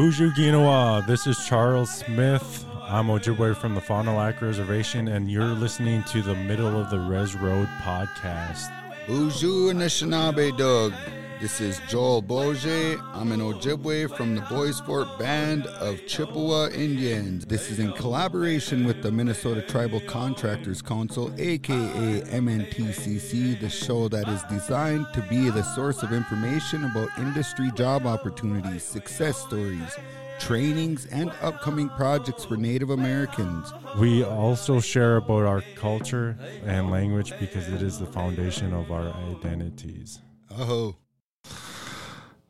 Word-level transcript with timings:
Boozhoo 0.00 0.32
Ginawa. 0.32 1.06
This 1.06 1.26
is 1.26 1.44
Charles 1.44 1.90
Smith. 1.90 2.64
I'm 2.88 3.08
Ojibwe 3.08 3.54
from 3.54 3.74
the 3.74 3.82
Fond 3.82 4.08
du 4.08 4.14
Lac 4.14 4.40
Reservation, 4.40 5.08
and 5.08 5.30
you're 5.30 5.44
listening 5.44 6.02
to 6.04 6.22
the 6.22 6.34
Middle 6.34 6.80
of 6.80 6.88
the 6.88 6.98
Res 6.98 7.34
Road 7.34 7.68
podcast. 7.82 8.72
Boozhoo 9.06 9.70
Anishinaabe 9.70 10.56
Doug. 10.56 10.94
This 11.40 11.62
is 11.62 11.80
Joel 11.88 12.22
Boje. 12.22 13.00
I'm 13.14 13.32
an 13.32 13.40
Ojibwe 13.40 14.14
from 14.14 14.34
the 14.34 14.42
Bois 14.42 14.72
Forte 14.84 15.18
Band 15.18 15.64
of 15.66 16.06
Chippewa 16.06 16.68
Indians. 16.68 17.46
This 17.46 17.70
is 17.70 17.78
in 17.78 17.92
collaboration 17.92 18.84
with 18.84 19.02
the 19.02 19.10
Minnesota 19.10 19.62
Tribal 19.62 20.00
Contractors 20.00 20.82
Council, 20.82 21.32
aka 21.38 22.20
MNTCC, 22.26 23.58
the 23.58 23.70
show 23.70 24.06
that 24.08 24.28
is 24.28 24.42
designed 24.50 25.06
to 25.14 25.22
be 25.30 25.48
the 25.48 25.62
source 25.62 26.02
of 26.02 26.12
information 26.12 26.84
about 26.84 27.08
industry 27.16 27.70
job 27.74 28.04
opportunities, 28.04 28.82
success 28.82 29.38
stories, 29.38 29.96
trainings, 30.40 31.06
and 31.06 31.32
upcoming 31.40 31.88
projects 31.88 32.44
for 32.44 32.58
Native 32.58 32.90
Americans. 32.90 33.72
We 33.98 34.24
also 34.24 34.78
share 34.78 35.16
about 35.16 35.44
our 35.44 35.62
culture 35.74 36.36
and 36.66 36.90
language 36.90 37.32
because 37.40 37.66
it 37.68 37.80
is 37.80 37.98
the 37.98 38.04
foundation 38.04 38.74
of 38.74 38.92
our 38.92 39.08
identities. 39.30 40.18
Oh. 40.50 40.96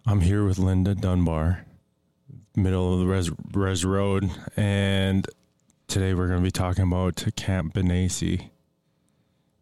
I'm 0.06 0.22
here 0.22 0.44
with 0.44 0.58
Linda 0.58 0.94
Dunbar, 0.94 1.66
middle 2.56 2.94
of 2.94 3.00
the 3.00 3.06
Res, 3.06 3.30
Res 3.52 3.84
Road, 3.84 4.30
and 4.56 5.26
today 5.88 6.14
we're 6.14 6.26
going 6.26 6.40
to 6.40 6.42
be 6.44 6.50
talking 6.50 6.84
about 6.84 7.22
Camp 7.36 7.74
Benesi. 7.74 8.50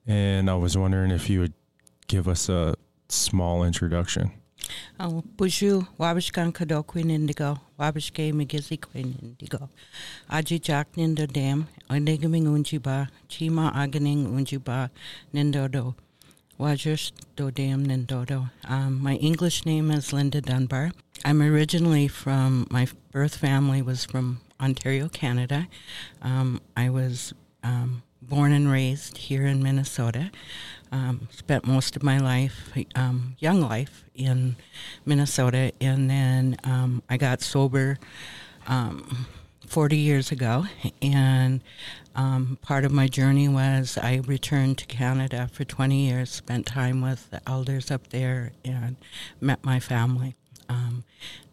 And 0.06 0.48
I 0.48 0.54
was 0.54 0.78
wondering 0.78 1.10
if 1.10 1.28
you 1.28 1.40
would 1.40 1.54
give 2.06 2.28
us 2.28 2.48
a 2.48 2.76
small 3.08 3.64
introduction. 3.64 4.30
Oh, 5.00 5.24
Boozhoo, 5.36 5.88
Wabishkan 5.98 6.52
Kadokwin 6.52 7.10
Indigo, 7.10 7.60
Wabishke 7.78 8.32
Migizi 8.32 8.80
Queen 8.80 9.18
Indigo. 9.20 9.68
Aji 10.30 10.60
Jack 10.62 10.92
Nindo 10.92 11.30
Dam, 11.30 11.66
Onigaming 11.90 12.44
Unjiba, 12.44 13.08
Chima 13.28 13.74
Aganing 13.74 14.28
Unjiba, 14.28 14.90
Nindodo. 15.34 15.94
Wajush 16.58 17.12
Dodam 17.36 17.86
Nindodo. 17.86 18.50
Um, 18.64 19.00
my 19.00 19.14
English 19.14 19.64
name 19.64 19.92
is 19.92 20.12
Linda 20.12 20.40
Dunbar. 20.40 20.90
I'm 21.24 21.40
originally 21.40 22.08
from, 22.08 22.66
my 22.68 22.88
birth 23.12 23.36
family 23.36 23.80
was 23.80 24.04
from 24.04 24.40
Ontario, 24.60 25.08
Canada. 25.08 25.68
Um, 26.20 26.60
I 26.76 26.90
was 26.90 27.32
um, 27.62 28.02
born 28.20 28.50
and 28.50 28.68
raised 28.68 29.18
here 29.18 29.46
in 29.46 29.62
Minnesota. 29.62 30.32
Um, 30.90 31.28
spent 31.30 31.64
most 31.64 31.94
of 31.94 32.02
my 32.02 32.18
life, 32.18 32.72
um, 32.96 33.36
young 33.38 33.60
life, 33.60 34.04
in 34.16 34.56
Minnesota, 35.06 35.70
and 35.80 36.10
then 36.10 36.56
um, 36.64 37.04
I 37.08 37.18
got 37.18 37.40
sober 37.40 37.98
40 39.68 39.96
years 39.96 40.32
ago, 40.32 40.64
and 41.02 41.62
um, 42.14 42.58
part 42.62 42.84
of 42.84 42.92
my 42.92 43.06
journey 43.06 43.48
was 43.48 43.98
I 44.00 44.22
returned 44.26 44.78
to 44.78 44.86
Canada 44.86 45.48
for 45.52 45.64
20 45.64 46.08
years, 46.08 46.30
spent 46.30 46.66
time 46.66 47.00
with 47.00 47.30
the 47.30 47.40
elders 47.46 47.90
up 47.90 48.08
there, 48.08 48.52
and 48.64 48.96
met 49.40 49.64
my 49.64 49.78
family. 49.78 50.34
Um, 50.68 51.04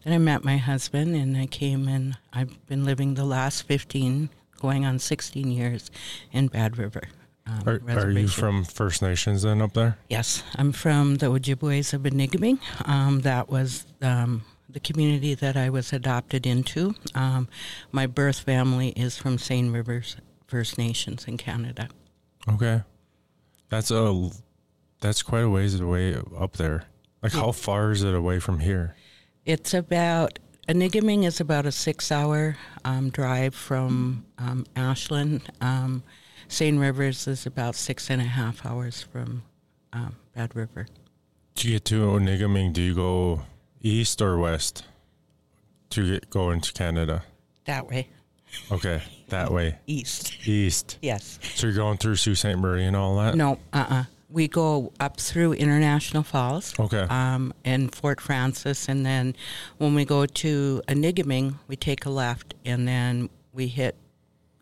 then 0.04 0.12
I 0.12 0.18
met 0.18 0.44
my 0.44 0.56
husband, 0.56 1.14
and 1.14 1.36
I 1.36 1.46
came 1.46 1.88
and 1.88 2.16
I've 2.32 2.66
been 2.66 2.84
living 2.84 3.14
the 3.14 3.24
last 3.24 3.62
15, 3.62 4.30
going 4.60 4.84
on 4.84 4.98
16 4.98 5.50
years 5.50 5.90
in 6.32 6.48
Bad 6.48 6.78
River. 6.78 7.02
Um, 7.46 7.62
are, 7.66 7.80
are, 7.88 8.10
you 8.10 8.26
from 8.26 8.64
First 8.64 9.02
Nations 9.02 9.42
then 9.42 9.62
up 9.62 9.74
there? 9.74 9.98
Yes, 10.10 10.42
I'm 10.56 10.72
from 10.72 11.16
the 11.16 11.26
Ojibways 11.26 11.94
of 11.94 12.02
Enigaming. 12.02 12.58
Um, 12.88 13.20
that 13.20 13.48
was 13.48 13.86
um, 14.02 14.42
the 14.76 14.80
community 14.80 15.32
that 15.32 15.56
I 15.56 15.70
was 15.70 15.90
adopted 15.90 16.46
into. 16.46 16.94
Um, 17.14 17.48
my 17.92 18.06
birth 18.06 18.40
family 18.40 18.90
is 18.90 19.16
from 19.16 19.38
Seine 19.38 19.70
Rivers 19.70 20.16
First 20.46 20.76
Nations 20.76 21.24
in 21.26 21.38
Canada. 21.38 21.88
Okay, 22.46 22.82
that's 23.70 23.90
a 23.90 24.30
that's 25.00 25.22
quite 25.22 25.44
a 25.44 25.48
ways 25.48 25.80
away 25.80 26.14
up 26.38 26.58
there. 26.58 26.84
Like, 27.22 27.32
how 27.32 27.52
far 27.52 27.90
is 27.90 28.02
it 28.02 28.14
away 28.14 28.38
from 28.38 28.60
here? 28.60 28.96
It's 29.46 29.72
about 29.72 30.40
Enigaming 30.68 31.24
is 31.24 31.40
about 31.40 31.64
a 31.64 31.72
six-hour 31.72 32.58
um, 32.84 33.08
drive 33.08 33.54
from 33.54 34.26
um, 34.36 34.66
Ashland. 34.76 35.50
Um, 35.62 36.02
Seine 36.48 36.76
Rivers 36.76 37.26
is 37.26 37.46
about 37.46 37.76
six 37.76 38.10
and 38.10 38.20
a 38.20 38.26
half 38.26 38.66
hours 38.66 39.02
from 39.02 39.42
um, 39.94 40.16
Bad 40.34 40.54
River. 40.54 40.86
To 41.54 41.66
get 41.66 41.86
to 41.86 42.08
Onigaming, 42.08 42.74
do 42.74 42.82
you 42.82 42.94
go 42.94 43.40
east 43.86 44.20
or 44.20 44.38
west 44.38 44.84
to 45.90 46.12
get, 46.12 46.30
go 46.30 46.50
into 46.50 46.72
Canada? 46.72 47.22
That 47.64 47.88
way. 47.88 48.08
Okay, 48.70 49.02
that 49.28 49.52
way. 49.52 49.76
East. 49.86 50.46
East. 50.46 50.98
Yes. 51.02 51.38
So 51.56 51.66
you're 51.66 51.76
going 51.76 51.98
through 51.98 52.16
Sault 52.16 52.38
Ste. 52.38 52.56
Marie 52.56 52.84
and 52.84 52.96
all 52.96 53.16
that? 53.18 53.34
No, 53.34 53.58
uh 53.72 53.78
uh-uh. 53.78 53.94
uh 53.94 54.04
We 54.30 54.48
go 54.48 54.92
up 54.98 55.20
through 55.20 55.54
International 55.54 56.22
Falls. 56.22 56.78
Okay. 56.78 57.02
Um, 57.02 57.52
and 57.64 57.94
Fort 57.94 58.20
Frances. 58.20 58.88
And 58.88 59.04
then 59.04 59.34
when 59.78 59.94
we 59.94 60.04
go 60.04 60.26
to 60.26 60.82
Enigaming, 60.88 61.58
we 61.66 61.76
take 61.76 62.06
a 62.06 62.10
left 62.10 62.54
and 62.64 62.88
then 62.88 63.28
we 63.52 63.66
hit 63.66 63.96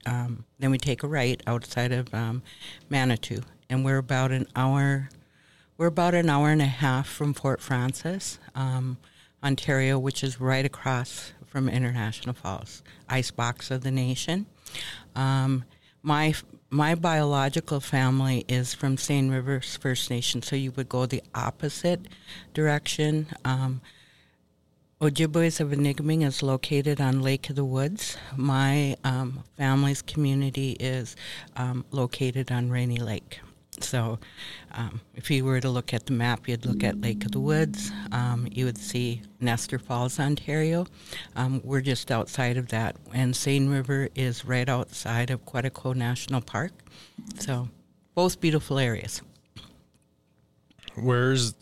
um, 0.07 0.45
then 0.59 0.71
we 0.71 0.79
take 0.79 1.03
a 1.03 1.09
right 1.09 1.43
outside 1.47 1.93
of 1.93 2.13
um, 2.15 2.43
Manitou, 2.89 3.41
and 3.71 3.85
we're 3.85 3.99
about 3.99 4.33
an 4.33 4.47
hour. 4.55 5.09
We're 5.77 5.87
about 5.87 6.15
an 6.15 6.31
hour 6.31 6.51
and 6.51 6.63
a 6.63 6.67
half 6.67 7.09
from 7.09 7.35
Fort 7.35 7.61
Frances, 7.61 8.39
um, 8.55 8.99
Ontario, 9.45 9.99
which 9.99 10.25
is 10.25 10.41
right 10.41 10.65
across 10.65 11.33
from 11.47 11.69
International 11.69 12.35
Falls, 12.35 12.83
icebox 13.09 13.71
of 13.71 13.83
the 13.83 13.91
nation. 13.91 14.47
Um, 15.15 15.65
my 16.03 16.35
my 16.71 16.97
biological 16.97 17.79
family 17.79 18.45
is 18.49 18.75
from 18.75 18.97
Seine 18.97 19.31
Rivers 19.31 19.77
First 19.77 20.11
Nation, 20.11 20.43
so 20.43 20.57
you 20.57 20.73
would 20.73 20.89
go 20.89 21.07
the 21.07 21.23
opposite 21.35 22.01
direction. 22.53 23.29
Um, 23.45 23.81
Ojibways 25.01 25.61
of 25.61 25.69
Enigaming 25.69 26.25
is 26.25 26.43
located 26.43 27.01
on 27.01 27.23
Lake 27.23 27.49
of 27.51 27.57
the 27.57 27.65
Woods. 27.65 28.17
My 28.37 28.97
um, 29.05 29.45
family's 29.57 30.03
community 30.03 30.73
is 30.81 31.15
um, 31.57 31.85
located 31.91 32.51
on 32.51 32.71
Rainy 32.71 32.97
Lake. 32.97 33.41
So, 33.81 34.19
um, 34.73 35.01
if 35.15 35.31
you 35.31 35.45
were 35.45 35.61
to 35.61 35.69
look 35.69 35.93
at 35.93 36.07
the 36.07 36.13
map, 36.13 36.49
you'd 36.49 36.67
look 36.67 36.85
at 36.85 37.01
Lake 37.01 37.25
of 37.25 37.33
the 37.33 37.41
Woods. 37.41 37.91
Um, 38.13 38.49
you 38.51 38.65
would 38.65 38.79
see 38.79 39.23
Nestor 39.41 39.79
Falls, 39.79 40.19
Ontario. 40.21 40.87
Um, 41.37 41.61
we're 41.65 41.81
just 41.81 42.11
outside 42.11 42.57
of 42.57 42.69
that, 42.69 42.97
and 43.13 43.35
Seine 43.35 43.69
River 43.69 44.09
is 44.15 44.45
right 44.45 44.69
outside 44.69 45.31
of 45.31 45.45
Quetico 45.45 45.95
National 45.95 46.41
Park. 46.41 46.73
So, 47.39 47.69
both 48.15 48.41
beautiful 48.41 48.79
areas. 48.79 49.23
Where's 50.97 51.55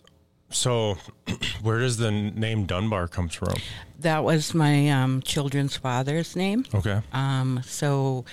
so, 0.54 0.96
where 1.62 1.80
does 1.80 1.96
the 1.96 2.10
name 2.10 2.66
Dunbar 2.66 3.08
comes 3.08 3.34
from? 3.34 3.54
That 3.98 4.24
was 4.24 4.54
my 4.54 4.90
um, 4.90 5.22
children's 5.22 5.76
father's 5.76 6.36
name. 6.36 6.64
Okay. 6.74 7.00
Um, 7.12 7.60
so 7.64 8.24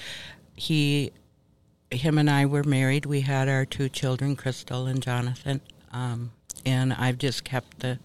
he, 0.56 1.12
him 1.92 2.18
and 2.18 2.30
I 2.30 2.46
were 2.46 2.64
married. 2.64 3.06
We 3.06 3.22
had 3.22 3.50
our 3.50 3.66
two 3.66 3.90
children, 3.90 4.36
Crystal 4.36 4.86
and 4.86 5.02
Jonathan. 5.02 5.62
Um, 5.92 6.32
and 6.66 6.94
I've 6.94 7.18
just 7.18 7.44
kept 7.44 7.80
the, 7.80 8.00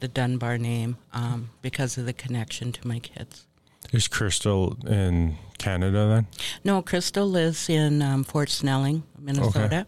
the 0.00 0.08
Dunbar 0.08 0.58
name 0.58 0.96
um, 1.12 1.50
because 1.62 1.98
of 1.98 2.06
the 2.06 2.12
connection 2.12 2.72
to 2.72 2.86
my 2.88 2.98
kids. 2.98 3.46
Is 3.92 4.08
Crystal 4.08 4.76
in 4.86 5.36
Canada 5.58 6.06
then? 6.08 6.26
No, 6.64 6.82
Crystal 6.82 7.26
lives 7.26 7.68
in 7.68 8.02
um, 8.02 8.24
Fort 8.24 8.50
Snelling, 8.50 9.02
Minnesota. 9.18 9.86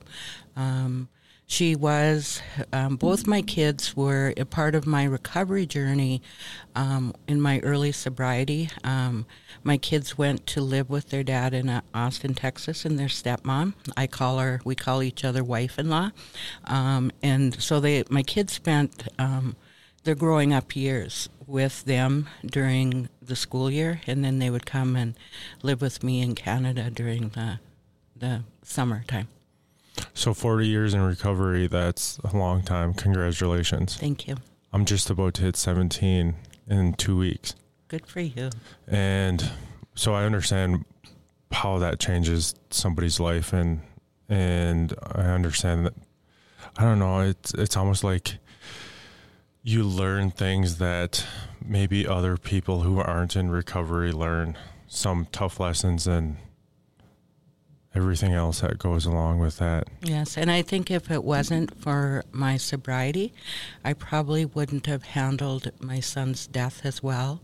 Okay. 0.56 0.62
She 1.50 1.74
was, 1.74 2.40
um, 2.72 2.94
both 2.94 3.26
my 3.26 3.42
kids 3.42 3.96
were 3.96 4.32
a 4.36 4.44
part 4.44 4.76
of 4.76 4.86
my 4.86 5.02
recovery 5.02 5.66
journey 5.66 6.22
um, 6.76 7.12
in 7.26 7.40
my 7.40 7.58
early 7.58 7.90
sobriety. 7.90 8.70
Um, 8.84 9.26
my 9.64 9.76
kids 9.76 10.16
went 10.16 10.46
to 10.46 10.60
live 10.60 10.88
with 10.88 11.10
their 11.10 11.24
dad 11.24 11.52
in 11.52 11.68
uh, 11.68 11.80
Austin, 11.92 12.34
Texas, 12.34 12.84
and 12.84 12.96
their 12.96 13.08
stepmom. 13.08 13.74
I 13.96 14.06
call 14.06 14.38
her, 14.38 14.60
we 14.64 14.76
call 14.76 15.02
each 15.02 15.24
other 15.24 15.42
wife 15.42 15.76
in 15.76 15.90
law. 15.90 16.12
Um, 16.66 17.10
and 17.20 17.60
so 17.60 17.80
they, 17.80 18.04
my 18.08 18.22
kids 18.22 18.52
spent 18.52 19.08
um, 19.18 19.56
their 20.04 20.14
growing 20.14 20.54
up 20.54 20.76
years 20.76 21.28
with 21.48 21.84
them 21.84 22.28
during 22.46 23.08
the 23.20 23.34
school 23.34 23.72
year, 23.72 24.00
and 24.06 24.24
then 24.24 24.38
they 24.38 24.50
would 24.50 24.66
come 24.66 24.94
and 24.94 25.16
live 25.64 25.82
with 25.82 26.04
me 26.04 26.22
in 26.22 26.36
Canada 26.36 26.90
during 26.90 27.30
the, 27.30 27.58
the 28.16 28.44
summertime. 28.62 29.26
So 30.14 30.34
40 30.34 30.66
years 30.66 30.94
in 30.94 31.02
recovery, 31.02 31.66
that's 31.66 32.18
a 32.18 32.36
long 32.36 32.62
time. 32.62 32.94
Congratulations. 32.94 33.96
Thank 33.96 34.28
you. 34.28 34.36
I'm 34.72 34.84
just 34.84 35.10
about 35.10 35.34
to 35.34 35.42
hit 35.42 35.56
17 35.56 36.34
in 36.68 36.94
two 36.94 37.16
weeks. 37.16 37.54
Good 37.88 38.06
for 38.06 38.20
you. 38.20 38.50
And 38.86 39.50
so 39.94 40.14
I 40.14 40.24
understand 40.24 40.84
how 41.52 41.78
that 41.78 41.98
changes 41.98 42.54
somebody's 42.70 43.18
life 43.18 43.52
and 43.52 43.80
and 44.28 44.94
I 45.12 45.22
understand 45.22 45.86
that 45.86 45.94
I 46.76 46.84
don't 46.84 47.00
know, 47.00 47.20
it's 47.20 47.52
it's 47.54 47.76
almost 47.76 48.04
like 48.04 48.38
you 49.62 49.82
learn 49.82 50.30
things 50.30 50.78
that 50.78 51.26
maybe 51.62 52.06
other 52.06 52.36
people 52.36 52.82
who 52.82 52.98
aren't 52.98 53.36
in 53.36 53.50
recovery 53.50 54.12
learn 54.12 54.56
some 54.86 55.26
tough 55.32 55.60
lessons 55.60 56.06
and 56.06 56.36
everything 57.94 58.32
else 58.32 58.60
that 58.60 58.78
goes 58.78 59.04
along 59.06 59.40
with 59.40 59.58
that. 59.58 59.88
Yes, 60.02 60.36
and 60.36 60.50
I 60.50 60.62
think 60.62 60.90
if 60.90 61.10
it 61.10 61.24
wasn't 61.24 61.76
for 61.80 62.24
my 62.30 62.56
sobriety, 62.56 63.32
I 63.84 63.94
probably 63.94 64.44
wouldn't 64.44 64.86
have 64.86 65.02
handled 65.02 65.70
my 65.80 66.00
son's 66.00 66.46
death 66.46 66.82
as 66.84 67.02
well 67.02 67.42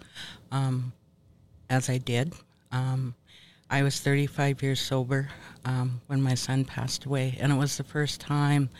um, 0.52 0.92
as 1.68 1.90
I 1.90 1.98
did. 1.98 2.32
Um, 2.70 3.14
I 3.68 3.82
was 3.82 3.98
35 3.98 4.62
years 4.62 4.80
sober 4.80 5.28
um, 5.64 6.00
when 6.06 6.22
my 6.22 6.34
son 6.34 6.64
passed 6.64 7.04
away, 7.04 7.36
and 7.40 7.52
it 7.52 7.56
was 7.56 7.76
the 7.76 7.84
first 7.84 8.20
time 8.20 8.70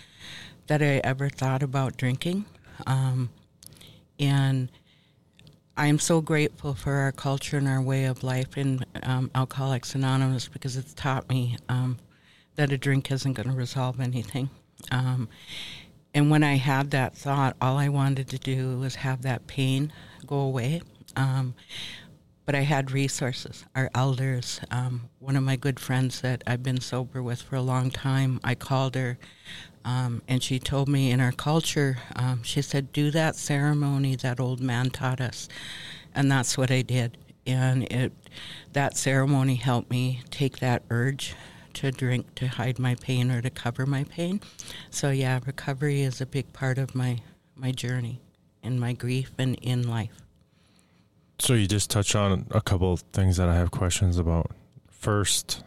that 0.68 0.82
I 0.82 1.00
ever 1.02 1.28
thought 1.28 1.62
about 1.62 1.96
drinking. 1.96 2.44
Um, 2.86 3.30
and 5.76 5.86
I'm 5.86 5.98
so 5.98 6.20
grateful 6.20 6.74
for 6.74 6.94
our 6.94 7.12
culture 7.12 7.58
and 7.58 7.68
our 7.68 7.82
way 7.82 8.04
of 8.04 8.22
life 8.22 8.56
in 8.56 8.84
um, 9.02 9.30
Alcoholics 9.34 9.94
Anonymous 9.94 10.48
because 10.48 10.76
it's 10.76 10.94
taught 10.94 11.28
me 11.28 11.56
um, 11.68 11.98
that 12.56 12.72
a 12.72 12.78
drink 12.78 13.10
isn't 13.10 13.34
going 13.34 13.48
to 13.48 13.54
resolve 13.54 14.00
anything. 14.00 14.50
Um, 14.90 15.28
and 16.14 16.30
when 16.30 16.42
I 16.42 16.54
had 16.54 16.90
that 16.92 17.14
thought, 17.14 17.56
all 17.60 17.76
I 17.76 17.88
wanted 17.88 18.28
to 18.28 18.38
do 18.38 18.78
was 18.78 18.96
have 18.96 19.22
that 19.22 19.46
pain 19.46 19.92
go 20.26 20.38
away. 20.38 20.82
But 22.46 22.54
I 22.54 22.60
had 22.60 22.92
resources. 22.92 23.64
Our 23.74 23.90
elders, 23.94 24.60
um, 24.70 25.10
one 25.18 25.36
of 25.36 25.42
my 25.42 25.56
good 25.56 25.78
friends 25.78 26.20
that 26.22 26.42
I've 26.46 26.62
been 26.62 26.80
sober 26.80 27.22
with 27.22 27.42
for 27.42 27.56
a 27.56 27.60
long 27.62 27.90
time, 27.90 28.40
I 28.42 28.54
called 28.54 28.94
her 28.94 29.18
um, 29.86 30.20
and 30.26 30.42
she 30.42 30.58
told 30.58 30.88
me 30.88 31.12
in 31.12 31.20
our 31.20 31.30
culture, 31.30 31.98
um, 32.16 32.42
she 32.42 32.60
said, 32.60 32.92
do 32.92 33.12
that 33.12 33.36
ceremony 33.36 34.16
that 34.16 34.40
old 34.40 34.60
man 34.60 34.90
taught 34.90 35.20
us. 35.20 35.48
And 36.12 36.30
that's 36.30 36.58
what 36.58 36.72
I 36.72 36.82
did. 36.82 37.16
And 37.46 37.84
it, 37.84 38.12
that 38.72 38.96
ceremony 38.96 39.54
helped 39.54 39.88
me 39.88 40.22
take 40.30 40.58
that 40.58 40.82
urge 40.90 41.36
to 41.74 41.92
drink 41.92 42.34
to 42.34 42.48
hide 42.48 42.80
my 42.80 42.96
pain 42.96 43.30
or 43.30 43.40
to 43.40 43.50
cover 43.50 43.86
my 43.86 44.02
pain. 44.02 44.40
So 44.90 45.10
yeah, 45.10 45.38
recovery 45.46 46.02
is 46.02 46.20
a 46.20 46.26
big 46.26 46.52
part 46.52 46.78
of 46.78 46.96
my, 46.96 47.20
my 47.54 47.70
journey 47.70 48.20
in 48.64 48.80
my 48.80 48.92
grief 48.92 49.30
and 49.38 49.54
in 49.62 49.88
life. 49.88 50.25
So 51.38 51.54
you 51.54 51.66
just 51.66 51.90
touched 51.90 52.16
on 52.16 52.46
a 52.50 52.60
couple 52.60 52.92
of 52.92 53.00
things 53.12 53.36
that 53.36 53.48
I 53.48 53.54
have 53.54 53.70
questions 53.70 54.18
about. 54.18 54.50
First, 54.90 55.62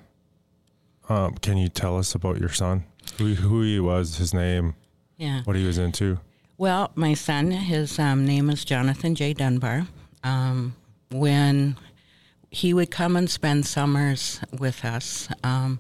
um, 1.08 1.36
can 1.36 1.58
you 1.58 1.70
tell 1.70 1.98
us 1.98 2.16
about 2.16 2.40
your 2.40 2.50
son? 2.50 2.86
Who, 3.18 3.36
who 3.36 3.62
he 3.62 3.80
was, 3.80 4.18
his 4.18 4.34
name, 4.34 4.76
Yeah. 5.18 5.42
what 5.44 5.56
he 5.56 5.66
was 5.66 5.78
into? 5.78 6.20
Well, 6.58 6.92
my 6.96 7.14
son, 7.14 7.52
his 7.52 7.98
um, 8.00 8.26
name 8.26 8.50
is 8.50 8.66
Jonathan 8.66 9.16
J. 9.16 9.34
Dunbar. 9.34 9.88
Um, 10.24 10.76
when 11.12 11.78
he 12.52 12.74
would 12.74 12.92
come 12.92 13.16
and 13.16 13.30
spend 13.30 13.66
summers 13.66 14.42
with 14.58 14.84
us, 14.84 15.30
um, 15.44 15.80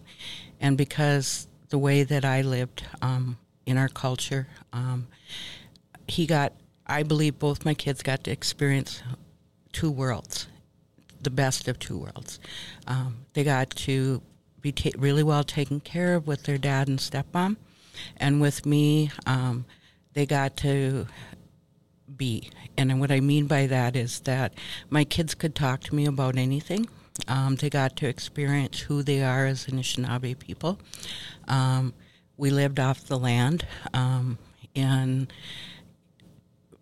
and 0.61 0.77
because 0.77 1.47
the 1.69 1.77
way 1.77 2.03
that 2.03 2.23
I 2.23 2.41
lived 2.41 2.83
um, 3.01 3.37
in 3.65 3.77
our 3.77 3.89
culture, 3.89 4.47
um, 4.71 5.07
he 6.07 6.25
got, 6.25 6.53
I 6.87 7.03
believe 7.03 7.37
both 7.39 7.65
my 7.65 7.73
kids 7.73 8.01
got 8.01 8.23
to 8.23 8.31
experience 8.31 9.01
two 9.71 9.91
worlds, 9.91 10.47
the 11.21 11.29
best 11.29 11.67
of 11.67 11.79
two 11.79 11.97
worlds. 11.97 12.39
Um, 12.87 13.25
they 13.33 13.43
got 13.43 13.69
to 13.71 14.21
be 14.61 14.71
ta- 14.71 14.97
really 14.97 15.23
well 15.23 15.43
taken 15.43 15.79
care 15.79 16.15
of 16.15 16.27
with 16.27 16.43
their 16.43 16.57
dad 16.57 16.87
and 16.87 16.99
stepmom, 16.99 17.57
and 18.17 18.41
with 18.41 18.65
me, 18.65 19.11
um, 19.25 19.65
they 20.13 20.25
got 20.25 20.57
to 20.57 21.07
be. 22.15 22.49
And 22.77 22.99
what 22.99 23.11
I 23.11 23.19
mean 23.19 23.47
by 23.47 23.67
that 23.67 23.95
is 23.95 24.21
that 24.21 24.53
my 24.89 25.03
kids 25.03 25.35
could 25.35 25.55
talk 25.55 25.81
to 25.81 25.95
me 25.95 26.05
about 26.05 26.37
anything. 26.37 26.87
Um, 27.27 27.55
they 27.55 27.69
got 27.69 27.95
to 27.97 28.07
experience 28.07 28.79
who 28.79 29.03
they 29.03 29.21
are 29.21 29.45
as 29.45 29.65
Anishinaabe 29.65 30.39
people. 30.39 30.79
Um, 31.47 31.93
we 32.37 32.49
lived 32.49 32.79
off 32.79 33.05
the 33.05 33.19
land, 33.19 33.65
um, 33.93 34.37
and 34.75 35.31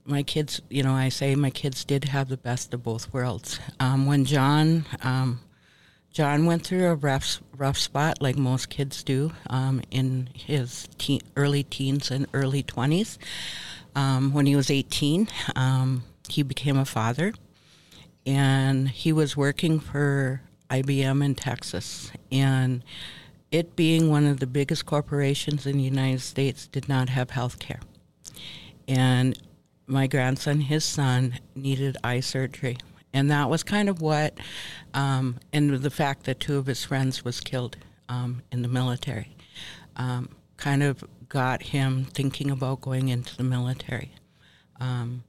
my 0.07 0.23
kids, 0.23 0.61
you 0.69 0.83
know, 0.83 0.93
I 0.93 1.09
say 1.09 1.35
my 1.35 1.49
kids 1.49 1.83
did 1.83 2.05
have 2.05 2.29
the 2.29 2.37
best 2.37 2.73
of 2.73 2.83
both 2.83 3.13
worlds. 3.13 3.59
Um, 3.79 4.05
when 4.05 4.25
John, 4.25 4.85
um, 5.01 5.41
John 6.11 6.45
went 6.45 6.65
through 6.65 6.87
a 6.87 6.95
rough, 6.95 7.41
rough 7.55 7.77
spot, 7.77 8.21
like 8.21 8.37
most 8.37 8.69
kids 8.69 9.03
do, 9.03 9.33
um, 9.49 9.81
in 9.91 10.29
his 10.33 10.87
teen, 10.97 11.21
early 11.35 11.63
teens 11.63 12.09
and 12.09 12.25
early 12.33 12.63
twenties. 12.63 13.19
Um, 13.95 14.33
when 14.33 14.45
he 14.45 14.55
was 14.55 14.71
eighteen, 14.71 15.27
um, 15.55 16.03
he 16.29 16.41
became 16.41 16.77
a 16.77 16.85
father, 16.85 17.33
and 18.25 18.89
he 18.89 19.11
was 19.11 19.35
working 19.35 19.79
for 19.79 20.41
IBM 20.69 21.23
in 21.23 21.35
Texas, 21.35 22.11
and 22.31 22.83
it 23.51 23.75
being 23.75 24.09
one 24.09 24.25
of 24.25 24.39
the 24.39 24.47
biggest 24.47 24.85
corporations 24.85 25.65
in 25.65 25.77
the 25.77 25.83
United 25.83 26.21
States, 26.21 26.67
did 26.67 26.89
not 26.89 27.09
have 27.09 27.31
health 27.31 27.59
care. 27.59 27.79
And 28.87 29.37
my 29.87 30.05
grandson, 30.05 30.59
his 30.59 30.83
son, 30.83 31.39
needed 31.55 31.97
eye 32.03 32.19
surgery. 32.19 32.77
And 33.13 33.31
that 33.31 33.49
was 33.49 33.63
kind 33.63 33.89
of 33.89 34.01
what, 34.01 34.37
um, 34.93 35.37
and 35.53 35.73
the 35.75 35.89
fact 35.89 36.25
that 36.25 36.39
two 36.39 36.57
of 36.57 36.65
his 36.65 36.83
friends 36.83 37.23
was 37.23 37.39
killed 37.39 37.77
um, 38.09 38.43
in 38.51 38.61
the 38.61 38.67
military, 38.67 39.35
um, 39.95 40.29
kind 40.57 40.83
of 40.83 41.03
got 41.29 41.63
him 41.63 42.05
thinking 42.05 42.51
about 42.51 42.81
going 42.81 43.07
into 43.07 43.35
the 43.35 43.43
military. 43.43 44.11
Um, 44.79 45.23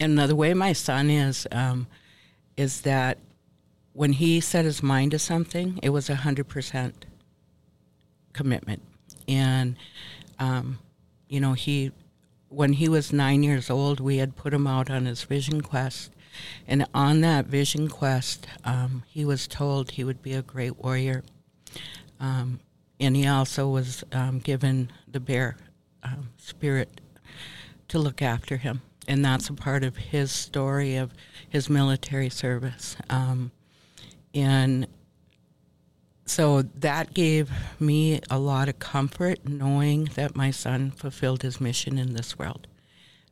and 0.00 0.18
the 0.18 0.36
way 0.36 0.54
my 0.54 0.72
son 0.72 1.10
is, 1.10 1.46
um, 1.52 1.86
is 2.56 2.82
that 2.82 3.18
when 3.92 4.12
he 4.12 4.40
set 4.40 4.64
his 4.64 4.82
mind 4.82 5.10
to 5.10 5.18
something, 5.18 5.78
it 5.82 5.90
was 5.90 6.08
a 6.08 6.16
hundred 6.16 6.48
percent 6.48 7.06
commitment. 8.32 8.82
And, 9.28 9.76
um, 10.38 10.78
you 11.28 11.40
know, 11.40 11.52
he, 11.52 11.92
when 12.54 12.74
he 12.74 12.88
was 12.88 13.12
nine 13.12 13.42
years 13.42 13.68
old, 13.68 14.00
we 14.00 14.18
had 14.18 14.36
put 14.36 14.54
him 14.54 14.66
out 14.66 14.90
on 14.90 15.06
his 15.06 15.24
vision 15.24 15.60
quest. 15.60 16.10
And 16.66 16.86
on 16.94 17.20
that 17.20 17.46
vision 17.46 17.88
quest, 17.88 18.46
um, 18.64 19.02
he 19.06 19.24
was 19.24 19.46
told 19.46 19.92
he 19.92 20.04
would 20.04 20.22
be 20.22 20.32
a 20.32 20.42
great 20.42 20.78
warrior. 20.78 21.22
Um, 22.18 22.60
and 22.98 23.16
he 23.16 23.26
also 23.26 23.68
was 23.68 24.04
um, 24.12 24.38
given 24.38 24.90
the 25.06 25.20
bear 25.20 25.56
um, 26.02 26.30
spirit 26.36 27.00
to 27.88 27.98
look 27.98 28.22
after 28.22 28.56
him. 28.56 28.82
And 29.06 29.24
that's 29.24 29.48
a 29.48 29.54
part 29.54 29.84
of 29.84 29.96
his 29.96 30.32
story 30.32 30.96
of 30.96 31.12
his 31.48 31.68
military 31.68 32.30
service. 32.30 32.96
Um, 33.10 33.52
and 34.32 34.86
so 36.26 36.62
that 36.62 37.14
gave 37.14 37.50
me 37.78 38.20
a 38.30 38.38
lot 38.38 38.68
of 38.68 38.78
comfort 38.78 39.46
knowing 39.46 40.06
that 40.14 40.34
my 40.34 40.50
son 40.50 40.90
fulfilled 40.90 41.42
his 41.42 41.60
mission 41.60 41.98
in 41.98 42.14
this 42.14 42.38
world. 42.38 42.66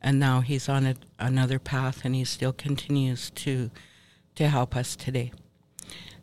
And 0.01 0.19
now 0.19 0.41
he's 0.41 0.69
on 0.69 0.85
a, 0.85 0.95
another 1.17 1.59
path 1.59 2.01
and 2.03 2.13
he 2.13 2.25
still 2.25 2.53
continues 2.53 3.29
to, 3.31 3.71
to 4.35 4.47
help 4.47 4.75
us 4.75 4.95
today. 4.95 5.31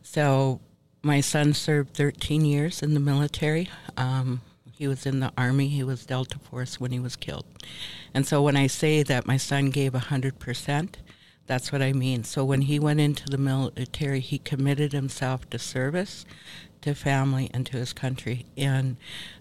So 0.03 0.61
my 1.03 1.21
son 1.21 1.55
served 1.55 1.95
13 1.95 2.45
years 2.45 2.83
in 2.83 2.95
the 2.95 3.01
military. 3.01 3.69
Um, 3.97 4.43
he 4.71 4.87
was 4.87 5.07
in 5.07 5.21
the 5.21 5.33
Army. 5.37 5.69
He 5.69 5.83
was 5.83 6.07
Delta 6.07 6.39
Force 6.39 6.79
when 6.79 6.91
he 6.91 7.01
was 7.01 7.17
killed. 7.17 7.47
And 8.15 8.27
so 8.27 8.43
when 8.43 8.57
I 8.57 8.67
say 8.67 9.03
that 9.03 9.27
my 9.27 9.37
son 9.37 9.71
gave 9.71 9.93
100%, 9.93 10.95
that's 11.51 11.73
what 11.73 11.83
I 11.83 11.93
mean. 11.93 12.23
So 12.23 12.45
when 12.45 12.61
he 12.63 12.79
went 12.79 13.01
into 13.01 13.29
the 13.29 13.37
military, 13.37 14.21
he 14.21 14.39
committed 14.39 14.93
himself 14.93 15.51
to 15.51 15.59
service, 15.59 16.25
to 16.83 16.95
family, 16.95 17.51
and 17.53 17.67
to 17.67 17.77
his 17.77 17.93
country. 17.93 18.47
And 18.57 18.97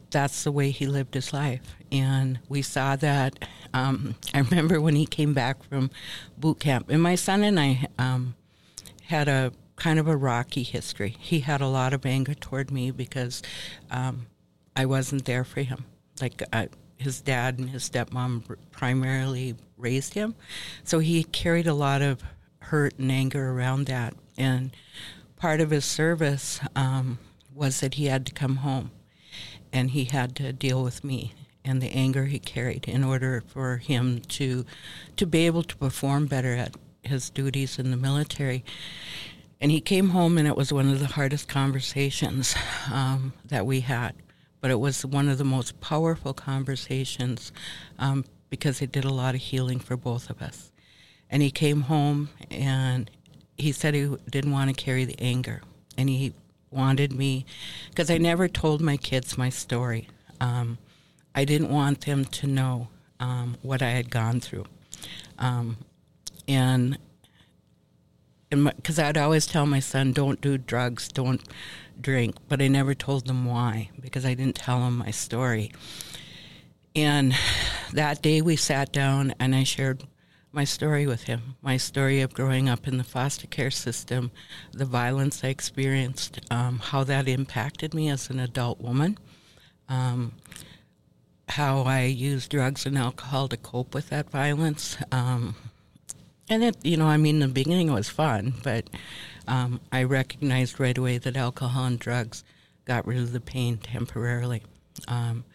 that's 0.10 0.44
the 0.44 0.52
way 0.52 0.72
he 0.72 0.88
lived 0.88 1.14
his 1.14 1.34
life. 1.34 1.76
And 1.92 2.40
we 2.50 2.64
saw 2.64 2.96
that. 2.96 3.46
Um, 3.76 4.16
I 4.34 4.40
remember 4.40 4.82
when 4.82 4.96
he 4.96 5.06
came 5.06 5.36
back 5.36 5.62
from 5.62 5.92
boot 6.36 6.60
camp, 6.60 6.90
and 6.90 7.00
my 7.00 7.14
son 7.14 7.44
and 7.44 7.60
I 7.60 7.88
um, 8.00 8.34
had 9.04 9.28
a 9.28 9.52
kind 9.76 10.00
of 10.00 10.08
a 10.08 10.18
rocky 10.18 10.64
history. 10.64 11.16
He 11.20 11.42
had 11.42 11.62
a 11.62 11.68
lot 11.68 11.94
of 11.94 12.08
anger 12.08 12.34
toward 12.34 12.72
me 12.72 12.90
because 12.90 13.44
um, 13.92 14.26
I 14.76 14.88
wasn't 14.88 15.26
there 15.26 15.44
for 15.44 15.62
him. 15.62 15.86
Like 16.20 16.42
uh, 16.52 16.66
his 17.00 17.22
dad 17.22 17.58
and 17.58 17.70
his 17.70 17.90
stepmom 17.90 18.44
primarily 18.72 19.56
raised 19.78 20.14
him, 20.14 20.36
so 20.84 21.00
he 21.00 21.24
carried 21.24 21.68
a 21.68 21.74
lot 21.74 22.02
of 22.02 22.24
hurt 22.60 23.00
and 23.00 23.12
anger 23.12 23.52
around 23.52 23.88
that. 23.88 24.14
And 24.38 24.72
part 25.38 25.62
of 25.62 25.72
his 25.72 25.86
service 25.86 26.60
um, 26.76 27.18
was 27.54 27.80
that 27.80 27.96
he 27.96 28.06
had 28.06 28.26
to 28.28 28.34
come 28.34 28.58
home, 28.58 28.92
and 29.74 29.92
he 29.92 30.06
had 30.06 30.36
to 30.36 30.54
deal 30.54 30.84
with 30.84 31.04
me 31.04 31.34
and 31.66 31.82
the 31.82 31.92
anger 31.92 32.26
he 32.26 32.40
carried 32.40 32.88
in 32.88 33.04
order 33.04 33.44
for 33.46 33.78
him 33.78 34.22
to 34.22 34.66
to 35.18 35.26
be 35.26 35.46
able 35.46 35.64
to 35.64 35.76
perform 35.78 36.26
better 36.26 36.56
at 36.56 36.76
his 37.04 37.30
duties 37.30 37.78
in 37.78 37.92
the 37.92 37.98
military. 37.98 38.64
And 39.62 39.72
he 39.72 39.82
came 39.82 40.10
home, 40.10 40.38
and 40.38 40.48
it 40.48 40.56
was 40.56 40.72
one 40.72 40.90
of 40.90 41.00
the 41.00 41.06
hardest 41.06 41.50
conversations 41.50 42.56
um, 42.92 43.34
that 43.46 43.66
we 43.66 43.82
had. 43.82 44.16
But 44.62 44.72
it 44.72 44.80
was 44.80 45.06
one 45.06 45.30
of 45.30 45.38
the 45.38 45.46
most 45.46 45.80
powerful 45.80 46.34
conversations 46.34 47.52
um, 47.98 48.26
because 48.50 48.82
it 48.82 48.92
did 48.92 49.06
a 49.06 49.14
lot 49.14 49.36
of 49.36 49.42
healing 49.42 49.80
for 49.80 49.96
both 49.96 50.30
of 50.30 50.42
us. 50.42 50.72
And 51.30 51.42
he 51.42 51.52
came 51.52 51.82
home 51.82 52.30
and 52.50 53.10
he 53.58 53.72
said 53.72 53.94
he 53.94 54.16
didn't 54.30 54.52
want 54.52 54.70
to 54.70 54.84
carry 54.84 55.06
the 55.06 55.20
anger. 55.20 55.62
And 55.98 56.10
he 56.10 56.34
wanted 56.72 57.12
me, 57.12 57.46
because 57.90 58.10
I 58.10 58.18
never 58.18 58.48
told 58.48 58.82
my 58.82 58.98
kids 58.98 59.38
my 59.38 59.50
story. 59.50 60.08
Um, 60.40 60.78
I 61.36 61.46
didn't 61.46 61.70
want 61.70 62.02
them 62.02 62.26
to 62.26 62.48
know 62.48 62.88
um, 63.20 63.58
what 63.62 63.82
I 63.82 63.90
had 63.90 64.10
gone 64.10 64.40
through. 64.40 64.66
Um, 65.38 65.78
and 66.48 66.98
because 68.50 68.98
I'd 68.98 69.18
always 69.18 69.46
tell 69.46 69.66
my 69.66 69.80
son, 69.80 70.12
don't 70.12 70.42
do 70.42 70.58
drugs, 70.58 71.08
don't 71.08 71.42
drink, 72.00 72.36
but 72.48 72.62
I 72.62 72.68
never 72.68 72.96
told 72.96 73.28
them 73.28 73.46
why 73.46 73.90
because 74.00 74.26
I 74.26 74.34
didn't 74.34 74.56
tell 74.56 74.80
them 74.80 74.98
my 74.98 75.12
story. 75.12 75.72
And 76.96 77.36
that 77.94 78.22
day 78.22 78.42
we 78.42 78.56
sat 78.56 78.92
down 78.92 79.34
and 79.40 79.56
I 79.56 79.64
shared 79.64 80.04
my 80.52 80.64
story 80.64 81.06
with 81.06 81.24
him 81.24 81.56
my 81.62 81.78
story 81.78 82.22
of 82.22 82.34
growing 82.34 82.68
up 82.68 82.88
in 82.88 82.98
the 82.98 83.04
foster 83.04 83.48
care 83.48 83.72
system, 83.72 84.32
the 84.72 84.86
violence 84.86 85.44
I 85.44 85.50
experienced, 85.50 86.40
um, 86.50 86.80
how 86.80 87.04
that 87.04 87.28
impacted 87.28 87.94
me 87.94 88.10
as 88.10 88.30
an 88.30 88.40
adult 88.40 88.82
woman, 88.82 89.18
um, 89.88 90.34
how 91.50 91.82
I 91.82 92.04
used 92.04 92.52
drugs 92.52 92.86
and 92.86 92.98
alcohol 92.98 93.48
to 93.50 93.58
cope 93.58 93.94
with 93.94 94.10
that 94.10 94.30
violence. 94.30 94.98
Um, 95.12 95.56
and 96.50 96.64
it, 96.64 96.78
you 96.84 96.98
know, 96.98 97.08
I 97.08 97.18
mean, 97.18 97.40
the 97.40 97.48
beginning 97.48 97.92
was 97.92 98.10
fun, 98.10 98.54
but 98.64 98.90
um, 99.48 99.80
I 99.92 100.04
recognized 100.04 100.80
right 100.80 100.98
away 100.98 101.18
that 101.20 101.38
alcohol 101.38 101.86
and 101.86 102.00
drugs 102.00 102.44
got 102.86 103.06
rid 103.06 103.20
of 103.20 103.32
the 103.32 103.40
pain 103.40 103.78
temporarily. 103.78 104.64
Um, 105.08 105.46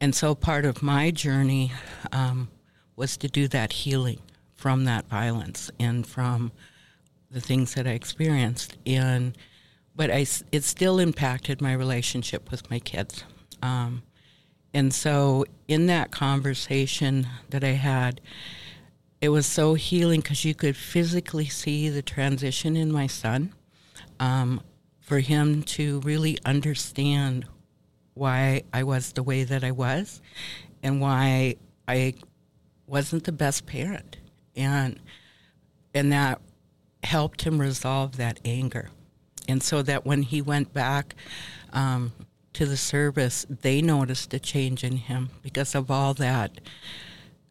and 0.00 0.14
so 0.14 0.34
part 0.34 0.64
of 0.64 0.82
my 0.82 1.10
journey 1.10 1.72
um, 2.12 2.48
was 2.96 3.16
to 3.18 3.28
do 3.28 3.48
that 3.48 3.72
healing 3.72 4.20
from 4.54 4.84
that 4.84 5.08
violence 5.08 5.70
and 5.78 6.06
from 6.06 6.52
the 7.30 7.40
things 7.40 7.74
that 7.74 7.86
I 7.86 7.90
experienced. 7.90 8.76
And 8.86 9.36
but 9.94 10.10
I, 10.10 10.26
it 10.52 10.64
still 10.64 10.98
impacted 10.98 11.60
my 11.60 11.72
relationship 11.72 12.50
with 12.50 12.70
my 12.70 12.78
kids. 12.78 13.24
Um, 13.62 14.02
and 14.72 14.94
so 14.94 15.44
in 15.68 15.86
that 15.86 16.10
conversation 16.10 17.26
that 17.50 17.64
I 17.64 17.72
had, 17.72 18.20
it 19.20 19.28
was 19.28 19.46
so 19.46 19.74
healing 19.74 20.20
because 20.20 20.44
you 20.44 20.54
could 20.54 20.76
physically 20.76 21.46
see 21.46 21.88
the 21.88 22.02
transition 22.02 22.76
in 22.76 22.90
my 22.90 23.06
son. 23.06 23.54
Um, 24.18 24.60
for 25.10 25.18
him 25.18 25.64
to 25.64 25.98
really 26.02 26.38
understand 26.44 27.44
why 28.14 28.62
I 28.72 28.84
was 28.84 29.10
the 29.10 29.24
way 29.24 29.42
that 29.42 29.64
I 29.64 29.72
was 29.72 30.20
and 30.84 31.00
why 31.00 31.56
I 31.88 32.14
wasn't 32.86 33.24
the 33.24 33.32
best 33.32 33.66
parent. 33.66 34.18
And 34.54 35.00
and 35.92 36.12
that 36.12 36.40
helped 37.02 37.42
him 37.42 37.60
resolve 37.60 38.18
that 38.18 38.38
anger. 38.44 38.90
And 39.48 39.60
so 39.64 39.82
that 39.82 40.06
when 40.06 40.22
he 40.22 40.40
went 40.40 40.72
back 40.72 41.16
um, 41.72 42.12
to 42.52 42.64
the 42.64 42.76
service, 42.76 43.46
they 43.48 43.82
noticed 43.82 44.32
a 44.32 44.38
change 44.38 44.84
in 44.84 44.96
him 44.96 45.30
because 45.42 45.74
of 45.74 45.90
all 45.90 46.14
that 46.14 46.60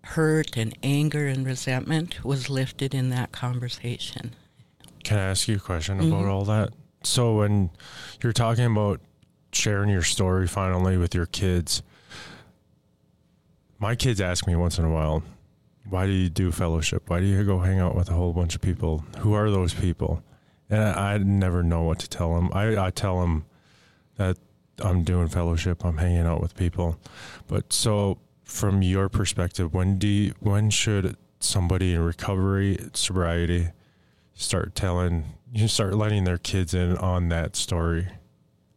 hurt 0.09 0.57
and 0.57 0.75
anger 0.81 1.27
and 1.27 1.45
resentment 1.45 2.23
was 2.23 2.49
lifted 2.49 2.95
in 2.95 3.09
that 3.09 3.31
conversation. 3.31 4.33
Can 5.03 5.19
I 5.19 5.29
ask 5.29 5.47
you 5.47 5.57
a 5.57 5.59
question 5.59 5.99
about 5.99 6.21
mm-hmm. 6.21 6.29
all 6.29 6.45
that? 6.45 6.69
So 7.03 7.35
when 7.37 7.69
you're 8.23 8.33
talking 8.33 8.65
about 8.65 9.01
sharing 9.51 9.89
your 9.89 10.01
story 10.01 10.47
finally 10.47 10.97
with 10.97 11.13
your 11.13 11.27
kids, 11.27 11.83
my 13.77 13.95
kids 13.95 14.19
ask 14.19 14.47
me 14.47 14.55
once 14.55 14.79
in 14.79 14.85
a 14.85 14.89
while, 14.89 15.23
why 15.87 16.07
do 16.07 16.11
you 16.11 16.29
do 16.29 16.51
fellowship? 16.51 17.09
Why 17.09 17.19
do 17.19 17.27
you 17.27 17.43
go 17.43 17.59
hang 17.59 17.79
out 17.79 17.95
with 17.95 18.09
a 18.09 18.13
whole 18.13 18.33
bunch 18.33 18.55
of 18.55 18.61
people? 18.61 19.05
Who 19.19 19.33
are 19.33 19.51
those 19.51 19.73
people? 19.73 20.23
And 20.71 20.81
I, 20.81 21.13
I 21.13 21.17
never 21.19 21.63
know 21.63 21.83
what 21.83 21.99
to 21.99 22.09
tell 22.09 22.33
them. 22.33 22.49
I, 22.53 22.87
I 22.87 22.89
tell 22.89 23.21
them 23.21 23.45
that 24.17 24.37
I'm 24.79 25.03
doing 25.03 25.27
fellowship, 25.27 25.85
I'm 25.85 25.97
hanging 25.97 26.25
out 26.25 26.41
with 26.41 26.55
people. 26.55 26.99
But 27.47 27.73
so 27.73 28.17
from 28.49 28.81
your 28.81 29.09
perspective, 29.09 29.73
when 29.73 29.97
do 29.97 30.07
you, 30.07 30.33
when 30.39 30.69
should 30.69 31.15
somebody 31.39 31.93
in 31.93 32.03
recovery, 32.03 32.77
sobriety, 32.93 33.69
start 34.33 34.73
telling 34.73 35.25
you 35.53 35.67
start 35.67 35.95
letting 35.95 36.23
their 36.23 36.37
kids 36.37 36.73
in 36.73 36.97
on 36.97 37.29
that 37.29 37.55
story? 37.55 38.07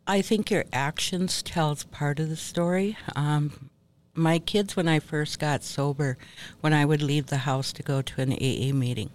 I 0.06 0.20
think 0.22 0.50
your 0.50 0.64
actions 0.72 1.42
tells 1.42 1.84
part 1.84 2.20
of 2.20 2.28
the 2.28 2.36
story. 2.36 2.96
Um, 3.14 3.70
my 4.14 4.38
kids, 4.38 4.76
when 4.76 4.88
I 4.88 4.98
first 4.98 5.38
got 5.38 5.64
sober, 5.64 6.18
when 6.60 6.72
I 6.72 6.84
would 6.84 7.02
leave 7.02 7.26
the 7.26 7.38
house 7.38 7.72
to 7.74 7.82
go 7.82 8.02
to 8.02 8.20
an 8.20 8.32
AA 8.32 8.74
meeting, 8.74 9.10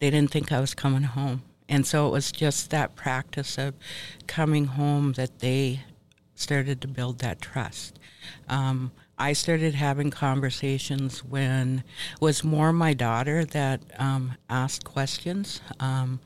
they 0.00 0.10
didn't 0.10 0.30
think 0.30 0.52
I 0.52 0.60
was 0.60 0.74
coming 0.74 1.02
home. 1.02 1.42
And 1.68 1.86
so 1.86 2.06
it 2.06 2.10
was 2.10 2.32
just 2.32 2.70
that 2.70 2.94
practice 2.94 3.58
of 3.58 3.74
coming 4.26 4.66
home 4.66 5.12
that 5.14 5.40
they 5.40 5.80
started 6.34 6.80
to 6.80 6.88
build 6.88 7.18
that 7.18 7.42
trust. 7.42 7.98
Um, 8.48 8.92
I 9.18 9.32
started 9.32 9.74
having 9.74 10.10
conversations 10.10 11.24
when 11.24 11.82
it 12.12 12.20
was 12.20 12.44
more 12.44 12.72
my 12.72 12.94
daughter 12.94 13.44
that 13.46 13.80
um, 13.98 14.36
asked 14.48 14.84
questions. 14.84 15.60
Um, 15.80 16.20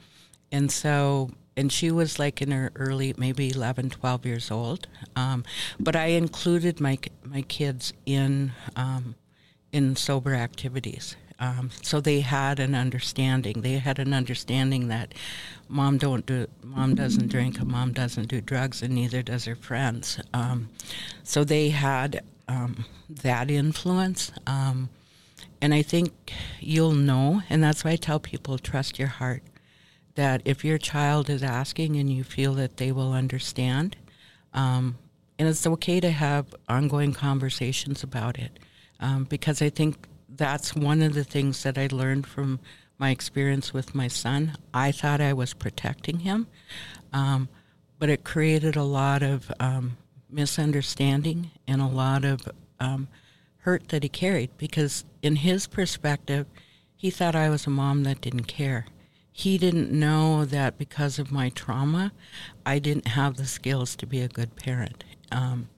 and 0.51 0.71
so, 0.71 1.31
and 1.57 1.73
she 1.73 1.91
was 1.91 2.19
like 2.19 2.43
in 2.43 2.51
her 2.51 2.71
early, 2.77 3.15
maybe 3.17 3.51
11, 3.51 3.91
12 3.91 4.27
years 4.27 4.51
old. 4.51 4.87
Um, 5.17 5.45
but 5.81 5.97
I 5.97 6.07
included 6.07 6.81
my, 6.81 6.99
my 7.25 7.43
kids 7.43 7.95
in, 8.05 8.53
um, 8.77 9.15
in 9.73 9.97
sober 9.97 10.35
activities. 10.35 11.17
Um, 11.39 11.71
so 11.83 12.01
they 12.01 12.21
had 12.21 12.61
an 12.61 12.75
understanding. 12.75 13.63
They 13.63 13.79
had 13.79 13.99
an 13.99 14.13
understanding 14.15 14.89
that 14.89 15.13
mom 15.69 15.99
don't 15.99 16.25
do, 16.25 16.47
mom 16.63 16.95
doesn't 16.95 17.29
drink, 17.29 17.59
and 17.59 17.69
mom 17.69 17.93
doesn't 17.93 18.29
do 18.29 18.41
drugs, 18.41 18.81
and 18.81 18.95
neither 18.95 19.23
does 19.23 19.47
her 19.47 19.57
friends. 19.57 20.21
Um, 20.33 20.69
so 21.25 21.43
they 21.43 21.71
had 21.71 22.23
um, 22.53 22.85
that 23.09 23.51
influence. 23.51 24.31
Um, 24.47 24.91
and 25.61 25.73
I 25.73 25.83
think 25.83 26.33
you'll 26.61 26.93
know, 26.93 27.43
and 27.49 27.63
that's 27.63 27.85
why 27.85 27.93
I 27.93 27.97
tell 27.97 28.21
people 28.21 28.59
trust 28.59 28.99
your 28.99 29.09
heart. 29.09 29.43
That 30.15 30.43
if 30.45 30.65
your 30.65 30.77
child 30.77 31.31
is 31.31 31.43
asking 31.43 31.97
and 31.97 32.13
you 32.13 32.23
feel 32.23 32.53
that 32.55 32.77
they 32.77 32.93
will 32.93 33.13
understand, 33.13 33.97
um, 34.53 34.99
and 35.39 35.49
it's 35.49 35.67
okay 35.67 36.01
to 36.01 36.11
have 36.11 36.55
ongoing 36.69 37.15
conversations 37.15 38.03
about 38.03 38.39
it, 38.39 38.59
um, 39.01 39.25
because 39.25 39.63
I 39.63 39.71
think 39.71 40.07
that's 40.29 40.75
one 40.75 41.01
of 41.01 41.15
the 41.15 41.25
things 41.25 41.63
that 41.63 41.79
I 41.79 41.89
learned 41.91 42.27
from 42.27 42.61
my 42.99 43.11
experience 43.11 43.73
with 43.73 43.95
my 43.95 44.09
son. 44.09 44.57
I 44.75 44.93
thought 44.93 45.21
I 45.23 45.33
was 45.33 45.55
protecting 45.55 46.21
him, 46.21 46.47
um, 47.13 47.49
but 47.99 48.11
it 48.11 48.23
created 48.23 48.77
a 48.77 48.83
lot 48.83 49.23
of 49.23 49.51
um, 49.59 49.97
misunderstanding 50.33 51.51
and 51.67 51.81
a 51.81 51.87
lot 51.87 52.25
of 52.25 52.49
um, 52.81 53.09
hurt 53.59 53.89
that 53.89 54.03
he 54.03 54.09
carried 54.09 54.51
because, 54.57 55.05
in 55.23 55.37
his 55.37 55.67
perspective, 55.67 56.47
he 56.97 57.11
thought 57.11 57.35
I 57.35 57.51
was 57.51 57.67
a 57.67 57.71
mom 57.71 58.05
that 58.05 58.21
didn't 58.21 58.45
care. 58.45 58.87
He 59.33 59.57
didn't 59.57 59.91
know 59.91 60.45
that 60.45 60.79
because 60.79 61.19
of 61.19 61.33
my 61.33 61.49
trauma, 61.49 62.13
I 62.67 62.79
didn't 62.79 63.09
have 63.09 63.37
the 63.37 63.47
skills 63.47 63.97
to 63.97 64.07
be 64.07 64.21
a 64.21 64.29
good 64.29 64.57
parent. 64.57 65.05
Um, 65.31 65.69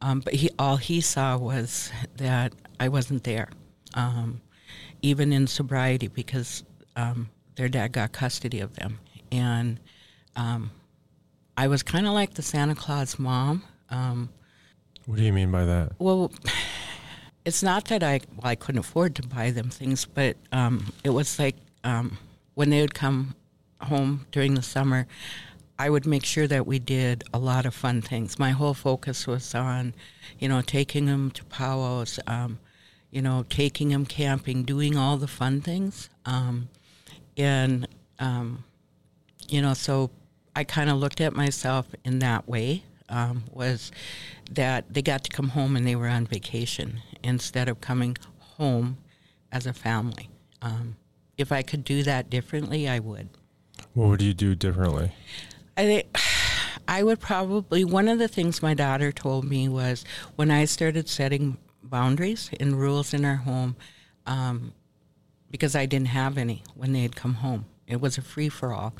um, 0.00 0.20
but 0.20 0.34
he, 0.34 0.50
all 0.58 0.76
he 0.76 1.00
saw 1.00 1.36
was 1.36 1.90
that 2.16 2.52
I 2.78 2.88
wasn't 2.88 3.24
there, 3.24 3.48
um, 3.94 4.40
even 5.02 5.32
in 5.32 5.46
sobriety, 5.46 6.08
because 6.08 6.62
um, 6.94 7.28
their 7.56 7.68
dad 7.68 7.92
got 7.92 8.12
custody 8.12 8.60
of 8.60 8.76
them. 8.76 9.00
And 9.32 9.80
um, 10.36 10.70
I 11.58 11.66
was 11.66 11.82
kind 11.82 12.06
of 12.06 12.12
like 12.12 12.34
the 12.34 12.42
Santa 12.42 12.76
Claus 12.76 13.18
mom. 13.18 13.64
Um, 13.90 14.28
what 15.06 15.18
do 15.18 15.24
you 15.24 15.32
mean 15.32 15.50
by 15.50 15.64
that? 15.64 15.90
Well, 15.98 16.30
it's 17.44 17.64
not 17.64 17.86
that 17.86 18.04
I 18.04 18.20
well, 18.36 18.48
I 18.48 18.54
couldn't 18.54 18.78
afford 18.78 19.16
to 19.16 19.22
buy 19.26 19.50
them 19.50 19.68
things, 19.68 20.04
but 20.04 20.36
um, 20.52 20.92
it 21.02 21.10
was 21.10 21.36
like 21.36 21.56
um, 21.82 22.16
when 22.54 22.70
they 22.70 22.80
would 22.80 22.94
come 22.94 23.34
home 23.80 24.24
during 24.30 24.54
the 24.54 24.62
summer, 24.62 25.08
I 25.80 25.90
would 25.90 26.06
make 26.06 26.24
sure 26.24 26.46
that 26.46 26.64
we 26.64 26.78
did 26.78 27.24
a 27.34 27.40
lot 27.40 27.66
of 27.66 27.74
fun 27.74 28.02
things. 28.02 28.38
My 28.38 28.50
whole 28.50 28.74
focus 28.74 29.26
was 29.26 29.52
on, 29.52 29.94
you 30.38 30.48
know, 30.48 30.60
taking 30.60 31.06
them 31.06 31.32
to 31.32 31.44
powwows, 31.46 32.20
um, 32.28 32.60
you 33.10 33.20
know, 33.20 33.44
taking 33.50 33.88
them 33.88 34.06
camping, 34.06 34.62
doing 34.62 34.96
all 34.96 35.16
the 35.16 35.26
fun 35.26 35.60
things, 35.60 36.08
um, 36.24 36.68
and 37.36 37.88
um, 38.20 38.62
you 39.48 39.60
know, 39.60 39.74
so 39.74 40.10
I 40.58 40.64
kind 40.64 40.90
of 40.90 40.96
looked 40.96 41.20
at 41.20 41.36
myself 41.36 41.86
in 42.04 42.18
that 42.18 42.48
way. 42.48 42.82
Um, 43.08 43.44
was 43.52 43.92
that 44.50 44.92
they 44.92 45.02
got 45.02 45.22
to 45.22 45.30
come 45.30 45.50
home 45.50 45.76
and 45.76 45.86
they 45.86 45.94
were 45.94 46.08
on 46.08 46.26
vacation 46.26 47.00
instead 47.22 47.68
of 47.68 47.80
coming 47.80 48.16
home 48.40 48.98
as 49.52 49.66
a 49.66 49.72
family. 49.72 50.28
Um, 50.60 50.96
if 51.36 51.52
I 51.52 51.62
could 51.62 51.84
do 51.84 52.02
that 52.02 52.28
differently, 52.28 52.88
I 52.88 52.98
would. 52.98 53.28
What 53.94 54.08
would 54.08 54.20
you 54.20 54.34
do 54.34 54.56
differently? 54.56 55.12
I 55.76 55.84
think 55.84 56.18
I 56.88 57.04
would 57.04 57.20
probably 57.20 57.84
one 57.84 58.08
of 58.08 58.18
the 58.18 58.26
things 58.26 58.60
my 58.60 58.74
daughter 58.74 59.12
told 59.12 59.44
me 59.44 59.68
was 59.68 60.04
when 60.34 60.50
I 60.50 60.64
started 60.64 61.08
setting 61.08 61.56
boundaries 61.84 62.50
and 62.58 62.80
rules 62.80 63.14
in 63.14 63.24
our 63.24 63.36
home 63.36 63.76
um, 64.26 64.72
because 65.52 65.76
I 65.76 65.86
didn't 65.86 66.08
have 66.08 66.36
any 66.36 66.64
when 66.74 66.92
they 66.92 67.02
had 67.02 67.14
come 67.14 67.34
home. 67.34 67.66
It 67.86 68.00
was 68.00 68.18
a 68.18 68.22
free 68.22 68.48
for 68.48 68.72
all. 68.72 68.92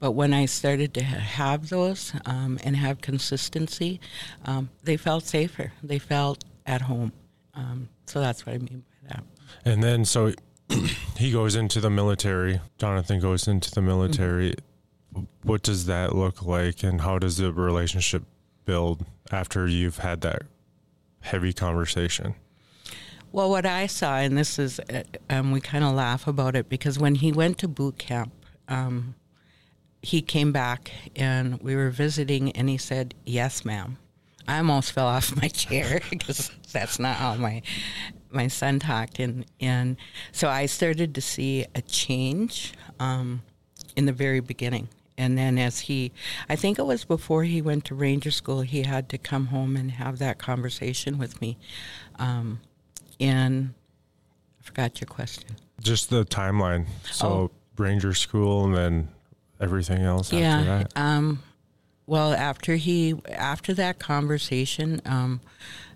But 0.00 0.12
when 0.12 0.32
I 0.32 0.46
started 0.46 0.94
to 0.94 1.02
have 1.02 1.68
those 1.70 2.12
um, 2.24 2.58
and 2.62 2.76
have 2.76 3.00
consistency, 3.00 4.00
um, 4.44 4.70
they 4.84 4.96
felt 4.96 5.24
safer. 5.24 5.72
They 5.82 5.98
felt 5.98 6.44
at 6.66 6.82
home. 6.82 7.12
Um, 7.54 7.88
so 8.06 8.20
that's 8.20 8.46
what 8.46 8.54
I 8.54 8.58
mean 8.58 8.84
by 9.02 9.14
that. 9.14 9.24
And 9.64 9.82
then 9.82 10.04
so 10.04 10.32
he 11.16 11.32
goes 11.32 11.56
into 11.56 11.80
the 11.80 11.90
military. 11.90 12.60
Jonathan 12.78 13.20
goes 13.20 13.48
into 13.48 13.70
the 13.70 13.82
military. 13.82 14.54
Mm-hmm. 15.14 15.24
What 15.42 15.62
does 15.62 15.86
that 15.86 16.14
look 16.14 16.42
like, 16.42 16.82
and 16.82 17.00
how 17.00 17.18
does 17.18 17.38
the 17.38 17.52
relationship 17.52 18.22
build 18.64 19.06
after 19.32 19.66
you've 19.66 19.98
had 19.98 20.20
that 20.20 20.42
heavy 21.20 21.52
conversation? 21.52 22.34
Well, 23.32 23.50
what 23.50 23.66
I 23.66 23.86
saw, 23.86 24.16
and 24.16 24.38
this 24.38 24.58
is, 24.58 24.80
uh, 24.80 25.02
um, 25.28 25.50
we 25.50 25.60
kind 25.60 25.84
of 25.84 25.94
laugh 25.94 26.26
about 26.26 26.54
it 26.54 26.68
because 26.68 26.98
when 26.98 27.16
he 27.16 27.32
went 27.32 27.58
to 27.58 27.68
boot 27.68 27.98
camp, 27.98 28.32
um, 28.68 29.14
he 30.02 30.22
came 30.22 30.52
back 30.52 30.92
and 31.16 31.60
we 31.60 31.74
were 31.74 31.90
visiting, 31.90 32.52
and 32.52 32.68
he 32.68 32.78
said, 32.78 33.14
"Yes, 33.24 33.64
ma'am." 33.64 33.98
I 34.46 34.58
almost 34.58 34.92
fell 34.92 35.06
off 35.06 35.36
my 35.36 35.48
chair 35.48 36.00
because 36.10 36.50
that's 36.72 36.98
not 36.98 37.16
how 37.16 37.34
my 37.34 37.62
my 38.30 38.48
son 38.48 38.78
talked, 38.78 39.18
and 39.18 39.44
and 39.60 39.96
so 40.32 40.48
I 40.48 40.66
started 40.66 41.14
to 41.14 41.20
see 41.20 41.66
a 41.74 41.82
change 41.82 42.72
um, 42.98 43.42
in 43.96 44.06
the 44.06 44.12
very 44.12 44.40
beginning. 44.40 44.88
And 45.18 45.36
then 45.36 45.58
as 45.58 45.80
he, 45.80 46.12
I 46.48 46.54
think 46.54 46.78
it 46.78 46.84
was 46.84 47.04
before 47.04 47.42
he 47.42 47.60
went 47.60 47.84
to 47.86 47.94
Ranger 47.96 48.30
School, 48.30 48.60
he 48.60 48.84
had 48.84 49.08
to 49.08 49.18
come 49.18 49.46
home 49.46 49.76
and 49.76 49.90
have 49.90 50.18
that 50.18 50.38
conversation 50.38 51.18
with 51.18 51.40
me. 51.40 51.58
Um, 52.20 52.60
and 53.18 53.74
I 54.60 54.62
forgot 54.62 55.00
your 55.00 55.08
question. 55.08 55.56
Just 55.82 56.08
the 56.08 56.24
timeline. 56.24 56.86
So 57.10 57.26
oh. 57.26 57.50
Ranger 57.76 58.14
School, 58.14 58.66
and 58.66 58.76
then 58.76 59.08
everything 59.60 60.02
else 60.02 60.32
yeah, 60.32 60.58
after 60.58 60.64
that. 60.64 60.92
Um, 60.96 61.42
well, 62.06 62.32
after 62.32 62.76
he 62.76 63.14
after 63.28 63.74
that 63.74 63.98
conversation, 63.98 65.00
um, 65.04 65.40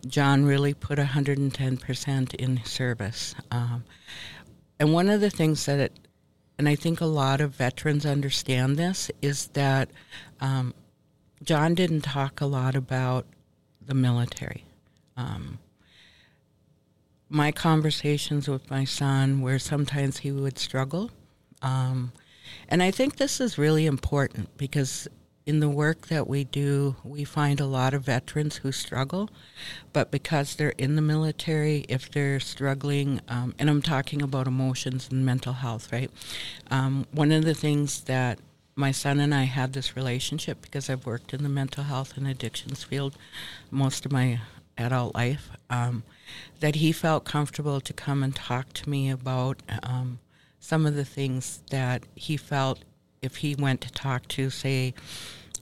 John 0.06 0.44
really 0.44 0.74
put 0.74 0.98
hundred 0.98 1.38
and 1.38 1.52
ten 1.52 1.76
percent 1.76 2.34
in 2.34 2.62
service. 2.64 3.34
Um, 3.50 3.84
and 4.78 4.92
one 4.92 5.08
of 5.08 5.20
the 5.20 5.30
things 5.30 5.64
that, 5.66 5.78
it, 5.78 5.98
and 6.58 6.68
I 6.68 6.74
think 6.74 7.00
a 7.00 7.06
lot 7.06 7.40
of 7.40 7.54
veterans 7.54 8.04
understand 8.04 8.76
this, 8.76 9.10
is 9.22 9.46
that 9.48 9.90
um, 10.40 10.74
John 11.44 11.74
didn't 11.74 12.02
talk 12.02 12.40
a 12.40 12.46
lot 12.46 12.74
about 12.74 13.26
the 13.80 13.94
military. 13.94 14.64
Um, 15.16 15.58
my 17.28 17.52
conversations 17.52 18.48
with 18.48 18.70
my 18.70 18.84
son, 18.84 19.40
where 19.40 19.58
sometimes 19.58 20.18
he 20.18 20.30
would 20.30 20.58
struggle, 20.58 21.10
um, 21.62 22.12
and 22.68 22.82
I 22.82 22.90
think 22.90 23.16
this 23.16 23.40
is 23.40 23.58
really 23.58 23.86
important 23.86 24.56
because 24.56 25.08
in 25.44 25.60
the 25.60 25.68
work 25.68 26.06
that 26.06 26.28
we 26.28 26.44
do, 26.44 26.94
we 27.02 27.24
find 27.24 27.58
a 27.58 27.66
lot 27.66 27.94
of 27.94 28.04
veterans 28.04 28.56
who 28.58 28.70
struggle, 28.70 29.28
but 29.92 30.10
because 30.10 30.54
they're 30.54 30.74
in 30.78 30.94
the 30.94 31.02
military, 31.02 31.84
if 31.88 32.10
they're 32.10 32.38
struggling, 32.38 33.20
um, 33.28 33.54
and 33.58 33.68
I'm 33.68 33.82
talking 33.82 34.22
about 34.22 34.46
emotions 34.46 35.08
and 35.10 35.26
mental 35.26 35.54
health, 35.54 35.92
right? 35.92 36.10
Um, 36.70 37.06
one 37.10 37.32
of 37.32 37.44
the 37.44 37.54
things 37.54 38.02
that 38.02 38.38
my 38.74 38.92
son 38.92 39.20
and 39.20 39.34
I 39.34 39.44
had 39.44 39.72
this 39.72 39.96
relationship 39.96 40.62
because 40.62 40.88
I've 40.88 41.06
worked 41.06 41.34
in 41.34 41.42
the 41.42 41.48
mental 41.48 41.84
health 41.84 42.16
and 42.16 42.26
addictions 42.26 42.84
field 42.84 43.16
most 43.70 44.06
of 44.06 44.12
my 44.12 44.40
adult 44.78 45.14
life, 45.14 45.50
um, 45.68 46.02
that 46.60 46.76
he 46.76 46.92
felt 46.92 47.24
comfortable 47.24 47.80
to 47.80 47.92
come 47.92 48.22
and 48.22 48.34
talk 48.34 48.72
to 48.72 48.88
me 48.88 49.10
about 49.10 49.60
um, 49.82 50.18
some 50.62 50.86
of 50.86 50.94
the 50.94 51.04
things 51.04 51.60
that 51.70 52.04
he 52.14 52.36
felt 52.36 52.84
if 53.20 53.36
he 53.36 53.56
went 53.56 53.80
to 53.80 53.90
talk 53.90 54.28
to, 54.28 54.48
say, 54.48 54.94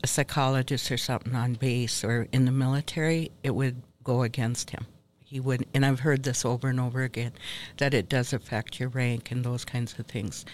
a 0.04 0.06
psychologist 0.06 0.92
or 0.92 0.98
something 0.98 1.34
on 1.34 1.54
base 1.54 2.04
or 2.04 2.28
in 2.32 2.44
the 2.44 2.52
military, 2.52 3.30
it 3.42 3.54
would 3.54 3.82
go 4.04 4.22
against 4.22 4.68
him. 4.70 4.86
He 5.24 5.40
would, 5.40 5.66
and 5.72 5.86
I've 5.86 6.00
heard 6.00 6.22
this 6.22 6.44
over 6.44 6.68
and 6.68 6.78
over 6.78 7.02
again, 7.02 7.32
that 7.78 7.94
it 7.94 8.10
does 8.10 8.34
affect 8.34 8.78
your 8.78 8.90
rank 8.90 9.30
and 9.30 9.42
those 9.42 9.64
kinds 9.64 9.98
of 9.98 10.06
things. 10.06 10.44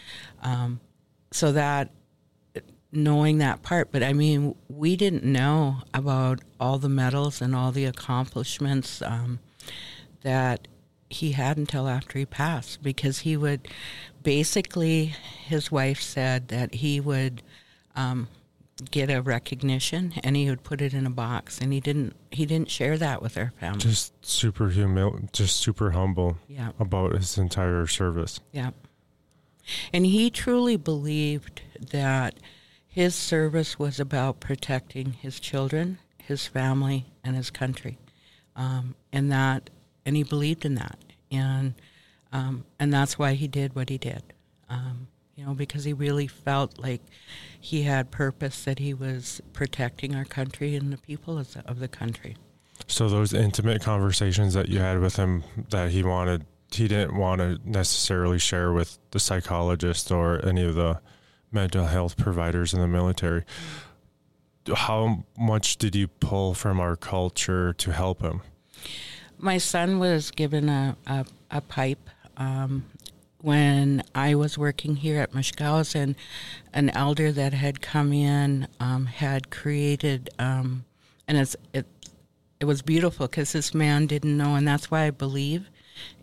Um, 0.42 0.78
so 1.32 1.50
that 1.50 1.90
knowing 2.92 3.38
that 3.38 3.62
part, 3.62 3.90
but 3.90 4.04
I 4.04 4.12
mean, 4.12 4.54
we 4.68 4.94
didn't 4.94 5.24
know 5.24 5.78
about 5.92 6.40
all 6.60 6.78
the 6.78 6.88
medals 6.88 7.42
and 7.42 7.54
all 7.54 7.72
the 7.72 7.86
accomplishments 7.86 9.02
um, 9.02 9.40
that 10.22 10.68
he 11.08 11.32
had 11.32 11.56
until 11.56 11.88
after 11.88 12.18
he 12.18 12.26
passed 12.26 12.82
because 12.82 13.20
he 13.20 13.36
would 13.36 13.68
basically, 14.22 15.14
his 15.46 15.70
wife 15.70 16.00
said 16.00 16.48
that 16.48 16.74
he 16.74 17.00
would 17.00 17.42
um, 17.94 18.28
get 18.90 19.10
a 19.10 19.22
recognition 19.22 20.14
and 20.22 20.36
he 20.36 20.48
would 20.50 20.62
put 20.62 20.80
it 20.80 20.92
in 20.92 21.06
a 21.06 21.10
box 21.10 21.60
and 21.60 21.72
he 21.72 21.80
didn't 21.80 22.14
he 22.30 22.44
didn't 22.44 22.70
share 22.70 22.98
that 22.98 23.22
with 23.22 23.38
our 23.38 23.52
family. 23.58 23.78
Just 23.78 24.12
super 24.24 24.68
humil 24.68 25.32
just 25.32 25.56
super 25.56 25.92
humble 25.92 26.36
yeah. 26.48 26.72
about 26.78 27.12
his 27.12 27.38
entire 27.38 27.86
service. 27.86 28.40
Yeah. 28.52 28.72
And 29.92 30.04
he 30.04 30.30
truly 30.30 30.76
believed 30.76 31.62
that 31.90 32.34
his 32.86 33.14
service 33.14 33.78
was 33.78 33.98
about 33.98 34.40
protecting 34.40 35.14
his 35.14 35.40
children 35.40 35.98
his 36.26 36.46
family 36.46 37.06
and 37.24 37.36
his 37.36 37.50
country. 37.50 37.98
Um, 38.56 38.96
and 39.12 39.30
that 39.30 39.70
and 40.06 40.16
he 40.16 40.22
believed 40.22 40.64
in 40.64 40.76
that 40.76 40.98
and 41.30 41.74
um, 42.32 42.64
and 42.78 42.92
that's 42.92 43.18
why 43.18 43.34
he 43.34 43.48
did 43.48 43.74
what 43.74 43.88
he 43.88 43.98
did. 43.98 44.22
Um, 44.68 45.08
you 45.36 45.44
know, 45.44 45.54
because 45.54 45.84
he 45.84 45.92
really 45.92 46.26
felt 46.26 46.78
like 46.78 47.00
he 47.60 47.82
had 47.82 48.10
purpose 48.10 48.64
that 48.64 48.78
he 48.78 48.94
was 48.94 49.40
protecting 49.52 50.14
our 50.14 50.24
country 50.24 50.74
and 50.74 50.92
the 50.92 50.96
people 50.96 51.38
of 51.38 51.52
the, 51.52 51.60
of 51.68 51.78
the 51.78 51.88
country. 51.88 52.36
So 52.86 53.08
those 53.08 53.32
intimate 53.32 53.82
conversations 53.82 54.54
that 54.54 54.68
you 54.68 54.78
had 54.80 55.00
with 55.00 55.16
him 55.16 55.44
that 55.70 55.90
he 55.90 56.02
wanted, 56.02 56.46
he 56.72 56.88
didn't 56.88 57.16
want 57.16 57.40
to 57.40 57.60
necessarily 57.64 58.38
share 58.38 58.72
with 58.72 58.98
the 59.10 59.20
psychologist 59.20 60.10
or 60.10 60.44
any 60.44 60.64
of 60.64 60.74
the 60.74 61.00
mental 61.52 61.86
health 61.86 62.16
providers 62.16 62.74
in 62.74 62.80
the 62.80 62.88
military. 62.88 63.44
How 64.74 65.24
much 65.38 65.76
did 65.76 65.94
you 65.94 66.08
pull 66.08 66.54
from 66.54 66.80
our 66.80 66.96
culture 66.96 67.72
to 67.74 67.92
help 67.92 68.20
him? 68.20 68.42
My 69.38 69.58
son 69.58 69.98
was 69.98 70.30
given 70.30 70.68
a, 70.68 70.96
a, 71.06 71.26
a 71.50 71.60
pipe 71.60 72.10
um, 72.36 72.84
when 73.40 74.02
I 74.14 74.34
was 74.34 74.56
working 74.58 74.96
here 74.96 75.20
at 75.20 75.32
Mishkausen, 75.32 76.16
an 76.72 76.90
elder 76.90 77.30
that 77.32 77.52
had 77.52 77.80
come 77.80 78.12
in 78.12 78.66
um, 78.80 79.06
had 79.06 79.50
created, 79.50 80.30
um, 80.38 80.84
and 81.28 81.38
it's, 81.38 81.56
it 81.72 81.86
it 82.58 82.64
was 82.64 82.80
beautiful 82.80 83.26
because 83.26 83.52
this 83.52 83.74
man 83.74 84.06
didn't 84.06 84.36
know, 84.36 84.54
and 84.54 84.66
that's 84.66 84.90
why 84.90 85.04
I 85.04 85.10
believe 85.10 85.68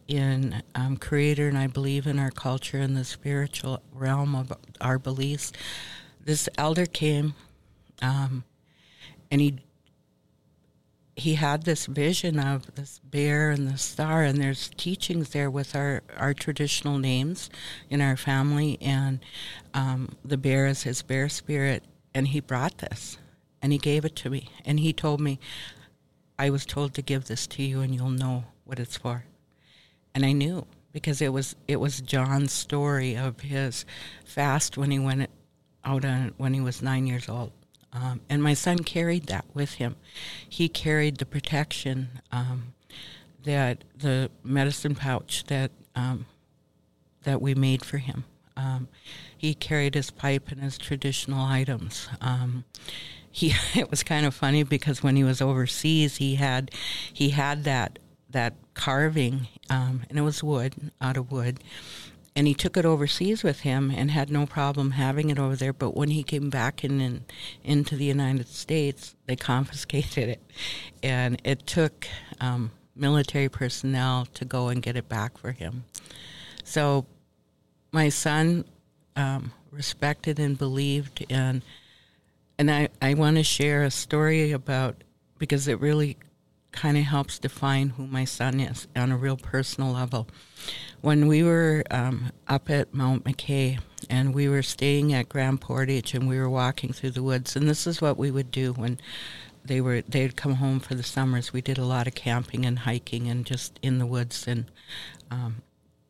in 0.07 0.63
um, 0.75 0.97
Creator, 0.97 1.47
and 1.47 1.57
I 1.57 1.67
believe 1.67 2.07
in 2.07 2.19
our 2.19 2.31
culture 2.31 2.79
and 2.79 2.97
the 2.97 3.05
spiritual 3.05 3.81
realm 3.93 4.35
of 4.35 4.51
our 4.81 4.97
beliefs. 4.97 5.51
This 6.23 6.49
elder 6.57 6.85
came, 6.85 7.35
um, 8.01 8.43
and 9.29 9.41
he 9.41 9.59
he 11.15 11.35
had 11.35 11.63
this 11.63 11.85
vision 11.85 12.39
of 12.39 12.73
this 12.75 12.99
bear 13.03 13.51
and 13.51 13.67
the 13.67 13.77
star, 13.77 14.23
and 14.23 14.41
there's 14.41 14.71
teachings 14.77 15.29
there 15.29 15.49
with 15.49 15.75
our, 15.75 16.01
our 16.17 16.33
traditional 16.33 16.97
names 16.97 17.49
in 17.89 18.01
our 18.01 18.17
family, 18.17 18.77
and 18.81 19.19
um, 19.73 20.09
the 20.25 20.37
bear 20.37 20.65
is 20.65 20.83
his 20.83 21.01
bear 21.01 21.29
spirit, 21.29 21.83
and 22.15 22.29
he 22.29 22.39
brought 22.39 22.79
this, 22.79 23.17
and 23.61 23.71
he 23.71 23.77
gave 23.77 24.05
it 24.05 24.15
to 24.17 24.29
me, 24.29 24.49
and 24.65 24.79
he 24.79 24.91
told 24.91 25.21
me, 25.21 25.39
I 26.39 26.49
was 26.49 26.65
told 26.65 26.95
to 26.95 27.01
give 27.03 27.25
this 27.25 27.45
to 27.47 27.63
you, 27.63 27.81
and 27.81 27.93
you'll 27.93 28.09
know 28.09 28.45
what 28.65 28.79
it's 28.79 28.97
for, 28.97 29.25
and 30.15 30.25
I 30.25 30.31
knew 30.31 30.65
because 30.91 31.21
it 31.21 31.33
was 31.33 31.55
it 31.67 31.77
was 31.77 32.01
John's 32.01 32.51
story 32.51 33.15
of 33.17 33.41
his 33.41 33.85
fast 34.25 34.77
when 34.77 34.91
he 34.91 34.99
went 34.99 35.29
out 35.83 36.05
on 36.05 36.33
when 36.37 36.53
he 36.53 36.61
was 36.61 36.81
nine 36.81 37.07
years 37.07 37.27
old 37.27 37.51
um, 37.93 38.21
and 38.29 38.41
my 38.41 38.53
son 38.53 38.79
carried 38.79 39.27
that 39.27 39.45
with 39.53 39.73
him. 39.75 39.95
He 40.47 40.67
carried 40.67 41.17
the 41.17 41.25
protection 41.25 42.21
um, 42.31 42.73
that 43.43 43.83
the 43.97 44.31
medicine 44.43 44.95
pouch 44.95 45.43
that 45.45 45.71
um, 45.95 46.25
that 47.23 47.41
we 47.41 47.53
made 47.55 47.85
for 47.85 47.97
him. 47.97 48.25
Um, 48.55 48.87
he 49.35 49.53
carried 49.53 49.95
his 49.95 50.11
pipe 50.11 50.51
and 50.51 50.61
his 50.61 50.77
traditional 50.77 51.43
items. 51.43 52.07
Um, 52.21 52.65
he 53.29 53.53
it 53.75 53.91
was 53.91 54.03
kind 54.03 54.25
of 54.25 54.33
funny 54.33 54.63
because 54.63 55.03
when 55.03 55.15
he 55.15 55.23
was 55.23 55.41
overseas, 55.41 56.17
he 56.17 56.35
had 56.35 56.71
he 57.11 57.29
had 57.29 57.63
that 57.65 57.99
that 58.29 58.55
carving, 58.73 59.47
um, 59.69 60.01
and 60.09 60.17
it 60.17 60.23
was 60.23 60.43
wood 60.43 60.91
out 60.99 61.17
of 61.17 61.31
wood 61.31 61.59
and 62.35 62.47
he 62.47 62.53
took 62.53 62.77
it 62.77 62.85
overseas 62.85 63.43
with 63.43 63.61
him 63.61 63.91
and 63.91 64.09
had 64.09 64.29
no 64.29 64.45
problem 64.45 64.91
having 64.91 65.29
it 65.29 65.37
over 65.37 65.55
there. 65.55 65.73
But 65.73 65.95
when 65.95 66.09
he 66.09 66.23
came 66.23 66.49
back 66.49 66.83
in, 66.83 66.99
in 66.99 67.25
into 67.63 67.95
the 67.95 68.05
United 68.05 68.47
States, 68.47 69.15
they 69.27 69.35
confiscated 69.35 70.29
it, 70.29 70.41
and 71.01 71.39
it 71.43 71.67
took 71.67 72.07
um, 72.39 72.71
military 72.95 73.49
personnel 73.49 74.27
to 74.33 74.45
go 74.45 74.69
and 74.69 74.81
get 74.81 74.95
it 74.95 75.09
back 75.09 75.37
for 75.37 75.51
him. 75.51 75.83
So 76.63 77.05
my 77.91 78.09
son 78.09 78.65
um, 79.15 79.51
respected 79.71 80.39
and 80.39 80.57
believed 80.57 81.25
and 81.29 81.61
and 82.59 82.69
I, 82.69 82.89
I 83.01 83.15
want 83.15 83.37
to 83.37 83.43
share 83.43 83.83
a 83.83 83.91
story 83.91 84.51
about 84.51 85.03
because 85.39 85.67
it 85.67 85.79
really 85.79 86.17
kind 86.73 86.97
of 86.97 87.03
helps 87.03 87.39
define 87.39 87.89
who 87.89 88.05
my 88.05 88.25
son 88.25 88.59
is 88.59 88.87
on 88.95 89.11
a 89.11 89.17
real 89.17 89.37
personal 89.37 89.93
level. 89.93 90.27
When 91.01 91.27
we 91.27 91.43
were 91.43 91.83
um, 91.89 92.31
up 92.47 92.69
at 92.69 92.93
Mount 92.93 93.23
McKay 93.23 93.79
and 94.09 94.33
we 94.33 94.49
were 94.49 94.63
staying 94.63 95.13
at 95.13 95.29
Grand 95.29 95.61
Portage 95.61 96.13
and 96.13 96.27
we 96.27 96.37
were 96.37 96.49
walking 96.49 96.91
through 96.91 97.11
the 97.11 97.23
woods, 97.23 97.55
and 97.55 97.69
this 97.69 97.87
is 97.87 98.01
what 98.01 98.17
we 98.17 98.31
would 98.31 98.51
do 98.51 98.73
when 98.73 98.99
they 99.65 99.79
were 99.79 100.01
they'd 100.01 100.35
come 100.35 100.55
home 100.55 100.79
for 100.79 100.95
the 100.95 101.03
summers. 101.03 101.53
We 101.53 101.61
did 101.61 101.77
a 101.77 101.85
lot 101.85 102.07
of 102.07 102.15
camping 102.15 102.65
and 102.65 102.79
hiking 102.79 103.29
and 103.29 103.45
just 103.45 103.79
in 103.81 103.99
the 103.99 104.05
woods 104.05 104.45
and 104.47 104.65
um, 105.31 105.61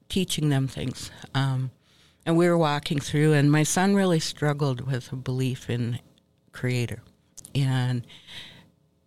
teaching 0.10 0.50
them 0.50 0.68
things. 0.68 1.12
Um, 1.36 1.72
and 2.26 2.38
we 2.38 2.48
were 2.48 2.58
walking 2.58 3.00
through, 3.00 3.34
and 3.34 3.52
my 3.52 3.64
son 3.64 3.96
really 3.96 4.20
struggled 4.20 4.82
with 4.82 5.12
a 5.12 5.16
belief 5.18 5.70
in 5.70 6.00
Creator, 6.54 7.02
and 7.54 8.08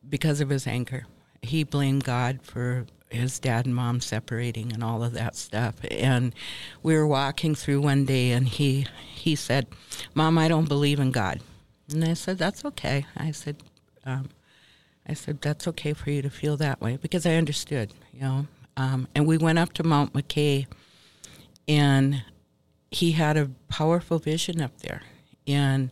because 0.08 0.40
of 0.40 0.50
his 0.50 0.66
anger, 0.66 1.06
he 1.46 1.64
blamed 1.64 2.04
God 2.04 2.40
for 2.42 2.86
his 3.08 3.38
dad 3.38 3.66
and 3.66 3.74
mom 3.74 4.00
separating 4.00 4.72
and 4.72 4.82
all 4.82 5.02
of 5.02 5.12
that 5.12 5.36
stuff. 5.36 5.76
And 5.90 6.34
we 6.82 6.94
were 6.94 7.06
walking 7.06 7.54
through 7.54 7.80
one 7.80 8.04
day, 8.04 8.32
and 8.32 8.48
he 8.48 8.86
he 9.14 9.34
said, 9.34 9.66
"Mom, 10.14 10.38
I 10.38 10.48
don't 10.48 10.68
believe 10.68 11.00
in 11.00 11.10
God." 11.10 11.40
And 11.92 12.04
I 12.04 12.14
said, 12.14 12.38
"That's 12.38 12.64
okay." 12.64 13.06
I 13.16 13.30
said, 13.30 13.56
um, 14.04 14.30
"I 15.08 15.14
said 15.14 15.40
that's 15.40 15.68
okay 15.68 15.92
for 15.92 16.10
you 16.10 16.22
to 16.22 16.30
feel 16.30 16.56
that 16.56 16.80
way 16.80 16.96
because 16.96 17.26
I 17.26 17.34
understood, 17.34 17.92
you 18.12 18.20
know." 18.20 18.46
Um, 18.76 19.08
and 19.14 19.26
we 19.26 19.38
went 19.38 19.58
up 19.58 19.72
to 19.74 19.82
Mount 19.82 20.12
McKay, 20.12 20.66
and 21.66 22.22
he 22.90 23.12
had 23.12 23.36
a 23.36 23.50
powerful 23.68 24.18
vision 24.18 24.60
up 24.60 24.78
there, 24.78 25.02
and 25.46 25.90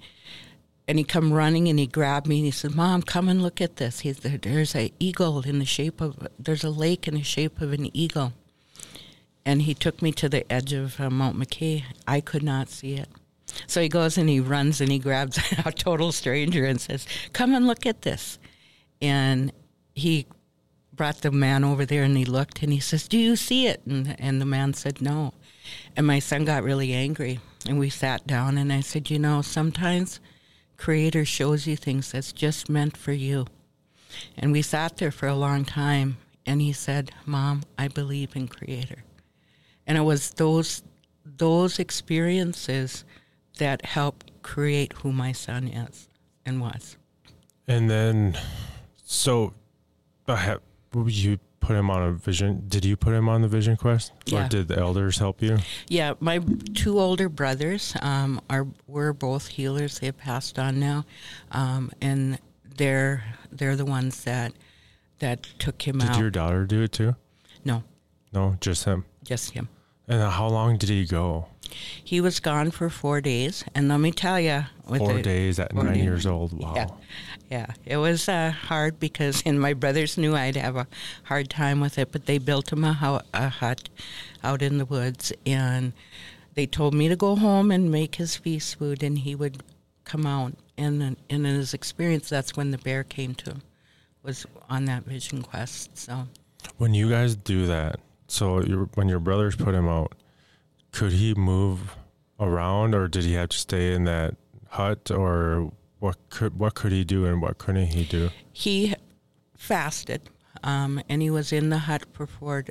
and 0.87 0.99
he 0.99 1.05
come 1.05 1.33
running 1.33 1.69
and 1.69 1.79
he 1.79 1.87
grabbed 1.87 2.27
me 2.27 2.39
and 2.39 2.45
he 2.45 2.51
said, 2.51 2.75
"Mom, 2.75 3.03
come 3.03 3.29
and 3.29 3.43
look 3.43 3.61
at 3.61 3.77
this. 3.77 4.01
He's 4.01 4.19
there, 4.19 4.39
there's 4.39 4.75
a 4.75 4.93
eagle 4.99 5.41
in 5.41 5.59
the 5.59 5.65
shape 5.65 6.01
of 6.01 6.29
there's 6.39 6.65
a 6.65 6.71
lake 6.71 7.09
in 7.09 7.15
the 7.15 7.23
shape 7.23 7.61
of 7.61 7.73
an 7.73 7.95
eagle." 7.97 8.33
And 9.47 9.63
he 9.63 9.75
took 9.75 10.03
me 10.03 10.13
to 10.13 10.29
the 10.29 10.51
edge 10.53 10.73
of 10.73 10.99
uh, 11.01 11.11
Mount 11.11 11.39
McKay. 11.39 11.85
I 12.07 12.21
could 12.21 12.43
not 12.43 12.71
see 12.71 12.95
it. 12.95 13.09
So 13.67 13.81
he 13.81 13.89
goes 13.89 14.17
and 14.17 14.29
he 14.29 14.41
runs 14.41 14.81
and 14.81 14.91
he 14.91 14.99
grabs 14.99 15.39
a 15.65 15.73
total 15.73 16.13
stranger 16.13 16.65
and 16.67 16.81
says, 16.81 17.07
"Come 17.33 17.55
and 17.55 17.67
look 17.67 17.87
at 17.87 18.03
this." 18.03 18.39
And 19.01 19.53
he 19.95 20.27
brought 20.93 21.23
the 21.23 21.31
man 21.31 21.65
over 21.65 21.85
there 21.85 22.05
and 22.05 22.17
he 22.17 22.25
looked 22.25 22.63
and 22.63 22.73
he 22.73 22.81
says, 22.81 23.09
"Do 23.09 23.19
you 23.19 23.37
see 23.37 23.67
it?" 23.67 23.81
And 23.87 24.15
and 24.21 24.39
the 24.39 24.47
man 24.47 24.75
said, 24.75 25.01
"No." 25.01 25.33
And 25.97 26.07
my 26.07 26.19
son 26.19 26.45
got 26.45 26.63
really 26.63 26.93
angry 26.93 27.41
and 27.67 27.79
we 27.79 27.89
sat 27.89 28.27
down 28.27 28.59
and 28.59 28.71
I 28.71 28.81
said, 28.81 29.09
"You 29.11 29.19
know, 29.19 29.41
sometimes 29.41 30.21
Creator 30.85 31.25
shows 31.25 31.67
you 31.67 31.77
things 31.77 32.13
that's 32.13 32.31
just 32.31 32.69
meant 32.69 32.95
for 32.95 33.13
you. 33.13 33.47
And 34.37 34.53
we 34.53 34.61
sat 34.61 34.99
there 34.99 35.11
for 35.11 35.27
a 35.27 35.35
long 35.35 35.65
time, 35.65 36.19
and 36.45 36.61
he 36.61 36.75
said, 36.75 37.11
Mom, 37.25 37.63
I 37.79 37.89
believe 37.89 38.37
in 38.37 38.49
Creator. 38.49 39.03
And 39.87 39.97
it 39.97 40.03
was 40.03 40.33
those, 40.33 40.83
those 41.25 41.79
experiences 41.79 43.07
that 43.57 43.87
helped 43.87 44.31
create 44.43 44.93
who 44.93 45.11
my 45.11 45.33
son 45.33 45.69
is 45.69 46.07
and 46.45 46.61
was. 46.61 46.99
And 47.67 47.89
then, 47.89 48.37
so, 49.03 49.55
I 50.29 50.37
have, 50.37 50.61
you 50.95 51.39
put 51.65 51.77
him 51.77 51.91
on 51.91 52.03
a 52.03 52.13
vision. 52.13 52.65
Did 52.69 52.85
you 52.85 52.97
put 52.97 53.15
him 53.15 53.29
on 53.29 53.41
the 53.43 53.49
vision 53.49 53.77
quest, 53.77 54.13
Yeah. 54.27 54.45
or 54.45 54.49
did 54.49 54.69
the 54.69 54.79
elders 54.79 55.19
help 55.19 55.41
you? 55.43 55.59
Yeah, 55.89 56.15
my 56.21 56.41
two 56.75 57.01
older 57.01 57.29
brothers 57.29 57.97
um, 58.03 58.41
are 58.51 58.67
were 58.87 59.13
both 59.13 59.47
healers. 59.49 59.99
They 59.99 60.07
have 60.07 60.19
passed 60.19 60.59
on 60.59 60.79
now, 60.79 61.05
um, 61.53 61.91
and 62.03 62.39
they're 62.77 63.25
they're 63.51 63.77
the 63.77 63.87
ones 63.87 64.25
that 64.25 64.53
that 65.21 65.45
took 65.59 65.81
him 65.87 65.99
Did 65.99 66.09
out. 66.09 66.13
Did 66.15 66.21
your 66.21 66.31
daughter 66.31 66.67
do 66.67 66.83
it 66.83 66.93
too? 66.93 67.17
no, 67.65 67.83
No, 68.33 68.57
just 68.61 68.85
him. 68.85 69.05
just 69.25 69.53
him. 69.53 69.69
And 70.07 70.21
how 70.21 70.49
long 70.49 70.77
did 70.77 70.91
he 70.91 71.07
go? 71.07 71.47
He 72.05 72.21
was 72.21 72.41
gone 72.41 72.71
for 72.73 72.91
four 72.91 73.23
days, 73.23 73.65
and 73.75 73.89
let 73.89 73.99
me 73.99 74.13
tell 74.13 74.39
you, 74.39 74.65
Four 74.87 75.15
the- 75.15 75.23
days 75.23 75.59
at 75.59 75.75
nine 75.75 75.95
years 75.99 76.27
old. 76.27 76.53
Wow. 76.53 76.75
Yeah, 76.77 76.89
yeah, 77.51 77.67
it 77.85 77.99
was 77.99 78.29
uh, 78.29 78.51
hard 78.51 78.99
because, 78.99 79.43
and 79.45 79.61
my 79.61 79.75
brothers 79.75 80.17
knew 80.17 80.35
I'd 80.35 80.57
have 80.57 80.77
a 80.77 80.87
hard 81.25 81.51
time 81.51 81.81
with 81.81 81.99
it, 81.99 82.11
but 82.11 82.27
they 82.27 82.39
built 82.39 82.73
him 82.73 82.85
a, 82.85 83.23
a 83.33 83.49
hut 83.49 83.89
out 84.43 84.63
in 84.63 84.79
the 84.79 84.85
woods, 84.85 85.33
and 85.45 85.93
they 86.55 86.67
told 86.67 86.95
me 86.95 87.09
to 87.09 87.17
go 87.17 87.37
home 87.37 87.71
and 87.71 87.91
make 87.91 88.17
his 88.17 88.37
feast 88.37 88.79
food, 88.79 89.03
and 89.03 89.19
he 89.19 89.35
would 89.35 89.63
come 90.05 90.27
out. 90.27 90.55
And, 90.77 91.03
and 91.03 91.17
in 91.29 91.45
his 91.45 91.75
experience, 91.75 92.29
that's 92.29 92.57
when 92.57 92.71
the 92.71 92.79
bear 92.79 93.05
came 93.05 93.35
to 93.37 93.51
him, 93.51 93.63
was 94.23 94.47
on 94.69 94.87
that 94.87 95.05
vision 95.05 95.43
quest. 95.43 95.97
So. 95.97 96.27
When 96.79 96.95
you 96.95 97.09
guys 97.11 97.37
do 97.37 97.67
that, 97.67 98.01
so 98.27 98.63
when 98.95 99.09
your 99.09 99.21
brothers 99.21 99.55
put 99.55 99.75
him 99.75 99.89
out, 99.89 100.15
could 100.93 101.13
he 101.13 101.35
move 101.35 101.97
around, 102.41 102.95
or 102.95 103.07
did 103.07 103.25
he 103.25 103.35
have 103.35 103.51
to 103.51 103.59
stay 103.59 103.93
in 103.93 104.05
that 104.05 104.35
hut, 104.69 105.11
or 105.11 105.73
what 106.05 106.19
could 106.29 106.59
what 106.59 106.75
could 106.75 106.93
he 106.93 107.03
do 107.03 107.25
and 107.25 107.41
what 107.41 107.57
couldn't 107.57 107.87
he 107.87 108.05
do? 108.05 108.29
he 108.53 108.95
fasted, 109.57 110.29
um, 110.63 111.01
and 111.09 111.23
he 111.23 111.31
was 111.31 111.51
in 111.51 111.71
the 111.71 111.79
hut 111.79 112.05
for 112.13 112.27
four 112.27 112.63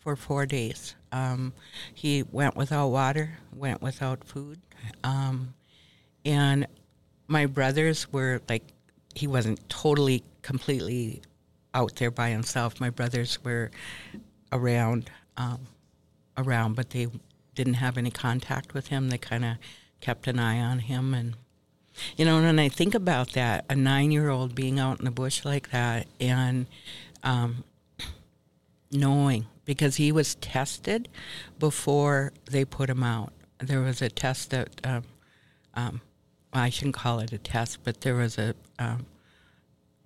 for 0.00 0.16
four 0.16 0.46
days. 0.46 0.96
Um, 1.12 1.52
he 1.94 2.24
went 2.24 2.56
without 2.56 2.88
water, 2.88 3.38
went 3.54 3.82
without 3.82 4.24
food, 4.24 4.58
um, 5.04 5.54
and 6.24 6.66
my 7.28 7.46
brothers 7.46 8.12
were 8.12 8.40
like, 8.48 8.64
he 9.14 9.28
wasn't 9.28 9.60
totally 9.68 10.24
completely 10.42 11.22
out 11.74 11.94
there 11.96 12.10
by 12.10 12.30
himself. 12.30 12.80
My 12.80 12.90
brothers 12.90 13.38
were 13.44 13.70
around, 14.50 15.08
um, 15.36 15.60
around, 16.36 16.74
but 16.74 16.90
they 16.90 17.06
didn't 17.54 17.74
have 17.74 17.96
any 17.96 18.10
contact 18.10 18.74
with 18.74 18.88
him. 18.88 19.08
They 19.08 19.18
kind 19.18 19.44
of 19.44 19.56
kept 20.00 20.26
an 20.26 20.40
eye 20.40 20.58
on 20.58 20.80
him 20.80 21.14
and 21.14 21.36
you 22.16 22.24
know, 22.24 22.36
and 22.38 22.46
when 22.46 22.58
I 22.58 22.68
think 22.68 22.94
about 22.94 23.32
that, 23.32 23.64
a 23.70 23.74
nine-year-old 23.74 24.54
being 24.54 24.78
out 24.78 24.98
in 24.98 25.04
the 25.04 25.10
bush 25.10 25.44
like 25.44 25.70
that, 25.70 26.06
and 26.20 26.66
um, 27.22 27.64
knowing 28.90 29.46
because 29.64 29.96
he 29.96 30.12
was 30.12 30.34
tested 30.36 31.08
before 31.58 32.32
they 32.50 32.64
put 32.64 32.90
him 32.90 33.02
out. 33.02 33.32
There 33.58 33.80
was 33.80 34.02
a 34.02 34.08
test 34.10 34.50
that 34.50 34.80
um, 34.84 35.04
um, 35.74 36.00
well, 36.52 36.64
I 36.64 36.68
shouldn't 36.70 36.94
call 36.96 37.20
it 37.20 37.32
a 37.32 37.38
test, 37.38 37.78
but 37.84 38.00
there 38.00 38.14
was 38.16 38.36
a 38.38 38.54
um, 38.78 39.06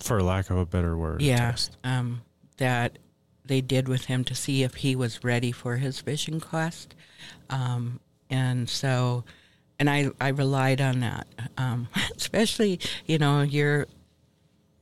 For 0.02 0.22
lack 0.22 0.50
of 0.50 0.58
a 0.58 0.66
better 0.66 0.96
word. 0.96 1.22
yeah 1.22 1.50
test. 1.52 1.76
um, 1.84 2.22
that 2.58 2.98
they 3.44 3.60
did 3.60 3.88
with 3.88 4.06
him 4.06 4.24
to 4.24 4.34
see 4.34 4.62
if 4.62 4.74
he 4.76 4.94
was 4.96 5.22
ready 5.24 5.52
for 5.52 5.76
his 5.76 6.00
vision 6.00 6.40
quest, 6.40 6.94
um, 7.48 8.00
and 8.28 8.68
so 8.68 9.24
and 9.78 9.90
I 9.90 10.10
I 10.20 10.28
relied 10.28 10.80
on 10.80 11.00
that, 11.00 11.26
um, 11.56 11.88
especially 12.16 12.80
you 13.06 13.18
know 13.18 13.42
you're 13.42 13.86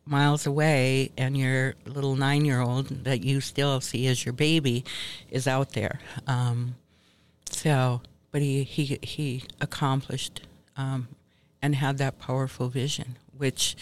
miles 0.07 0.46
away 0.46 1.11
and 1.16 1.37
your 1.37 1.74
little 1.87 2.14
nine 2.14 2.44
year 2.44 2.61
old 2.61 2.88
that 3.04 3.24
you 3.24 3.40
still 3.40 3.80
see 3.80 4.07
as 4.07 4.24
your 4.24 4.35
baby 4.35 4.85
is 5.30 5.48
out 5.48 5.72
there. 5.72 5.98
Um, 6.26 6.74
so, 7.50 8.02
but 8.30 8.42
he 8.42 8.64
he 8.64 8.98
he 9.02 9.44
accomplished 9.61 10.42
um, 10.76 11.09
and 11.62 11.74
had 11.74 11.98
that 11.98 12.18
powerful 12.18 12.68
vision, 12.68 13.16
which, 13.37 13.76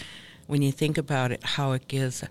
when 0.47 0.63
you 0.63 0.71
think 0.71 0.99
about 0.99 1.33
it, 1.33 1.43
how 1.43 1.73
it 1.73 1.89
gives 1.89 2.25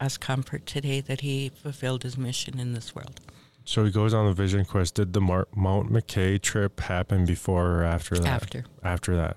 us 0.00 0.16
comfort 0.16 0.66
today 0.66 1.00
that 1.00 1.20
he 1.20 1.50
fulfilled 1.50 2.02
his 2.02 2.16
mission 2.16 2.58
in 2.58 2.72
this 2.72 2.94
world. 2.94 3.20
So 3.64 3.84
he 3.84 3.90
goes 3.90 4.12
on 4.12 4.26
the 4.26 4.32
vision 4.34 4.64
quest. 4.64 4.94
Did 4.96 5.12
the 5.14 5.20
Mar- 5.20 5.48
Mount 5.54 5.90
McKay 5.90 6.40
trip 6.40 6.80
happen 6.80 7.24
before 7.24 7.80
or 7.80 7.82
after 7.84 8.16
that? 8.18 8.26
After. 8.26 8.64
After 8.82 9.16
that. 9.16 9.36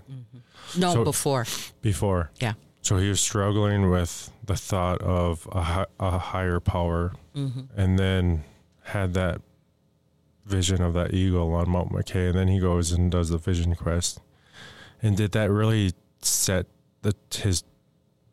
No, 0.78 0.94
So- 0.94 1.04
before. 1.04 1.46
Before. 1.82 2.32
Yeah. 2.42 2.54
So 2.82 2.98
he 2.98 3.10
was 3.10 3.20
struggling 3.20 3.90
with 3.90 4.32
the 4.46 4.56
thought 4.56 5.02
of 5.02 5.48
a, 5.52 5.62
hi- 5.62 5.86
a 6.00 6.18
higher 6.18 6.60
power, 6.60 7.14
hmm 7.36 7.62
and 7.76 7.98
then 8.00 8.44
had 8.84 9.14
that 9.16 9.42
vision 10.46 10.82
of 10.82 10.94
that 10.94 11.14
eagle 11.14 11.54
on 11.54 11.70
Mount 11.70 11.92
McKay, 11.92 12.30
and 12.30 12.38
then 12.38 12.48
he 12.48 12.60
goes 12.60 12.92
and 12.94 13.12
does 13.12 13.30
the 13.30 13.38
vision 13.38 13.76
quest. 13.76 14.20
And 15.02 15.18
did 15.18 15.34
that 15.34 15.52
really 15.52 15.92
set 16.22 16.66
the, 17.02 17.14
his 17.34 17.64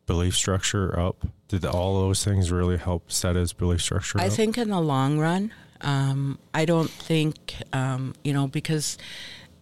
belief 0.05 0.35
structure 0.35 0.97
up? 0.97 1.25
Did 1.49 1.65
all 1.65 1.99
those 1.99 2.23
things 2.23 2.51
really 2.51 2.77
help 2.77 3.11
set 3.11 3.35
his 3.35 3.51
belief 3.53 3.81
structure 3.81 4.19
I 4.19 4.27
up? 4.27 4.31
think 4.33 4.57
in 4.57 4.69
the 4.69 4.79
long 4.79 5.19
run, 5.19 5.51
um, 5.81 6.39
I 6.53 6.65
don't 6.65 6.89
think, 6.89 7.55
um, 7.73 8.13
you 8.23 8.33
know, 8.33 8.47
because 8.47 8.97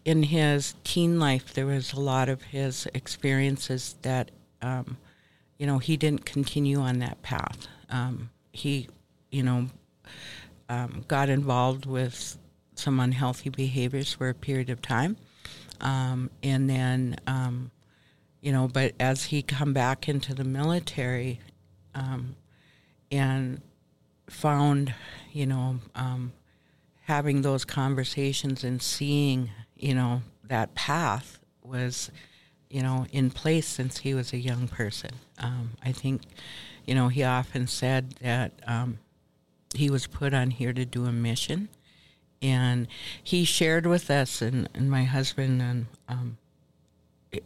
in 0.06 0.24
his 0.24 0.76
teen 0.84 1.20
life, 1.20 1.54
there 1.54 1.66
was 1.66 1.94
a 1.94 2.00
lot 2.00 2.30
of 2.30 2.42
his 2.44 2.88
experiences 2.94 3.96
that, 4.02 4.32
um, 4.62 4.98
you 5.58 5.66
know, 5.66 5.80
he 5.80 5.98
didn't 5.98 6.26
continue 6.26 6.80
on 6.80 7.00
that 7.00 7.22
path. 7.22 7.68
Um, 7.90 8.30
he 8.52 8.88
you 9.34 9.42
know, 9.42 9.68
um, 10.70 11.04
got 11.08 11.28
involved 11.28 11.88
with 11.88 12.38
some 12.76 13.00
unhealthy 13.00 13.50
behaviors 13.50 14.14
for 14.14 14.30
a 14.30 14.34
period 14.34 14.70
of 14.70 14.82
time. 14.82 15.18
Um, 15.82 16.30
and 16.44 16.70
then, 16.70 17.18
you 18.42 18.52
know, 18.52 18.68
but 18.68 18.94
as 19.00 19.26
he 19.26 19.42
come 19.42 19.74
back 19.74 20.08
into 20.08 20.36
the 20.36 20.44
military 20.44 21.40
and 23.12 23.62
found, 24.30 24.94
you 25.32 25.46
know, 25.46 25.80
um, 25.96 26.34
having 27.04 27.42
those 27.42 27.66
conversations 27.66 28.64
and 28.64 28.82
seeing, 28.82 29.50
you 29.76 29.94
know, 29.94 30.22
that 30.46 30.74
path 30.76 31.40
was, 31.64 32.12
you 32.70 32.82
know, 32.82 33.06
in 33.12 33.30
place 33.30 33.68
since 33.68 34.00
he 34.00 34.14
was 34.14 34.34
a 34.34 34.38
young 34.38 34.68
person. 34.68 35.12
Um, 35.38 35.72
I 35.84 35.92
think, 35.92 36.22
you 36.86 36.96
know, 36.96 37.08
he 37.08 37.24
often 37.24 37.68
said 37.68 38.16
that 38.22 38.52
um, 38.66 39.00
he 39.76 39.90
was 39.90 40.08
put 40.08 40.34
on 40.34 40.52
here 40.52 40.74
to 40.74 40.86
do 40.86 41.06
a 41.06 41.12
mission. 41.12 41.70
And 42.42 42.88
he 43.24 43.46
shared 43.46 43.86
with 43.86 44.12
us 44.12 44.42
and, 44.42 44.68
and 44.74 44.92
my 44.92 45.06
husband 45.06 45.62
and 45.62 45.86
um, 46.10 46.38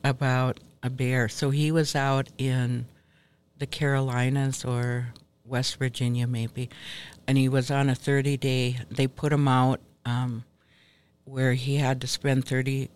about 0.03 0.59
a 0.81 0.89
bear. 0.89 1.29
So 1.29 1.51
he 1.51 1.71
was 1.71 1.95
out 1.95 2.29
in 2.37 2.87
the 3.59 3.67
Carolinas 3.67 4.65
or 4.65 5.13
West 5.47 5.77
Virginia, 5.77 6.27
maybe, 6.27 6.69
and 7.27 7.37
he 7.37 7.49
was 7.49 7.71
on 7.71 7.89
a 7.89 7.95
30 7.95 8.37
day. 8.37 8.77
They 8.89 9.07
put 9.07 9.31
him 9.31 9.47
out 9.47 9.79
um, 10.05 10.43
where 11.25 11.53
he 11.53 11.77
had 11.77 12.01
to 12.01 12.07
spend 12.07 12.45
30 12.45 12.89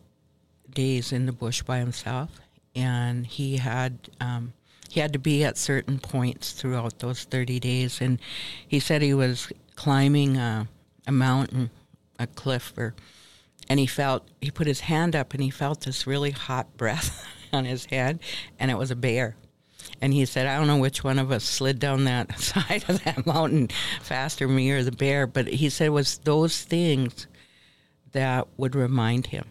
days 0.69 1.11
in 1.11 1.25
the 1.25 1.31
bush 1.31 1.61
by 1.61 1.79
himself, 1.79 2.39
and 2.75 3.25
he 3.25 3.57
had 3.57 3.97
um, 4.19 4.53
he 4.89 4.99
had 4.99 5.13
to 5.13 5.19
be 5.19 5.43
at 5.43 5.57
certain 5.57 5.99
points 5.99 6.51
throughout 6.51 6.99
those 6.99 7.23
30 7.23 7.59
days. 7.61 8.01
And 8.01 8.19
he 8.67 8.79
said 8.79 9.01
he 9.01 9.13
was 9.13 9.51
climbing 9.75 10.35
a, 10.35 10.67
a 11.07 11.11
mountain, 11.11 11.69
a 12.19 12.27
cliff, 12.27 12.73
or 12.77 12.93
and 13.69 13.79
he 13.79 13.85
felt 13.85 14.27
he 14.41 14.51
put 14.51 14.67
his 14.67 14.81
hand 14.81 15.15
up 15.15 15.33
and 15.33 15.41
he 15.41 15.49
felt 15.49 15.81
this 15.81 16.05
really 16.05 16.31
hot 16.31 16.75
breath 16.75 17.25
on 17.53 17.65
his 17.65 17.85
head, 17.85 18.19
and 18.59 18.69
it 18.69 18.77
was 18.77 18.91
a 18.91 18.95
bear. 18.95 19.35
And 20.01 20.13
he 20.13 20.25
said, 20.25 20.47
I 20.47 20.57
don't 20.57 20.67
know 20.67 20.77
which 20.77 21.03
one 21.03 21.19
of 21.19 21.31
us 21.31 21.43
slid 21.43 21.79
down 21.79 22.05
that 22.05 22.39
side 22.39 22.85
of 22.87 23.03
that 23.03 23.25
mountain 23.25 23.69
faster, 24.01 24.47
me 24.47 24.71
or 24.71 24.83
the 24.83 24.91
bear, 24.91 25.27
but 25.27 25.47
he 25.47 25.69
said 25.69 25.87
it 25.87 25.89
was 25.89 26.17
those 26.19 26.63
things 26.63 27.27
that 28.11 28.47
would 28.57 28.75
remind 28.75 29.27
him, 29.27 29.45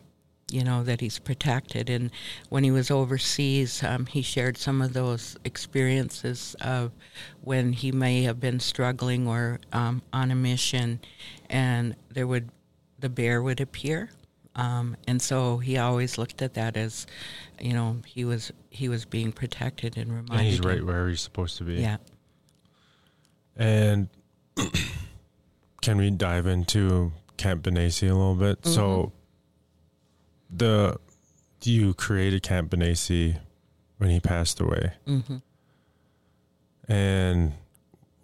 you 0.50 0.64
know, 0.64 0.82
that 0.82 1.00
he's 1.00 1.18
protected. 1.18 1.88
And 1.88 2.10
when 2.48 2.64
he 2.64 2.70
was 2.70 2.90
overseas, 2.90 3.82
um, 3.84 4.06
he 4.06 4.22
shared 4.22 4.58
some 4.58 4.82
of 4.82 4.92
those 4.92 5.36
experiences 5.44 6.56
of 6.60 6.90
when 7.42 7.72
he 7.72 7.92
may 7.92 8.24
have 8.24 8.40
been 8.40 8.60
struggling 8.60 9.28
or 9.28 9.60
um, 9.72 10.02
on 10.12 10.30
a 10.30 10.34
mission, 10.34 11.00
and 11.48 11.94
there 12.10 12.26
would 12.26 12.50
the 12.98 13.08
bear 13.08 13.42
would 13.42 13.60
appear 13.62 14.10
um, 14.56 14.96
and 15.06 15.22
so 15.22 15.58
he 15.58 15.78
always 15.78 16.18
looked 16.18 16.42
at 16.42 16.54
that 16.54 16.76
as, 16.76 17.06
you 17.60 17.72
know, 17.72 17.98
he 18.06 18.24
was 18.24 18.52
he 18.70 18.88
was 18.88 19.04
being 19.04 19.32
protected 19.32 19.96
and 19.96 20.10
reminded. 20.10 20.38
And 20.38 20.46
he's 20.46 20.60
right 20.60 20.84
where 20.84 21.08
he's 21.08 21.20
supposed 21.20 21.56
to 21.58 21.64
be. 21.64 21.74
Yeah. 21.74 21.98
And 23.56 24.08
can 25.82 25.98
we 25.98 26.10
dive 26.10 26.46
into 26.46 27.12
Camp 27.36 27.62
Benesi 27.62 28.10
a 28.10 28.14
little 28.14 28.34
bit? 28.34 28.62
Mm-hmm. 28.62 28.72
So 28.72 29.12
the 30.50 30.98
you 31.62 31.94
created 31.94 32.42
Camp 32.42 32.70
Benesi 32.70 33.38
when 33.98 34.10
he 34.10 34.18
passed 34.18 34.60
away. 34.60 34.92
hmm 35.06 35.36
And 36.88 37.52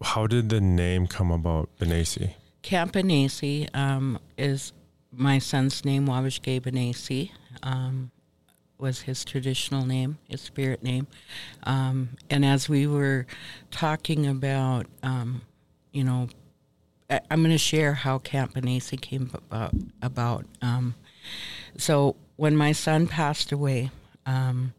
how 0.03 0.27
did 0.27 0.49
the 0.49 0.61
name 0.61 1.07
come 1.07 1.31
about, 1.31 1.69
Benesi? 1.79 2.35
Camp 2.63 2.93
Benesi 2.93 3.69
um, 3.77 4.19
is 4.37 4.73
my 5.17 5.39
son's 5.39 5.85
name, 5.85 6.07
Wabishke 6.07 6.61
Benesi. 6.61 7.31
Um, 7.63 8.11
was 8.79 9.03
his 9.03 9.25
traditional 9.25 9.87
name, 9.87 10.19
his 10.29 10.41
spirit 10.41 10.83
name. 10.83 11.07
Um, 11.63 12.11
and 12.29 12.45
as 12.45 12.69
we 12.69 12.87
were 12.87 13.27
talking 13.71 14.27
about, 14.27 14.87
um, 15.03 15.43
you 15.93 16.05
know, 16.05 16.29
I, 17.09 17.21
I'm 17.31 17.41
going 17.41 17.53
to 17.53 17.59
share 17.59 17.95
how 17.95 18.19
Camp 18.19 18.55
Benesi 18.55 19.01
came 19.01 19.31
about. 19.33 19.75
about. 20.03 20.45
Um, 20.61 20.95
so 21.79 22.17
when 22.37 22.57
my 22.57 22.73
son 22.73 23.07
passed 23.07 23.53
away, 23.53 23.91
um, 24.27 24.75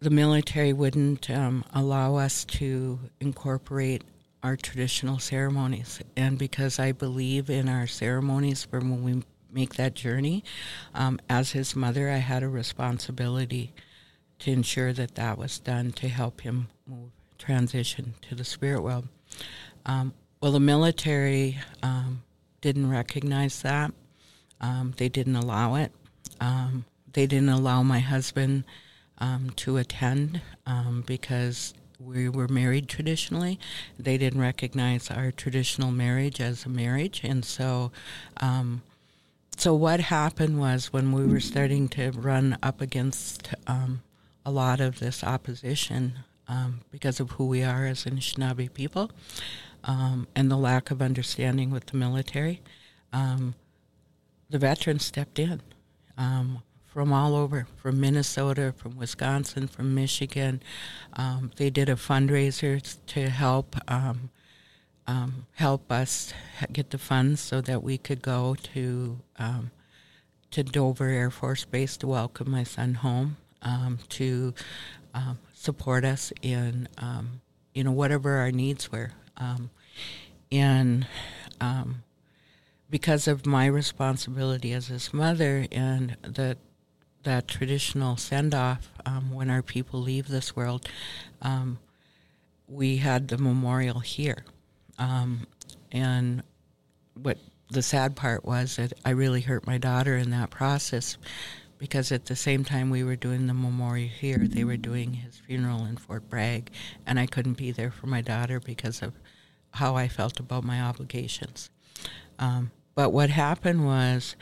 the 0.00 0.10
military 0.10 0.72
wouldn't 0.72 1.30
um, 1.30 1.64
allow 1.72 2.16
us 2.16 2.44
to 2.44 2.98
incorporate 3.20 4.04
our 4.44 4.56
traditional 4.56 5.18
ceremonies. 5.18 6.00
And 6.16 6.38
because 6.38 6.78
I 6.78 6.92
believe 6.92 7.48
in 7.48 7.66
our 7.66 7.86
ceremonies 7.86 8.64
for 8.64 8.78
when 8.78 9.02
we 9.02 9.22
make 9.50 9.76
that 9.76 9.94
journey, 9.94 10.44
um, 10.94 11.18
as 11.30 11.52
his 11.52 11.74
mother, 11.74 12.10
I 12.10 12.18
had 12.18 12.42
a 12.42 12.48
responsibility 12.48 13.72
to 14.40 14.50
ensure 14.50 14.92
that 14.92 15.14
that 15.14 15.38
was 15.38 15.58
done 15.58 15.92
to 15.92 16.08
help 16.08 16.42
him 16.42 16.68
move, 16.86 17.10
transition 17.38 18.14
to 18.28 18.34
the 18.34 18.44
spirit 18.44 18.82
world. 18.82 19.08
Um, 19.86 20.12
well, 20.42 20.52
the 20.52 20.60
military 20.60 21.58
um, 21.82 22.22
didn't 22.60 22.90
recognize 22.90 23.62
that. 23.62 23.92
Um, 24.60 24.92
they 24.98 25.08
didn't 25.08 25.36
allow 25.36 25.76
it. 25.76 25.90
Um, 26.40 26.84
they 27.14 27.26
didn't 27.26 27.48
allow 27.48 27.82
my 27.82 28.00
husband 28.00 28.64
um, 29.18 29.50
to 29.56 29.78
attend 29.78 30.42
because 31.06 31.72
we 32.04 32.28
were 32.28 32.48
married 32.48 32.88
traditionally. 32.88 33.58
They 33.98 34.18
didn't 34.18 34.40
recognize 34.40 35.10
our 35.10 35.30
traditional 35.30 35.90
marriage 35.90 36.40
as 36.40 36.66
a 36.66 36.68
marriage, 36.68 37.22
and 37.24 37.44
so. 37.44 37.92
Um, 38.38 38.82
so 39.56 39.72
what 39.72 40.00
happened 40.00 40.58
was 40.58 40.92
when 40.92 41.12
we 41.12 41.26
were 41.26 41.38
starting 41.38 41.86
to 41.90 42.10
run 42.10 42.58
up 42.60 42.80
against 42.80 43.54
um, 43.68 44.02
a 44.44 44.50
lot 44.50 44.80
of 44.80 44.98
this 44.98 45.22
opposition 45.22 46.14
um, 46.48 46.80
because 46.90 47.20
of 47.20 47.30
who 47.32 47.46
we 47.46 47.62
are 47.62 47.86
as 47.86 48.04
Anishinaabe 48.04 48.74
people 48.74 49.12
um, 49.84 50.26
and 50.34 50.50
the 50.50 50.56
lack 50.56 50.90
of 50.90 51.00
understanding 51.00 51.70
with 51.70 51.86
the 51.86 51.96
military, 51.96 52.62
um, 53.12 53.54
the 54.50 54.58
veterans 54.58 55.04
stepped 55.04 55.38
in 55.38 55.62
um, 56.18 56.62
from 56.94 57.12
all 57.12 57.34
over, 57.34 57.66
from 57.74 58.00
Minnesota, 58.00 58.72
from 58.76 58.96
Wisconsin, 58.96 59.66
from 59.66 59.96
Michigan. 59.96 60.62
Um, 61.14 61.50
they 61.56 61.68
did 61.68 61.88
a 61.88 61.96
fundraiser 61.96 62.80
to 63.06 63.28
help 63.28 63.74
um, 63.88 64.30
um, 65.08 65.46
help 65.56 65.90
us 65.90 66.32
get 66.72 66.90
the 66.90 66.98
funds 66.98 67.40
so 67.40 67.60
that 67.62 67.82
we 67.82 67.98
could 67.98 68.22
go 68.22 68.54
to 68.74 69.18
um, 69.40 69.72
to 70.52 70.62
Dover 70.62 71.08
Air 71.08 71.32
Force 71.32 71.64
Base 71.64 71.96
to 71.96 72.06
welcome 72.06 72.48
my 72.48 72.62
son 72.62 72.94
home, 72.94 73.38
um, 73.60 73.98
to 74.10 74.54
um, 75.14 75.40
support 75.52 76.04
us 76.04 76.32
in 76.42 76.88
you 77.74 77.82
know 77.82 77.90
whatever 77.90 78.36
our 78.36 78.52
needs 78.52 78.92
were, 78.92 79.10
and 80.52 81.08
because 82.88 83.26
of 83.26 83.44
my 83.44 83.66
responsibility 83.66 84.72
as 84.72 84.86
his 84.86 85.12
mother 85.12 85.66
and 85.72 86.16
the 86.22 86.56
that 87.24 87.48
traditional 87.48 88.16
send 88.16 88.54
off 88.54 88.90
um, 89.04 89.32
when 89.32 89.50
our 89.50 89.62
people 89.62 90.00
leave 90.00 90.28
this 90.28 90.54
world, 90.54 90.88
um, 91.42 91.78
we 92.68 92.98
had 92.98 93.28
the 93.28 93.38
memorial 93.38 94.00
here. 94.00 94.44
Um, 94.98 95.46
and 95.92 96.42
what 97.14 97.38
the 97.70 97.82
sad 97.82 98.16
part 98.16 98.44
was 98.44 98.76
that 98.76 98.92
I 99.04 99.10
really 99.10 99.40
hurt 99.40 99.66
my 99.66 99.78
daughter 99.78 100.16
in 100.16 100.30
that 100.30 100.50
process 100.50 101.16
because 101.78 102.12
at 102.12 102.26
the 102.26 102.36
same 102.36 102.64
time 102.64 102.88
we 102.88 103.04
were 103.04 103.16
doing 103.16 103.46
the 103.46 103.54
memorial 103.54 104.08
here, 104.08 104.38
they 104.38 104.64
were 104.64 104.76
doing 104.76 105.14
his 105.14 105.36
funeral 105.36 105.84
in 105.84 105.96
Fort 105.96 106.28
Bragg, 106.30 106.70
and 107.06 107.18
I 107.18 107.26
couldn't 107.26 107.58
be 107.58 107.72
there 107.72 107.90
for 107.90 108.06
my 108.06 108.20
daughter 108.20 108.60
because 108.60 109.02
of 109.02 109.12
how 109.72 109.96
I 109.96 110.08
felt 110.08 110.38
about 110.40 110.64
my 110.64 110.80
obligations. 110.80 111.68
Um, 112.38 112.70
but 112.94 113.10
what 113.10 113.30
happened 113.30 113.84
was 113.84 114.36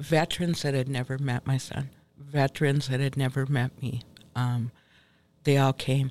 veterans 0.00 0.62
that 0.62 0.74
had 0.74 0.88
never 0.88 1.18
met 1.18 1.46
my 1.46 1.56
son, 1.56 1.90
veterans 2.18 2.88
that 2.88 3.00
had 3.00 3.16
never 3.16 3.46
met 3.46 3.80
me, 3.82 4.02
um, 4.34 4.70
they 5.44 5.56
all 5.56 5.72
came. 5.72 6.10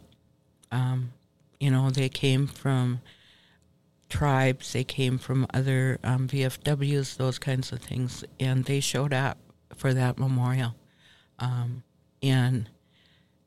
Um, 0.72 1.14
you 1.60 1.72
know, 1.72 1.90
they 1.90 2.10
came 2.10 2.48
from 2.48 3.02
tribes, 4.10 4.74
they 4.74 4.84
came 4.84 5.18
from 5.18 5.48
other 5.54 6.00
um, 6.04 6.28
VFWs, 6.28 7.18
those 7.18 7.40
kinds 7.40 7.72
of 7.72 7.80
things, 7.80 8.24
and 8.40 8.66
they 8.66 8.80
showed 8.80 9.14
up 9.14 9.38
for 9.76 9.94
that 9.94 10.18
memorial. 10.18 10.76
Um, 11.40 11.84
and 12.22 12.70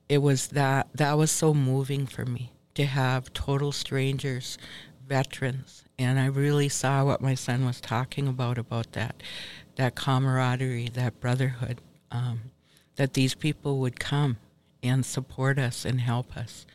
it 0.08 0.18
was 0.18 0.48
that 0.48 0.88
that 0.94 1.16
was 1.16 1.30
so 1.30 1.54
moving 1.54 2.06
for 2.06 2.24
me 2.24 2.52
to 2.74 2.84
have 2.86 3.32
total 3.32 3.72
strangers, 3.72 4.58
veterans, 5.06 5.84
and 5.98 6.18
I 6.18 6.26
really 6.26 6.68
saw 6.68 7.04
what 7.04 7.20
my 7.20 7.34
son 7.34 7.64
was 7.64 7.80
talking 7.80 8.26
about 8.26 8.58
about 8.58 8.92
that, 8.92 9.22
that 9.80 9.94
camaraderie, 9.94 10.90
that 10.90 11.18
brotherhood, 11.20 11.80
um, 12.10 12.38
that 12.96 13.14
these 13.14 13.34
people 13.34 13.78
would 13.78 13.98
come 13.98 14.36
and 14.82 15.06
support 15.06 15.58
us 15.58 15.86
and 15.86 16.02
help 16.02 16.36
us. 16.36 16.66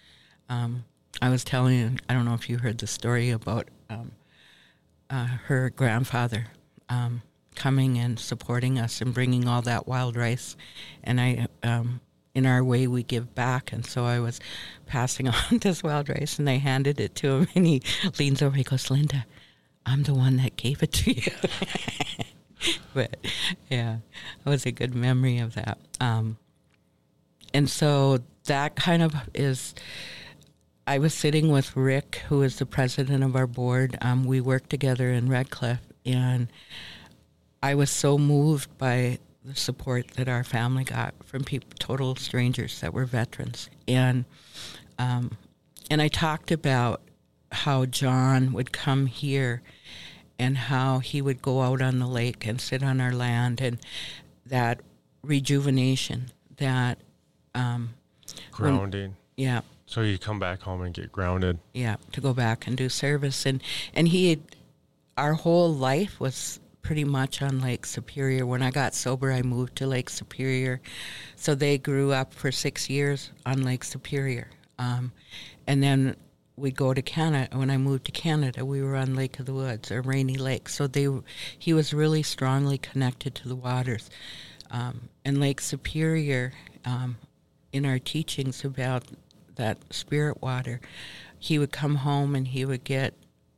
Um, 0.50 0.86
I 1.22 1.30
was 1.30 1.44
telling 1.44 1.78
you, 1.78 1.92
I 2.10 2.16
don't 2.16 2.26
know 2.26 2.34
if 2.34 2.50
you 2.50 2.58
heard 2.58 2.80
the 2.80 2.88
story 2.88 3.30
about 3.30 3.68
um, 3.92 4.14
uh, 5.12 5.28
her 5.46 5.70
grandfather 5.70 6.48
um, 6.90 7.22
coming 7.54 8.00
and 8.00 8.18
supporting 8.18 8.80
us 8.80 9.00
and 9.02 9.14
bringing 9.14 9.48
all 9.48 9.62
that 9.62 9.88
wild 9.88 10.16
rice. 10.16 10.58
And 11.04 11.22
I, 11.22 11.46
um, 11.62 12.02
in 12.34 12.48
our 12.48 12.64
way, 12.64 12.88
we 12.88 13.04
give 13.04 13.36
back. 13.36 13.72
And 13.72 13.86
so 13.86 14.06
I 14.06 14.20
was 14.20 14.40
passing 14.88 15.28
on 15.52 15.60
this 15.60 15.84
wild 15.84 16.10
rice 16.10 16.40
and 16.40 16.50
I 16.50 16.58
handed 16.58 17.00
it 17.00 17.14
to 17.18 17.36
him 17.36 17.48
and 17.54 17.68
he 17.68 17.84
leans 18.18 18.42
over, 18.42 18.56
he 18.56 18.64
goes, 18.64 18.90
Linda, 18.90 19.28
I'm 19.86 20.02
the 20.02 20.16
one 20.16 20.38
that 20.38 20.58
gave 20.58 20.82
it 20.82 20.92
to 20.94 21.12
you. 21.12 21.32
but 23.10 23.18
yeah, 23.70 23.98
it 24.46 24.50
was 24.50 24.66
a 24.66 24.72
good 24.72 24.96
memory 24.96 25.40
of 25.40 25.54
that. 25.56 25.78
Um, 26.00 26.38
and 27.54 27.70
so 27.70 28.20
that 28.46 28.76
kind 28.76 29.04
of 29.04 29.14
is. 29.34 29.76
I 30.88 31.00
was 31.00 31.14
sitting 31.14 31.52
with 31.52 31.76
Rick, 31.76 32.22
who 32.30 32.44
is 32.44 32.58
the 32.58 32.66
president 32.66 33.24
of 33.24 33.36
our 33.36 33.48
board. 33.48 33.98
Um, 34.02 34.24
we 34.24 34.40
worked 34.40 34.70
together 34.70 35.10
in 35.10 35.28
Red 35.28 35.50
Cliff, 35.50 35.80
and 36.06 36.48
I 37.62 37.74
was 37.74 37.90
so 37.90 38.20
moved 38.20 38.78
by 38.78 39.18
the 39.44 39.56
support 39.56 40.12
that 40.12 40.30
our 40.30 40.44
family 40.44 40.84
got 40.84 41.16
from 41.26 41.44
people, 41.44 41.70
total 41.80 42.16
strangers 42.16 42.80
that 42.82 42.94
were 42.94 43.06
veterans, 43.06 43.70
and 43.88 44.26
um, 45.00 45.32
and 45.92 46.02
I 46.02 46.08
talked 46.08 46.52
about 46.52 47.02
how 47.52 47.86
John 47.86 48.54
would 48.54 48.72
come 48.72 49.08
here 49.08 49.64
and 50.38 50.58
how 50.58 51.00
he 51.00 51.22
would 51.22 51.42
go 51.42 51.62
out 51.62 51.82
on 51.82 52.00
the 52.00 52.08
lake 52.08 52.46
and 52.46 52.60
sit 52.60 52.84
on 52.84 53.00
our 53.00 53.14
land 53.14 53.62
and 53.62 53.78
that 54.46 54.82
rejuvenation 55.24 56.32
that 56.58 56.98
um, 57.54 57.90
Grounding. 58.52 59.10
when, 59.10 59.16
yeah. 59.38 59.62
So 59.86 60.02
you 60.02 60.18
come 60.18 60.40
back 60.40 60.62
home 60.62 60.82
and 60.82 60.94
get 60.94 61.12
grounded. 61.12 61.60
Yeah 61.74 61.98
to 62.12 62.22
go 62.22 62.34
back 62.34 62.68
and 62.68 62.76
do 62.76 62.90
service. 62.90 63.46
And 63.46 63.62
and 63.94 64.08
he 64.08 64.32
had 64.32 64.42
our 65.18 65.34
whole 65.34 65.74
life 65.74 66.20
was 66.20 66.60
pretty 66.82 67.04
much 67.04 67.42
on 67.42 67.62
lake 67.62 67.86
superior. 67.86 68.46
When 68.46 68.62
i 68.62 68.72
got 68.72 68.94
sober 68.94 69.32
i 69.32 69.42
moved 69.42 69.76
to 69.78 69.88
lake 69.88 70.10
superior. 70.10 70.82
So 71.36 71.56
they 71.56 71.78
grew 71.78 72.12
up 72.12 72.34
for 72.34 72.52
six 72.52 72.90
years 72.90 73.32
on 73.46 73.64
lake 73.64 73.84
superior. 73.84 74.50
Um, 74.78 75.12
and 75.68 75.82
then 75.82 76.16
we 76.58 76.72
go 76.72 76.94
to 76.94 77.02
Canada. 77.02 77.58
When 77.58 77.70
I 77.70 77.78
moved 77.78 78.06
to 78.06 78.12
Canada, 78.12 78.66
we 78.66 78.82
were 78.82 78.96
on 78.96 79.16
Lake 79.16 79.40
of 79.40 79.46
the 79.46 79.54
Woods 79.54 79.92
or 79.92 80.02
Rainy 80.02 80.38
Lake. 80.38 80.70
So 80.70 80.88
they, 80.88 81.08
he 81.58 81.74
was 81.74 81.94
really 81.94 82.24
strongly 82.24 82.78
connected 82.78 83.36
to 83.36 83.48
the 83.48 83.56
waters. 83.56 84.10
Um, 84.72 85.10
and 85.24 85.40
Lake 85.40 85.62
Superior, 85.62 86.54
um, 86.86 87.18
in 87.72 87.86
our 87.86 88.00
teachings 88.00 88.64
about 88.64 89.04
that 89.56 89.78
spirit 89.94 90.42
water, 90.42 90.80
he 91.38 91.60
would 91.60 91.72
come 91.72 91.96
home 91.96 92.36
and 92.36 92.48
he 92.48 92.66
would 92.66 92.84
get 92.84 93.14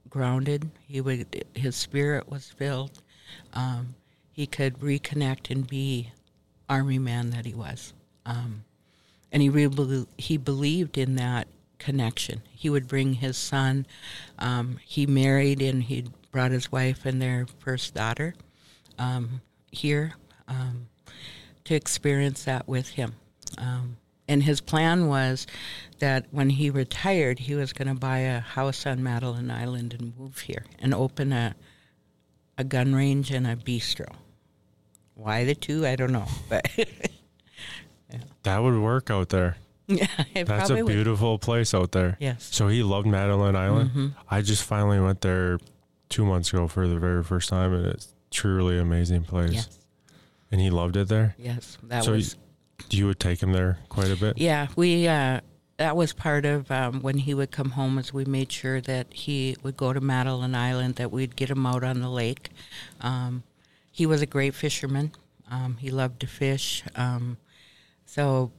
grounded. 0.10 0.70
He 0.88 1.02
would 1.02 1.46
his 1.54 1.76
spirit 1.76 2.30
was 2.30 2.50
filled. 2.50 3.02
Um, 3.54 3.96
he 4.32 4.48
could 4.48 4.80
reconnect 4.80 5.52
and 5.52 5.68
be 5.68 6.12
army 6.70 7.00
man 7.00 7.30
that 7.32 7.46
he 7.46 7.54
was. 7.54 7.94
Um, 8.26 8.64
and 9.32 9.42
he 9.42 9.50
really 9.50 10.06
he 10.18 10.38
believed 10.38 10.98
in 10.98 11.16
that 11.16 11.48
connection. 11.80 12.42
He 12.52 12.70
would 12.70 12.88
bring 12.88 13.14
his 13.14 13.38
son. 13.38 13.86
Um, 14.40 14.80
he 14.86 15.06
married 15.06 15.62
and 15.62 15.84
he 15.84 16.06
brought 16.32 16.52
his 16.52 16.72
wife 16.72 17.06
and 17.06 17.22
their 17.22 17.48
first 17.60 17.94
daughter 17.94 18.36
um, 19.00 19.42
here 19.72 20.14
um, 20.48 20.88
to 21.66 21.76
experience 21.76 22.44
that 22.46 22.68
with 22.68 22.90
him. 22.90 23.14
Um, 23.58 23.98
and 24.28 24.44
his 24.44 24.60
plan 24.60 25.08
was 25.08 25.48
that 26.00 26.26
when 26.32 26.50
he 26.50 26.70
retired, 26.70 27.40
he 27.40 27.56
was 27.56 27.74
going 27.74 27.88
to 27.88 27.94
buy 27.94 28.20
a 28.20 28.40
house 28.40 28.86
on 28.86 29.02
Madeline 29.02 29.50
Island 29.50 29.94
and 29.94 30.18
move 30.18 30.40
here 30.40 30.66
and 30.80 30.94
open 30.94 31.32
a 31.32 31.56
a 32.58 32.64
gun 32.64 32.94
range 32.94 33.32
and 33.32 33.46
a 33.46 33.56
bistro. 33.56 34.08
Why 35.14 35.46
the 35.46 35.56
two? 35.56 35.86
I 35.86 35.96
don't 35.96 36.12
know, 36.12 36.28
but 36.50 36.68
yeah. 36.78 38.20
that 38.44 38.60
would 38.60 38.80
work 38.80 39.10
out 39.10 39.30
there. 39.30 39.58
Yeah, 40.36 40.44
that's 40.44 40.70
a 40.70 40.84
beautiful 40.84 41.34
would. 41.34 41.42
place 41.42 41.74
out 41.74 41.94
there. 41.94 42.18
Yes. 42.20 42.50
So 42.52 42.68
he 42.68 42.84
loved 42.84 43.08
Madeline 43.08 43.56
Island. 43.56 43.92
Mm-hmm. 43.92 44.08
I 44.30 44.42
just 44.42 44.64
finally 44.64 45.00
went 45.00 45.22
there 45.22 45.60
two 46.10 46.26
months 46.26 46.52
ago 46.52 46.68
for 46.68 46.88
the 46.88 47.00
very 47.00 47.24
first 47.24 47.48
time, 47.48 47.74
and 47.74 47.86
it's 47.86 48.14
truly 48.30 48.78
amazing 48.78 49.24
place. 49.24 49.54
Yes. 49.54 49.80
And 50.52 50.60
he 50.60 50.70
loved 50.70 50.98
it 50.98 51.08
there. 51.08 51.36
Yes, 51.38 51.78
that 51.84 52.04
so 52.04 52.12
was. 52.12 52.36
You, 52.90 53.00
you 53.00 53.08
would 53.08 53.20
take 53.20 53.42
him 53.42 53.54
there 53.54 53.80
quite 53.88 54.12
a 54.12 54.18
bit. 54.18 54.38
Yeah, 54.38 54.68
we. 54.76 55.08
Uh, 55.08 55.40
that 55.78 55.96
was 55.96 56.12
part 56.12 56.46
of 56.46 56.70
um, 56.72 57.02
when 57.02 57.20
he 57.20 57.34
would 57.34 57.52
come 57.52 57.72
home. 57.72 57.98
As 57.98 58.14
we 58.14 58.26
made 58.26 58.52
sure 58.52 58.82
that 58.82 59.14
he 59.14 59.56
would 59.64 59.78
go 59.78 59.94
to 59.94 60.02
Madeline 60.02 60.56
Island, 60.56 60.96
that 60.96 61.12
we'd 61.12 61.36
get 61.36 61.50
him 61.50 61.66
out 61.66 61.84
on 61.84 62.02
the 62.02 62.10
lake. 62.10 62.50
Um, 63.00 63.44
he 63.92 64.06
was 64.06 64.22
a 64.22 64.26
great 64.26 64.54
fisherman. 64.54 65.14
Um, 65.50 65.78
he 65.80 65.90
loved 65.92 66.20
to 66.22 66.28
fish. 66.28 66.84
Um, 66.96 67.38
so 68.06 68.52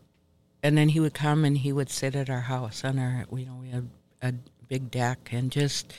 and 0.62 0.76
then 0.76 0.90
he 0.90 1.00
would 1.00 1.14
come 1.14 1.44
and 1.44 1.58
he 1.58 1.72
would 1.72 1.90
sit 1.90 2.14
at 2.14 2.30
our 2.30 2.42
house 2.42 2.84
on 2.84 2.98
our 2.98 3.24
you 3.32 3.46
know 3.46 3.58
we 3.60 3.68
had 3.68 3.88
a 4.22 4.32
big 4.68 4.90
deck 4.90 5.30
and 5.32 5.50
just 5.50 5.94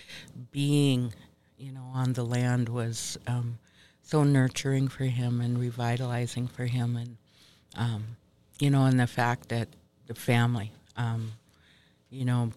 being 0.52 1.14
you 1.58 1.72
know 1.72 1.86
on 1.94 2.14
the 2.14 2.24
land 2.24 2.70
was 2.70 3.18
um, 3.28 3.58
so 4.02 4.24
nurturing 4.24 4.88
for 4.88 5.06
him 5.06 5.42
and 5.42 5.60
revitalizing 5.60 6.48
for 6.48 6.66
him 6.66 6.96
and 6.96 7.18
um, 7.76 8.04
you 8.60 8.70
know 8.70 8.86
and 8.86 9.00
the 9.00 9.08
fact 9.08 9.50
that 9.50 9.68
the 10.08 10.16
family 10.16 10.72
um, 10.98 11.32
you 12.10 12.26
know 12.26 12.52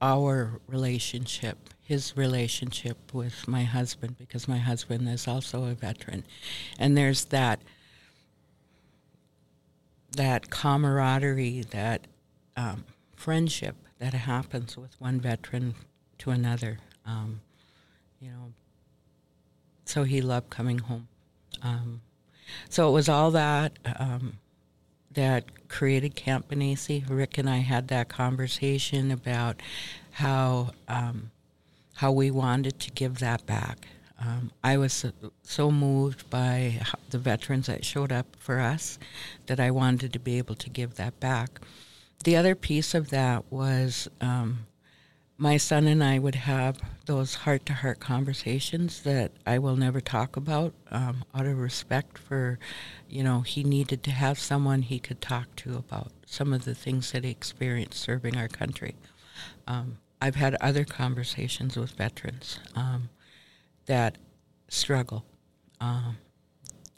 our 0.00 0.60
relationship 0.68 1.58
his 1.88 2.14
relationship 2.18 3.14
with 3.14 3.48
my 3.48 3.64
husband 3.64 4.14
because 4.18 4.46
my 4.46 4.58
husband 4.58 5.08
is 5.08 5.26
also 5.26 5.64
a 5.64 5.72
veteran. 5.72 6.22
And 6.78 6.98
there's 6.98 7.24
that 7.26 7.62
that 10.12 10.50
camaraderie, 10.50 11.62
that 11.70 12.06
um, 12.56 12.84
friendship 13.14 13.76
that 13.98 14.14
happens 14.14 14.76
with 14.76 15.00
one 15.00 15.20
veteran 15.20 15.74
to 16.18 16.30
another. 16.30 16.78
Um, 17.06 17.40
you 18.20 18.30
know, 18.30 18.52
so 19.84 20.04
he 20.04 20.20
loved 20.20 20.50
coming 20.50 20.78
home. 20.78 21.08
Um, 21.62 22.02
so 22.68 22.88
it 22.88 22.92
was 22.92 23.08
all 23.08 23.30
that 23.32 23.78
um, 23.98 24.38
that 25.12 25.68
created 25.68 26.14
Camp 26.14 26.48
Benesi. 26.48 27.04
Rick 27.08 27.38
and 27.38 27.48
I 27.48 27.58
had 27.58 27.88
that 27.88 28.08
conversation 28.08 29.10
about 29.10 29.60
how 30.12 30.70
um, 30.88 31.30
how 31.94 32.12
we 32.12 32.30
wanted 32.30 32.78
to 32.80 32.90
give 32.90 33.18
that 33.18 33.44
back. 33.46 33.88
Um, 34.20 34.50
I 34.64 34.76
was 34.76 35.04
so, 35.42 35.70
moved 35.70 36.28
by 36.28 36.80
the 37.10 37.18
veterans 37.18 37.66
that 37.66 37.84
showed 37.84 38.10
up 38.10 38.26
for 38.38 38.58
us 38.58 38.98
that 39.46 39.60
I 39.60 39.70
wanted 39.70 40.12
to 40.12 40.18
be 40.18 40.38
able 40.38 40.56
to 40.56 40.70
give 40.70 40.94
that 40.96 41.20
back. 41.20 41.60
The 42.24 42.36
other 42.36 42.56
piece 42.56 42.94
of 42.94 43.10
that 43.10 43.44
was 43.50 44.08
um, 44.20 44.66
my 45.36 45.56
son 45.56 45.86
and 45.86 46.02
I 46.02 46.18
would 46.18 46.34
have 46.34 46.80
those 47.06 47.36
heart 47.36 47.64
to 47.66 47.74
heart 47.74 48.00
conversations 48.00 49.02
that 49.02 49.30
I 49.46 49.60
will 49.60 49.76
never 49.76 50.00
talk 50.00 50.36
about 50.36 50.74
um, 50.90 51.24
out 51.32 51.46
of 51.46 51.56
respect 51.58 52.18
for, 52.18 52.58
you 53.08 53.22
know, 53.22 53.42
he 53.42 53.62
needed 53.62 54.02
to 54.02 54.10
have 54.10 54.40
someone 54.40 54.82
he 54.82 54.98
could 54.98 55.20
talk 55.20 55.54
to 55.56 55.76
about 55.76 56.10
some 56.26 56.52
of 56.52 56.64
the 56.64 56.74
things 56.74 57.12
that 57.12 57.22
he 57.22 57.30
experienced 57.30 58.00
serving 58.00 58.36
our 58.36 58.48
country. 58.48 58.96
Um, 59.68 59.98
I've 60.20 60.34
had 60.34 60.56
other 60.60 60.84
conversations 60.84 61.76
with 61.76 61.92
veterans 61.92 62.58
um, 62.74 63.08
that 63.88 64.16
struggle. 64.68 65.26
Um, 65.80 66.16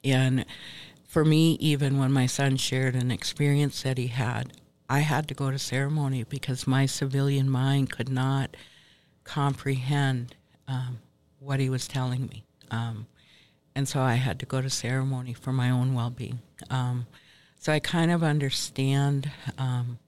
and 0.04 0.44
for 1.08 1.24
me, 1.24 1.54
even 1.60 1.98
when 1.98 2.12
my 2.12 2.26
son 2.26 2.56
shared 2.56 2.94
an 2.94 3.10
experience 3.10 3.82
that 3.82 3.98
he 3.98 4.06
had, 4.06 4.52
I 4.88 5.00
had 5.00 5.26
to 5.28 5.34
go 5.34 5.50
to 5.50 5.58
ceremony 5.58 6.24
because 6.24 6.66
my 6.66 6.86
civilian 6.86 7.48
mind 7.48 7.90
could 7.90 8.08
not 8.08 8.56
comprehend 9.24 10.36
um, 10.68 10.98
what 11.38 11.60
he 11.60 11.70
was 11.70 11.88
telling 11.88 12.26
me. 12.26 12.44
Um, 12.70 13.06
and 13.74 13.88
so 13.88 14.00
I 14.00 14.14
had 14.14 14.38
to 14.40 14.46
go 14.46 14.60
to 14.60 14.70
ceremony 14.70 15.32
for 15.32 15.52
my 15.52 15.70
own 15.70 15.94
well 15.94 16.10
being. 16.10 16.40
Um, 16.70 17.06
so 17.58 17.72
I 17.72 17.78
kind 17.78 18.10
of 18.10 18.22
understand, 18.22 19.30
um, 19.58 19.98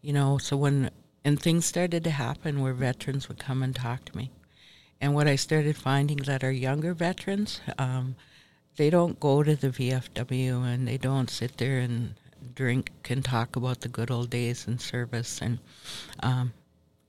you 0.00 0.12
know, 0.12 0.38
so 0.38 0.56
when, 0.56 0.90
and 1.24 1.40
things 1.40 1.66
started 1.66 2.04
to 2.04 2.10
happen 2.10 2.60
where 2.60 2.72
veterans 2.72 3.28
would 3.28 3.38
come 3.38 3.62
and 3.62 3.74
talk 3.74 4.04
to 4.06 4.16
me. 4.16 4.30
And 5.00 5.14
what 5.14 5.28
I 5.28 5.36
started 5.36 5.76
finding 5.76 6.18
that 6.18 6.42
our 6.42 6.50
younger 6.50 6.94
veterans, 6.94 7.60
um, 7.78 8.16
they 8.76 8.90
don't 8.90 9.20
go 9.20 9.42
to 9.42 9.54
the 9.54 9.68
VFW 9.68 10.64
and 10.64 10.86
they 10.88 10.96
don't 10.98 11.30
sit 11.30 11.58
there 11.58 11.78
and 11.78 12.14
drink 12.54 12.90
and 13.08 13.24
talk 13.24 13.56
about 13.56 13.80
the 13.80 13.88
good 13.88 14.10
old 14.10 14.30
days 14.30 14.66
in 14.66 14.78
service 14.78 15.40
and 15.40 15.58
um, 16.22 16.52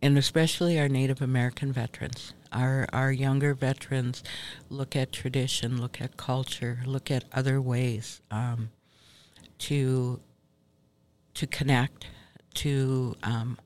and 0.01 0.17
especially 0.17 0.79
our 0.79 0.87
Native 0.87 1.21
American 1.21 1.71
veterans. 1.71 2.33
Our 2.51 2.87
our 2.93 3.11
younger 3.11 3.53
veterans 3.53 4.23
look 4.69 4.95
at 4.95 5.11
tradition, 5.11 5.81
look 5.81 5.99
at 5.99 6.17
culture, 6.17 6.79
look 6.85 7.09
at 7.11 7.25
other 7.33 7.59
ways 7.61 8.21
um, 8.31 8.69
to 9.59 10.19
to 11.33 11.47
connect, 11.47 12.07
to 12.55 13.15
um, 13.23 13.57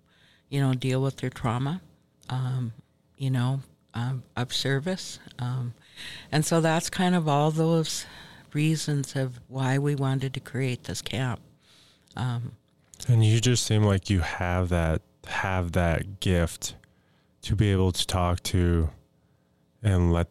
you 0.49 0.59
know, 0.59 0.73
deal 0.73 1.01
with 1.01 1.17
their 1.17 1.29
trauma, 1.29 1.81
um, 2.29 2.73
you 3.17 3.29
know, 3.29 3.61
um, 3.93 4.23
of 4.35 4.53
service. 4.53 5.19
Um, 5.39 5.73
and 6.31 6.45
so 6.45 6.61
that's 6.61 6.89
kind 6.89 7.15
of 7.15 7.27
all 7.27 7.51
those 7.51 8.05
reasons 8.53 9.15
of 9.15 9.39
why 9.47 9.77
we 9.77 9.95
wanted 9.95 10.33
to 10.33 10.39
create 10.39 10.83
this 10.83 11.01
camp. 11.01 11.39
Um, 12.15 12.53
and 13.07 13.23
you 13.23 13.39
just 13.39 13.65
seem 13.65 13.83
like 13.83 14.09
you 14.09 14.19
have 14.19 14.69
that 14.69 15.01
have 15.27 15.73
that 15.73 16.19
gift 16.19 16.75
to 17.43 17.55
be 17.55 17.71
able 17.71 17.91
to 17.91 18.05
talk 18.05 18.41
to 18.43 18.89
and 19.83 20.11
let 20.11 20.27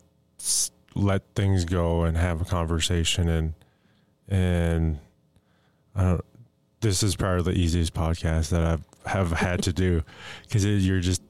let 0.95 1.23
things 1.35 1.65
go 1.65 2.03
and 2.03 2.17
have 2.17 2.41
a 2.41 2.45
conversation 2.45 3.29
and 3.29 3.55
and 4.29 4.99
I 5.95 6.03
don't 6.03 6.25
this 6.81 7.03
is 7.03 7.17
probably 7.17 7.53
the 7.53 7.59
easiest 7.59 7.95
podcast 7.95 8.51
that 8.51 8.63
I've 8.65 8.85
have 9.07 9.33
had 9.33 9.63
to 9.63 9.73
do 9.73 10.03
because 10.43 10.65
you're 10.65 11.01
just 11.01 11.23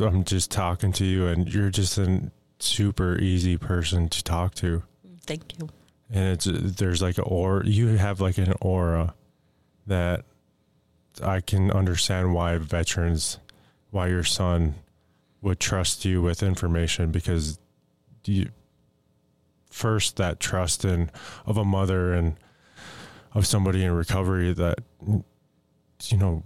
I'm 0.00 0.24
just 0.24 0.50
talking 0.50 0.92
to 0.94 1.04
you 1.04 1.26
and 1.26 1.52
you're 1.52 1.70
just 1.70 1.98
a 1.98 2.30
super 2.58 3.18
easy 3.18 3.56
person 3.56 4.08
to 4.08 4.24
talk 4.24 4.54
to. 4.56 4.82
Thank 5.22 5.58
you. 5.58 5.68
And 6.10 6.32
it's 6.32 6.48
there's 6.50 7.02
like 7.02 7.18
an 7.18 7.24
aura 7.26 7.66
you 7.66 7.88
have 7.88 8.20
like 8.20 8.38
an 8.38 8.54
aura 8.60 9.14
that 9.86 10.24
I 11.22 11.40
can 11.40 11.70
understand 11.70 12.34
why 12.34 12.58
veterans 12.58 13.38
why 13.90 14.08
your 14.08 14.24
son 14.24 14.74
would 15.40 15.60
trust 15.60 16.04
you 16.04 16.22
with 16.22 16.42
information 16.42 17.10
because 17.10 17.58
you 18.24 18.48
first 19.70 20.16
that 20.16 20.40
trust 20.40 20.84
in 20.84 21.10
of 21.46 21.56
a 21.56 21.64
mother 21.64 22.12
and 22.12 22.36
of 23.32 23.46
somebody 23.46 23.84
in 23.84 23.92
recovery 23.92 24.52
that 24.52 24.78
you 25.06 26.16
know 26.16 26.42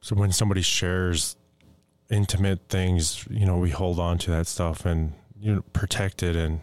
so 0.00 0.14
when 0.14 0.32
somebody 0.32 0.62
shares 0.62 1.36
intimate 2.10 2.68
things 2.68 3.26
you 3.30 3.46
know 3.46 3.56
we 3.56 3.70
hold 3.70 3.98
on 3.98 4.18
to 4.18 4.30
that 4.30 4.46
stuff 4.46 4.84
and 4.84 5.14
you 5.40 5.54
know 5.54 5.62
protect 5.72 6.22
it 6.22 6.36
and 6.36 6.60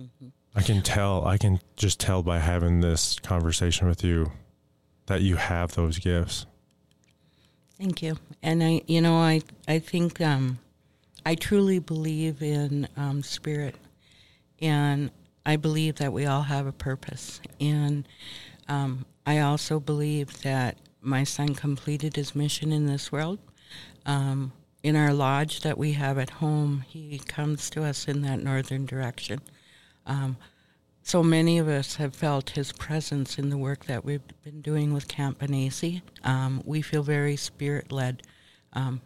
mm-hmm. 0.00 0.28
i 0.54 0.62
can 0.62 0.82
tell 0.82 1.24
i 1.26 1.38
can 1.38 1.60
just 1.76 2.00
tell 2.00 2.22
by 2.22 2.38
having 2.38 2.80
this 2.80 3.18
conversation 3.20 3.86
with 3.86 4.02
you 4.02 4.32
that 5.06 5.22
you 5.22 5.36
have 5.36 5.74
those 5.74 5.98
gifts 5.98 6.46
Thank 7.82 8.00
you. 8.00 8.16
And 8.44 8.62
I, 8.62 8.82
you 8.86 9.00
know, 9.00 9.16
I, 9.16 9.40
I 9.66 9.80
think 9.80 10.20
um, 10.20 10.60
I 11.26 11.34
truly 11.34 11.80
believe 11.80 12.40
in 12.40 12.86
um, 12.96 13.24
spirit, 13.24 13.74
and 14.60 15.10
I 15.44 15.56
believe 15.56 15.96
that 15.96 16.12
we 16.12 16.24
all 16.24 16.42
have 16.42 16.68
a 16.68 16.72
purpose. 16.72 17.40
And 17.60 18.06
um, 18.68 19.04
I 19.26 19.40
also 19.40 19.80
believe 19.80 20.42
that 20.42 20.76
my 21.00 21.24
son 21.24 21.56
completed 21.56 22.14
his 22.14 22.36
mission 22.36 22.70
in 22.70 22.86
this 22.86 23.10
world. 23.10 23.40
Um, 24.06 24.52
in 24.82 24.96
our 24.96 25.12
lodge 25.12 25.60
that 25.60 25.78
we 25.78 25.92
have 25.92 26.18
at 26.18 26.30
home, 26.30 26.84
he 26.88 27.18
comes 27.18 27.70
to 27.70 27.84
us 27.84 28.08
in 28.08 28.22
that 28.22 28.42
northern 28.42 28.84
direction. 28.84 29.40
Um, 30.06 30.36
so 31.04 31.22
many 31.22 31.58
of 31.58 31.68
us 31.68 31.96
have 31.96 32.14
felt 32.14 32.50
his 32.50 32.72
presence 32.72 33.38
in 33.38 33.50
the 33.50 33.58
work 33.58 33.86
that 33.86 34.04
we've 34.04 34.22
been 34.44 34.60
doing 34.60 34.92
with 34.92 35.08
Camp 35.08 35.40
Benesi. 35.40 36.02
Um, 36.24 36.62
we 36.64 36.80
feel 36.82 37.02
very 37.02 37.36
spirit 37.36 37.90
led 37.90 38.22
um, 38.72 39.00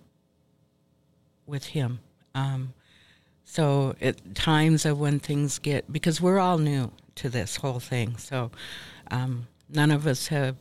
with 1.46 1.64
him. 1.64 2.00
Um, 2.34 2.74
so 3.44 3.94
at 4.00 4.34
times 4.34 4.84
of 4.84 4.98
when 4.98 5.20
things 5.20 5.58
get, 5.58 5.90
because 5.90 6.20
we're 6.20 6.38
all 6.38 6.58
new 6.58 6.90
to 7.16 7.28
this 7.30 7.56
whole 7.56 7.80
thing, 7.80 8.16
so 8.18 8.50
um, 9.10 9.46
none 9.68 9.90
of 9.90 10.06
us 10.06 10.28
have 10.28 10.56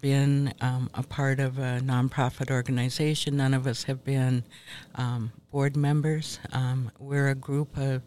been 0.00 0.52
um, 0.60 0.90
a 0.94 1.02
part 1.02 1.40
of 1.40 1.58
a 1.58 1.80
nonprofit 1.82 2.50
organization. 2.50 3.36
None 3.36 3.54
of 3.54 3.66
us 3.66 3.84
have 3.84 4.04
been 4.04 4.44
um, 4.94 5.32
board 5.50 5.76
members. 5.76 6.38
we're 6.98 7.28
a 7.28 7.34
group 7.34 7.76
of 7.76 8.02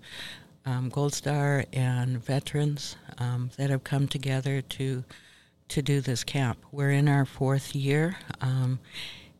um, 0.65 0.89
Gold 0.89 1.13
Star 1.13 1.65
and 1.73 2.23
veterans 2.23 2.95
um, 3.17 3.49
that 3.57 3.69
have 3.69 3.83
come 3.83 4.07
together 4.07 4.61
to 4.61 5.03
to 5.69 5.81
do 5.83 6.01
this 6.01 6.23
camp. 6.23 6.57
We're 6.71 6.89
in 6.89 7.07
our 7.07 7.25
fourth 7.25 7.75
year, 7.75 8.17
um, 8.41 8.79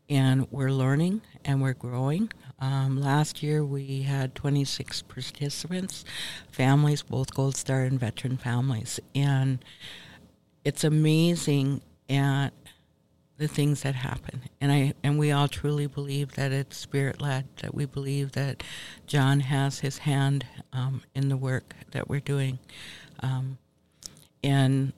and 0.09 0.47
we're 0.51 0.71
learning 0.71 1.21
and 1.43 1.59
we're 1.59 1.73
growing. 1.73 2.31
Um, 2.59 3.01
last 3.01 3.41
year 3.41 3.65
we 3.65 4.03
had 4.03 4.35
26 4.35 5.01
participants, 5.03 6.05
families, 6.51 7.01
both 7.01 7.33
Gold 7.33 7.57
Star 7.57 7.81
and 7.81 7.99
veteran 7.99 8.37
families, 8.37 8.99
and 9.15 9.63
it's 10.63 10.83
amazing 10.83 11.81
at 12.10 12.49
the 13.38 13.47
things 13.47 13.84
that 13.84 13.95
happen. 13.95 14.41
And 14.60 14.72
I 14.72 14.93
and 15.03 15.18
we 15.18 15.32
all 15.32 15.47
truly 15.47 15.88
believe 15.88 16.34
that 16.34 16.51
it's 16.51 16.78
spirit 16.78 17.22
led. 17.22 17.47
That 17.62 17.74
we 17.74 17.86
believe 17.86 18.34
that 18.34 18.64
John 19.07 19.39
has 19.39 19.80
his 19.80 19.99
hand 19.99 20.45
um, 20.74 21.01
in 21.16 21.30
the 21.30 21.38
work 21.38 21.74
that 21.91 22.10
we're 22.10 22.20
doing. 22.20 22.60
Um, 23.22 23.57
and 24.43 24.93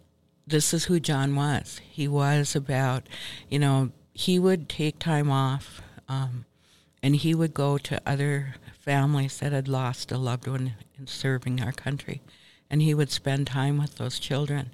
this 0.48 0.74
is 0.74 0.86
who 0.86 1.00
John 1.00 1.36
was. 1.36 1.80
He 1.90 2.08
was 2.08 2.56
about, 2.56 3.08
you 3.50 3.60
know, 3.60 3.92
he 4.14 4.40
would 4.40 4.68
take 4.68 5.00
time 5.00 5.32
off, 5.32 5.82
um, 6.10 6.46
and 7.02 7.16
he 7.16 7.34
would 7.34 7.54
go 7.54 7.78
to 7.78 8.02
other 8.06 8.56
families 8.80 9.38
that 9.40 9.52
had 9.52 9.68
lost 9.68 10.12
a 10.12 10.18
loved 10.18 10.48
one 10.48 10.74
in 10.98 11.08
serving 11.08 11.62
our 11.62 11.72
country, 11.72 12.22
and 12.70 12.82
he 12.82 12.94
would 12.94 13.12
spend 13.12 13.48
time 13.48 13.78
with 13.78 13.96
those 13.96 14.20
children. 14.20 14.72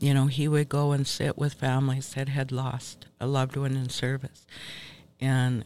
You 0.00 0.14
know, 0.14 0.26
he 0.26 0.46
would 0.46 0.68
go 0.68 0.92
and 0.92 1.06
sit 1.06 1.36
with 1.36 1.54
families 1.54 2.14
that 2.14 2.28
had 2.28 2.52
lost 2.52 3.06
a 3.20 3.26
loved 3.26 3.56
one 3.56 3.76
in 3.76 3.88
service. 3.88 4.46
And 5.20 5.64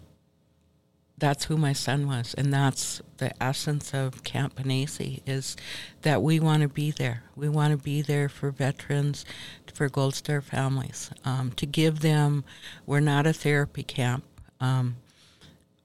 that's 1.19 1.45
who 1.45 1.57
my 1.57 1.73
son 1.73 2.09
was. 2.09 2.35
And 2.35 2.53
that's 2.53 3.01
the 3.19 3.31
essence 3.41 3.95
of 3.95 4.25
Camp 4.25 4.57
Benesi 4.57 5.21
is 5.27 5.57
that 6.01 6.23
we 6.23 6.41
want 6.41 6.63
to 6.63 6.69
be 6.69 6.91
there. 6.91 7.23
We 7.37 7.49
want 7.49 7.71
to 7.71 7.77
be 7.77 8.03
there 8.03 8.29
for 8.29 8.51
veterans, 8.51 9.25
for 9.73 9.89
Gold 9.89 10.15
Star 10.15 10.41
families, 10.41 11.11
um, 11.25 11.53
to 11.53 11.67
give 11.67 12.01
them, 12.01 12.45
we're 12.87 13.01
not 13.01 13.27
a 13.27 13.33
therapy 13.33 13.85
camp. 13.85 14.25
Um, 14.61 14.97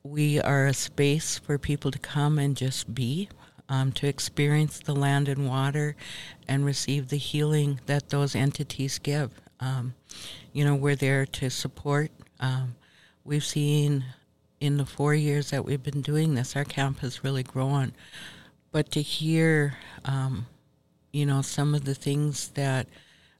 we 0.01 0.39
are 0.39 0.65
a 0.65 0.73
space 0.73 1.37
for 1.37 1.57
people 1.57 1.91
to 1.91 1.99
come 1.99 2.39
and 2.39 2.55
just 2.55 2.95
be 2.95 3.29
um, 3.69 3.91
to 3.93 4.07
experience 4.07 4.79
the 4.79 4.95
land 4.95 5.27
and 5.27 5.47
water 5.47 5.95
and 6.47 6.65
receive 6.65 7.09
the 7.09 7.17
healing 7.17 7.79
that 7.85 8.09
those 8.09 8.35
entities 8.35 8.99
give. 8.99 9.31
Um, 9.59 9.93
you 10.53 10.63
know, 10.63 10.75
we're 10.75 10.95
there 10.95 11.25
to 11.25 11.49
support. 11.49 12.11
Um, 12.39 12.75
we've 13.23 13.45
seen 13.45 14.05
in 14.59 14.77
the 14.77 14.85
four 14.85 15.13
years 15.13 15.51
that 15.51 15.65
we've 15.65 15.83
been 15.83 16.01
doing 16.01 16.35
this, 16.35 16.55
our 16.55 16.63
camp 16.63 16.99
has 16.99 17.23
really 17.23 17.43
grown. 17.43 17.93
But 18.71 18.91
to 18.91 19.01
hear, 19.01 19.77
um, 20.05 20.47
you 21.11 21.25
know, 21.25 21.41
some 21.41 21.75
of 21.75 21.85
the 21.85 21.95
things 21.95 22.49
that 22.49 22.87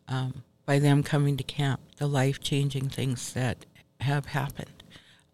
um, 0.07 0.43
by 0.65 0.79
them 0.79 1.03
coming 1.03 1.37
to 1.37 1.43
camp, 1.43 1.79
the 1.97 2.07
life 2.07 2.39
changing 2.39 2.89
things 2.89 3.33
that 3.33 3.65
have 4.01 4.27
happened 4.27 4.83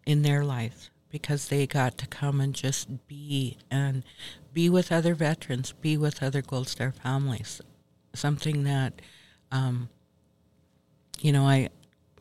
in 0.06 0.22
their 0.22 0.44
lives 0.44 0.90
because 1.10 1.48
they 1.48 1.66
got 1.66 1.98
to 1.98 2.06
come 2.06 2.40
and 2.40 2.54
just 2.54 3.06
be 3.06 3.56
and 3.70 4.02
be 4.54 4.70
with 4.70 4.92
other 4.92 5.14
veterans, 5.14 5.72
be 5.72 5.96
with 5.96 6.22
other 6.22 6.40
Gold 6.40 6.68
Star 6.68 6.92
families. 6.92 7.60
Something 8.14 8.62
that, 8.64 9.02
um, 9.50 9.88
you 11.20 11.32
know, 11.32 11.46
I, 11.46 11.68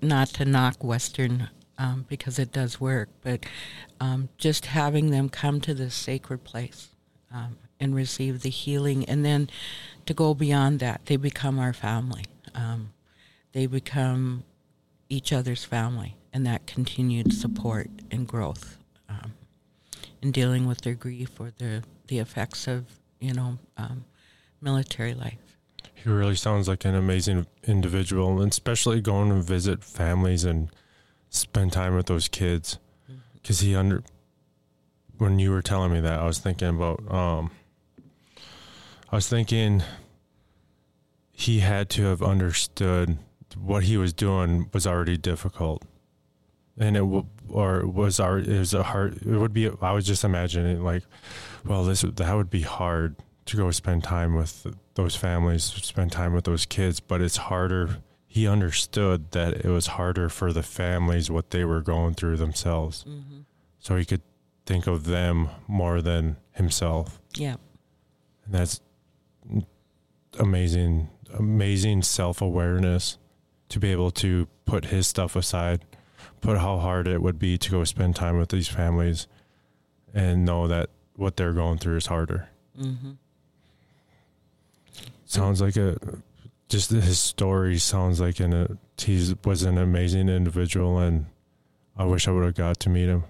not 0.01 0.29
to 0.29 0.45
knock 0.45 0.83
Western 0.83 1.49
um, 1.77 2.05
because 2.09 2.39
it 2.39 2.51
does 2.51 2.81
work, 2.81 3.09
but 3.21 3.45
um, 3.99 4.29
just 4.37 4.65
having 4.67 5.11
them 5.11 5.29
come 5.29 5.61
to 5.61 5.73
this 5.73 5.93
sacred 5.95 6.43
place 6.43 6.89
um, 7.31 7.57
and 7.79 7.95
receive 7.95 8.41
the 8.41 8.49
healing, 8.49 9.05
and 9.05 9.23
then 9.23 9.49
to 10.05 10.13
go 10.13 10.33
beyond 10.33 10.79
that, 10.79 11.05
they 11.05 11.15
become 11.15 11.59
our 11.59 11.73
family. 11.73 12.25
Um, 12.55 12.93
they 13.51 13.65
become 13.65 14.43
each 15.09 15.31
other's 15.31 15.63
family, 15.63 16.15
and 16.31 16.45
that 16.45 16.65
continued 16.65 17.33
support 17.33 17.89
and 18.09 18.27
growth 18.27 18.77
um, 19.09 19.33
in 20.21 20.31
dealing 20.31 20.65
with 20.67 20.81
their 20.81 20.95
grief 20.95 21.39
or 21.39 21.51
the 21.57 21.83
the 22.13 22.19
effects 22.19 22.67
of 22.67 22.85
you 23.19 23.33
know 23.33 23.57
um, 23.75 24.05
military 24.61 25.15
life. 25.15 25.57
He 25.95 26.09
really 26.09 26.35
sounds 26.35 26.67
like 26.67 26.85
an 26.85 26.93
amazing 26.93 27.47
individual, 27.63 28.39
and 28.39 28.51
especially 28.51 29.01
going 29.01 29.29
to 29.29 29.41
visit 29.41 29.83
families 29.83 30.43
and 30.43 30.69
spend 31.29 31.73
time 31.73 31.95
with 31.95 32.05
those 32.05 32.27
kids. 32.27 32.77
Because 33.33 33.57
mm-hmm. 33.57 33.67
he 33.67 33.75
under 33.75 34.03
when 35.17 35.39
you 35.39 35.49
were 35.49 35.63
telling 35.63 35.91
me 35.91 36.01
that, 36.01 36.19
I 36.19 36.25
was 36.25 36.37
thinking 36.37 36.69
about 36.69 36.99
um, 37.11 37.49
I 39.11 39.15
was 39.15 39.27
thinking 39.27 39.81
he 41.31 41.61
had 41.61 41.89
to 41.91 42.03
have 42.03 42.21
understood 42.21 43.17
what 43.57 43.83
he 43.85 43.97
was 43.97 44.13
doing 44.13 44.69
was 44.71 44.85
already 44.85 45.17
difficult 45.17 45.83
and 46.77 46.95
it 46.95 47.01
w- 47.01 47.27
or 47.49 47.85
was 47.85 48.19
our 48.19 48.39
it 48.39 48.47
was 48.47 48.73
a 48.73 48.83
hard 48.83 49.21
it 49.21 49.37
would 49.37 49.53
be 49.53 49.69
I 49.81 49.91
was 49.91 50.05
just 50.05 50.23
imagining 50.23 50.83
like 50.83 51.03
well 51.65 51.83
this 51.83 52.01
that 52.01 52.33
would 52.33 52.49
be 52.49 52.61
hard 52.61 53.15
to 53.45 53.57
go 53.57 53.69
spend 53.71 54.03
time 54.03 54.35
with 54.35 54.67
those 54.95 55.15
families 55.15 55.63
spend 55.63 56.11
time 56.11 56.33
with 56.33 56.45
those 56.45 56.65
kids 56.65 56.99
but 56.99 57.21
it's 57.21 57.37
harder 57.37 57.97
he 58.33 58.47
understood 58.47 59.29
that 59.33 59.63
it 59.63 59.69
was 59.69 59.85
harder 59.85 60.27
for 60.27 60.51
the 60.51 60.63
families 60.63 61.29
what 61.29 61.51
they 61.51 61.63
were 61.63 61.81
going 61.81 62.15
through 62.15 62.35
themselves. 62.35 63.05
Mm-hmm. 63.07 63.41
So 63.77 63.95
he 63.95 64.05
could 64.05 64.23
think 64.65 64.87
of 64.87 65.03
them 65.03 65.49
more 65.67 66.01
than 66.01 66.37
himself. 66.53 67.21
Yeah. 67.35 67.57
And 68.43 68.55
that's 68.55 68.81
amazing, 70.39 71.11
amazing 71.37 72.01
self 72.01 72.41
awareness 72.41 73.19
to 73.69 73.79
be 73.79 73.91
able 73.91 74.09
to 74.09 74.47
put 74.65 74.85
his 74.85 75.05
stuff 75.05 75.35
aside, 75.35 75.85
put 76.43 76.57
how 76.57 76.77
hard 76.77 77.07
it 77.07 77.21
would 77.21 77.39
be 77.39 77.57
to 77.57 77.71
go 77.71 77.83
spend 77.85 78.15
time 78.15 78.37
with 78.37 78.49
these 78.49 78.67
families 78.67 79.27
and 80.13 80.45
know 80.45 80.67
that 80.67 80.89
what 81.15 81.37
they're 81.37 81.53
going 81.53 81.77
through 81.77 81.95
is 81.95 82.07
harder. 82.07 82.49
Mm-hmm. 82.79 83.11
Sounds 85.25 85.61
like 85.61 85.77
a 85.77 85.97
just 86.69 86.91
his 86.91 87.19
story 87.19 87.77
sounds 87.77 88.19
like 88.19 88.39
an 88.39 88.53
a 88.53 88.67
he 88.97 89.35
was 89.43 89.63
an 89.63 89.77
amazing 89.77 90.27
individual 90.29 90.99
and 90.99 91.25
I 91.95 92.05
wish 92.05 92.27
I 92.27 92.31
would 92.31 92.43
have 92.43 92.55
got 92.55 92.79
to 92.81 92.89
meet 92.89 93.07
him. 93.07 93.23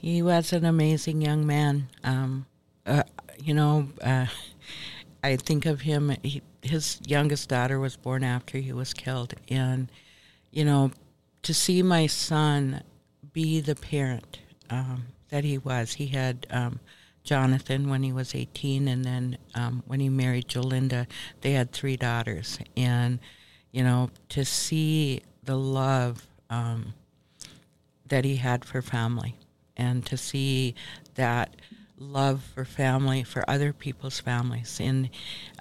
He 0.00 0.22
was 0.22 0.52
an 0.52 0.64
amazing 0.64 1.20
young 1.20 1.46
man. 1.46 1.88
Um, 2.02 2.46
uh, 2.86 3.02
you 3.42 3.52
know, 3.52 3.88
uh, 4.02 4.26
I 5.22 5.36
think 5.36 5.66
of 5.66 5.82
him. 5.82 6.16
He, 6.22 6.42
his 6.62 7.00
youngest 7.06 7.48
daughter 7.48 7.78
was 7.78 7.96
born 7.96 8.24
after 8.24 8.58
he 8.58 8.72
was 8.72 8.94
killed, 8.94 9.34
and 9.48 9.90
you 10.50 10.64
know, 10.64 10.92
to 11.42 11.54
see 11.54 11.82
my 11.82 12.06
son 12.06 12.82
be 13.32 13.60
the 13.60 13.74
parent 13.74 14.40
um, 14.68 15.06
that 15.30 15.44
he 15.44 15.58
was. 15.58 15.94
He 15.94 16.08
had 16.08 16.46
um, 16.50 16.80
Jonathan 17.22 17.88
when 17.88 18.02
he 18.02 18.12
was 18.12 18.34
18, 18.34 18.88
and 18.88 19.04
then 19.04 19.38
um, 19.54 19.82
when 19.86 20.00
he 20.00 20.08
married 20.08 20.48
Jolinda, 20.48 21.06
they 21.40 21.52
had 21.52 21.72
three 21.72 21.96
daughters. 21.96 22.58
And 22.76 23.18
you 23.72 23.84
know, 23.84 24.10
to 24.30 24.44
see 24.44 25.22
the 25.44 25.56
love 25.56 26.26
um, 26.48 26.94
that 28.06 28.24
he 28.24 28.36
had 28.36 28.64
for 28.64 28.82
family, 28.82 29.36
and 29.76 30.04
to 30.06 30.16
see 30.16 30.74
that 31.14 31.54
love 31.98 32.42
for 32.54 32.64
family, 32.64 33.22
for 33.22 33.48
other 33.48 33.72
people's 33.72 34.20
families, 34.20 34.78
and 34.80 35.10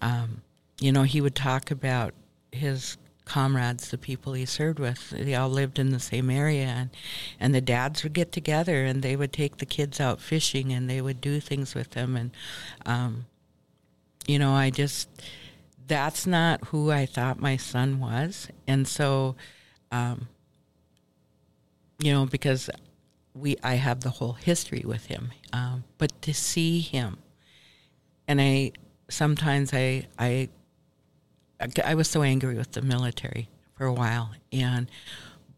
um, 0.01 0.41
you 0.79 0.91
know, 0.91 1.03
he 1.03 1.21
would 1.21 1.35
talk 1.35 1.71
about 1.71 2.13
his 2.51 2.97
comrades, 3.29 3.91
the 3.91 3.97
people 3.97 4.33
he 4.33 4.45
served 4.45 4.79
with. 4.79 5.11
They 5.11 5.35
all 5.35 5.49
lived 5.49 5.79
in 5.79 5.91
the 5.91 5.99
same 5.99 6.29
area, 6.29 6.65
and 6.65 6.89
and 7.39 7.55
the 7.55 7.61
dads 7.61 8.03
would 8.03 8.13
get 8.13 8.31
together 8.31 8.83
and 8.83 9.01
they 9.01 9.15
would 9.15 9.31
take 9.31 9.57
the 9.57 9.65
kids 9.65 10.01
out 10.01 10.19
fishing 10.19 10.73
and 10.73 10.89
they 10.89 10.99
would 11.01 11.21
do 11.21 11.39
things 11.39 11.75
with 11.75 11.91
them. 11.91 12.17
And 12.17 12.31
um, 12.85 13.25
you 14.27 14.39
know, 14.39 14.51
I 14.53 14.69
just 14.69 15.07
that's 15.87 16.27
not 16.27 16.65
who 16.65 16.91
I 16.91 17.05
thought 17.05 17.39
my 17.39 17.55
son 17.57 17.99
was, 17.99 18.49
and 18.67 18.87
so. 18.87 19.35
Um, 19.91 20.27
you 22.01 22.13
know, 22.13 22.25
because 22.25 22.69
we 23.33 23.57
I 23.63 23.75
have 23.75 24.01
the 24.01 24.09
whole 24.09 24.33
history 24.33 24.83
with 24.85 25.05
him, 25.07 25.31
um, 25.53 25.83
but 25.97 26.21
to 26.23 26.33
see 26.33 26.79
him, 26.79 27.17
and 28.27 28.39
I 28.39 28.71
sometimes 29.09 29.73
I 29.73 30.07
I 30.17 30.49
I 31.83 31.95
was 31.95 32.09
so 32.09 32.23
angry 32.23 32.55
with 32.55 32.71
the 32.71 32.81
military 32.81 33.49
for 33.75 33.85
a 33.85 33.93
while, 33.93 34.31
and 34.51 34.89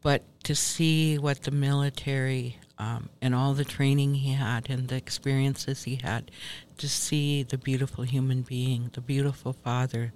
but 0.02 0.24
to 0.44 0.56
see 0.56 1.18
what 1.18 1.44
the 1.44 1.52
military 1.52 2.58
um, 2.80 3.10
and 3.22 3.36
all 3.36 3.54
the 3.54 3.66
training 3.66 4.16
he 4.16 4.34
had 4.34 4.70
and 4.70 4.88
the 4.88 4.96
experiences 4.96 5.84
he 5.84 6.00
had, 6.02 6.32
to 6.80 6.90
see 6.90 7.44
the 7.44 7.58
beautiful 7.58 8.04
human 8.04 8.42
being, 8.42 8.90
the 8.94 9.02
beautiful 9.02 9.54
father, 9.54 10.14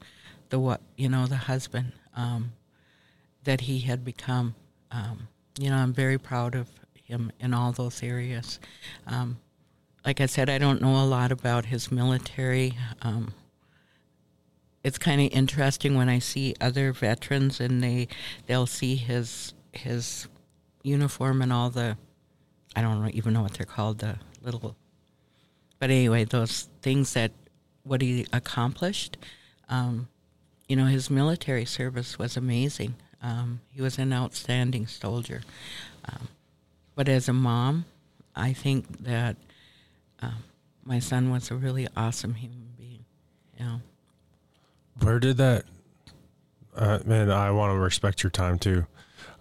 the 0.49 0.59
what 0.59 0.81
you 0.97 1.07
know, 1.07 1.27
the 1.27 1.35
husband 1.35 1.91
um, 2.15 2.53
that 3.43 3.61
he 3.61 3.79
had 3.79 4.03
become. 4.03 4.55
Um, 4.89 5.27
you 5.59 5.69
know, 5.69 5.77
I'm 5.77 5.93
very 5.93 6.17
proud 6.17 6.55
of 6.55 6.67
him 6.93 7.31
in 7.39 7.53
all 7.53 7.71
those 7.71 8.01
areas. 8.01 8.59
Um, 9.05 9.37
like 10.05 10.21
I 10.21 10.25
said, 10.25 10.49
I 10.49 10.57
don't 10.57 10.81
know 10.81 11.03
a 11.03 11.05
lot 11.05 11.31
about 11.31 11.65
his 11.65 11.91
military. 11.91 12.77
It's 14.85 14.99
kind 14.99 15.19
of 15.19 15.31
interesting 15.31 15.95
when 15.95 16.09
I 16.09 16.19
see 16.19 16.53
other 16.61 16.93
veterans 16.93 17.59
and 17.59 17.81
they 17.81 18.07
they'll 18.45 18.67
see 18.67 18.95
his 18.95 19.55
his 19.71 20.27
uniform 20.83 21.41
and 21.41 21.51
all 21.51 21.71
the 21.71 21.97
I 22.75 22.83
don't 22.83 23.09
even 23.15 23.33
know 23.33 23.41
what 23.41 23.53
they're 23.53 23.65
called 23.65 23.97
the 23.97 24.19
little 24.43 24.75
but 25.79 25.89
anyway 25.89 26.23
those 26.23 26.69
things 26.83 27.15
that 27.15 27.31
what 27.81 28.03
he 28.03 28.27
accomplished 28.31 29.17
um, 29.69 30.07
you 30.67 30.75
know 30.75 30.85
his 30.85 31.09
military 31.09 31.65
service 31.65 32.19
was 32.19 32.37
amazing. 32.37 32.93
Um, 33.23 33.61
he 33.71 33.81
was 33.81 33.97
an 33.97 34.13
outstanding 34.13 34.85
soldier. 34.85 35.41
Um, 36.07 36.27
but 36.93 37.09
as 37.09 37.27
a 37.27 37.33
mom 37.33 37.85
I 38.35 38.53
think 38.53 38.99
that 38.99 39.35
um, 40.19 40.43
my 40.83 40.99
son 40.99 41.31
was 41.31 41.49
a 41.49 41.55
really 41.55 41.87
awesome 41.97 42.35
human 42.35 42.69
being 42.77 43.05
you 43.57 43.65
know 43.65 43.81
Where 45.01 45.19
did 45.19 45.37
that? 45.37 45.65
Uh, 46.75 46.99
man, 47.05 47.31
I 47.31 47.51
want 47.51 47.73
to 47.73 47.79
respect 47.79 48.23
your 48.23 48.29
time 48.29 48.59
too. 48.59 48.85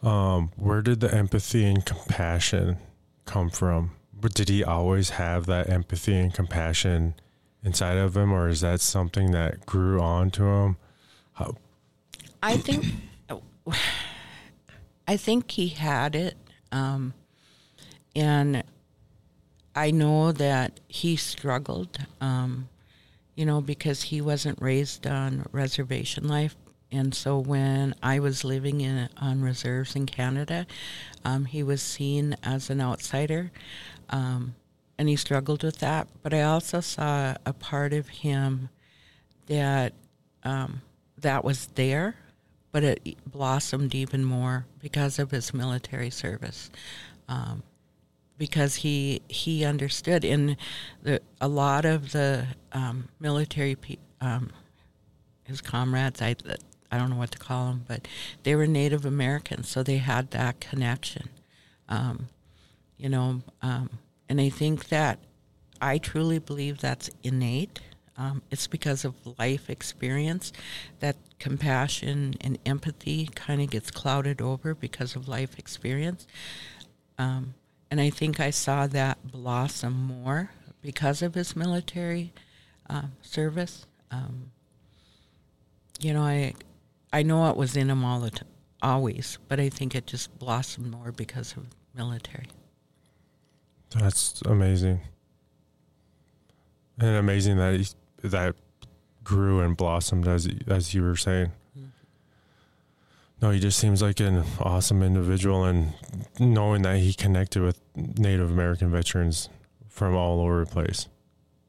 Um, 0.02 0.52
where 0.56 0.82
did 0.82 1.00
the 1.00 1.12
empathy 1.12 1.64
and 1.64 1.84
compassion 1.84 2.76
come 3.24 3.50
from? 3.50 3.92
Did 4.20 4.48
he 4.48 4.62
always 4.64 5.10
have 5.10 5.46
that 5.46 5.68
empathy 5.68 6.16
and 6.16 6.32
compassion 6.32 7.14
inside 7.62 7.96
of 7.96 8.16
him, 8.16 8.32
or 8.32 8.48
is 8.48 8.60
that 8.60 8.80
something 8.80 9.32
that 9.32 9.66
grew 9.66 10.00
onto 10.00 10.44
him? 10.44 10.76
How, 11.32 11.56
I 12.42 12.56
think 12.56 12.84
I 15.06 15.16
think 15.16 15.50
he 15.50 15.68
had 15.68 16.14
it, 16.14 16.36
um, 16.72 17.14
and 18.14 18.62
I 19.74 19.90
know 19.90 20.32
that 20.32 20.80
he 20.88 21.16
struggled, 21.16 21.98
um, 22.20 22.68
you 23.34 23.44
know, 23.44 23.60
because 23.60 24.02
he 24.02 24.20
wasn't 24.20 24.60
raised 24.60 25.06
on 25.06 25.46
reservation 25.52 26.28
life, 26.28 26.56
and 26.94 27.12
so 27.12 27.38
when 27.38 27.94
I 28.02 28.20
was 28.20 28.44
living 28.44 28.80
in 28.80 29.08
on 29.16 29.42
reserves 29.42 29.96
in 29.96 30.06
Canada, 30.06 30.64
um, 31.24 31.44
he 31.46 31.62
was 31.62 31.82
seen 31.82 32.36
as 32.44 32.70
an 32.70 32.80
outsider, 32.80 33.50
um, 34.10 34.54
and 34.96 35.08
he 35.08 35.16
struggled 35.16 35.64
with 35.64 35.78
that. 35.78 36.06
But 36.22 36.32
I 36.32 36.42
also 36.42 36.80
saw 36.80 37.34
a 37.44 37.52
part 37.52 37.92
of 37.92 38.08
him 38.08 38.68
that 39.46 39.92
um, 40.44 40.82
that 41.18 41.44
was 41.44 41.66
there, 41.74 42.14
but 42.70 42.84
it 42.84 43.16
blossomed 43.26 43.94
even 43.94 44.24
more 44.24 44.66
because 44.80 45.18
of 45.18 45.32
his 45.32 45.52
military 45.52 46.10
service. 46.10 46.70
Um, 47.28 47.64
because 48.38 48.76
he 48.76 49.22
he 49.28 49.64
understood, 49.64 50.24
in 50.24 50.56
the, 51.02 51.20
a 51.40 51.48
lot 51.48 51.84
of 51.84 52.12
the 52.12 52.46
um, 52.72 53.08
military 53.20 53.76
um, 54.20 54.50
his 55.44 55.60
comrades, 55.60 56.20
I 56.20 56.36
I 56.90 56.98
don't 56.98 57.10
know 57.10 57.16
what 57.16 57.32
to 57.32 57.38
call 57.38 57.68
them, 57.68 57.84
but 57.86 58.06
they 58.42 58.54
were 58.54 58.66
Native 58.66 59.04
Americans, 59.04 59.68
so 59.68 59.82
they 59.82 59.98
had 59.98 60.30
that 60.30 60.60
connection, 60.60 61.28
um, 61.88 62.28
you 62.96 63.08
know. 63.08 63.42
Um, 63.62 63.90
and 64.28 64.40
I 64.40 64.48
think 64.48 64.88
that 64.88 65.18
I 65.80 65.98
truly 65.98 66.38
believe 66.38 66.78
that's 66.80 67.10
innate. 67.22 67.80
Um, 68.16 68.42
it's 68.50 68.68
because 68.68 69.04
of 69.04 69.14
life 69.38 69.68
experience 69.68 70.52
that 71.00 71.16
compassion 71.40 72.34
and 72.40 72.58
empathy 72.64 73.28
kind 73.34 73.60
of 73.60 73.70
gets 73.70 73.90
clouded 73.90 74.40
over 74.40 74.72
because 74.72 75.16
of 75.16 75.26
life 75.26 75.58
experience. 75.58 76.26
Um, 77.18 77.54
and 77.90 78.00
I 78.00 78.10
think 78.10 78.40
I 78.40 78.50
saw 78.50 78.86
that 78.88 79.18
blossom 79.30 79.92
more 79.92 80.50
because 80.82 81.22
of 81.22 81.34
his 81.34 81.56
military 81.56 82.32
uh, 82.88 83.04
service. 83.22 83.86
Um, 84.10 84.50
you 86.00 86.12
know, 86.12 86.22
I 86.22 86.54
I 87.12 87.22
know 87.22 87.48
it 87.50 87.56
was 87.56 87.76
in 87.76 87.90
him 87.90 88.04
all 88.04 88.20
the 88.20 88.30
t- 88.30 88.42
always, 88.82 89.38
but 89.48 89.60
I 89.60 89.68
think 89.68 89.94
it 89.94 90.06
just 90.06 90.38
blossomed 90.38 90.90
more 90.90 91.12
because 91.12 91.56
of 91.56 91.66
military. 91.94 92.48
that's 93.94 94.42
amazing, 94.42 95.00
and 96.98 97.16
amazing 97.16 97.56
that 97.58 97.74
he, 97.78 97.86
that 98.28 98.56
grew 99.22 99.60
and 99.60 99.76
blossomed 99.76 100.26
as 100.28 100.48
as 100.66 100.94
you 100.94 101.02
were 101.02 101.16
saying. 101.16 101.52
No, 103.44 103.50
he 103.50 103.60
just 103.60 103.78
seems 103.78 104.00
like 104.00 104.20
an 104.20 104.42
awesome 104.58 105.02
individual, 105.02 105.64
and 105.64 105.92
knowing 106.40 106.80
that 106.80 106.96
he 106.96 107.12
connected 107.12 107.60
with 107.62 107.78
Native 107.94 108.50
American 108.50 108.90
veterans 108.90 109.50
from 109.86 110.16
all 110.16 110.40
over 110.40 110.64
the 110.64 110.70
place, 110.70 111.08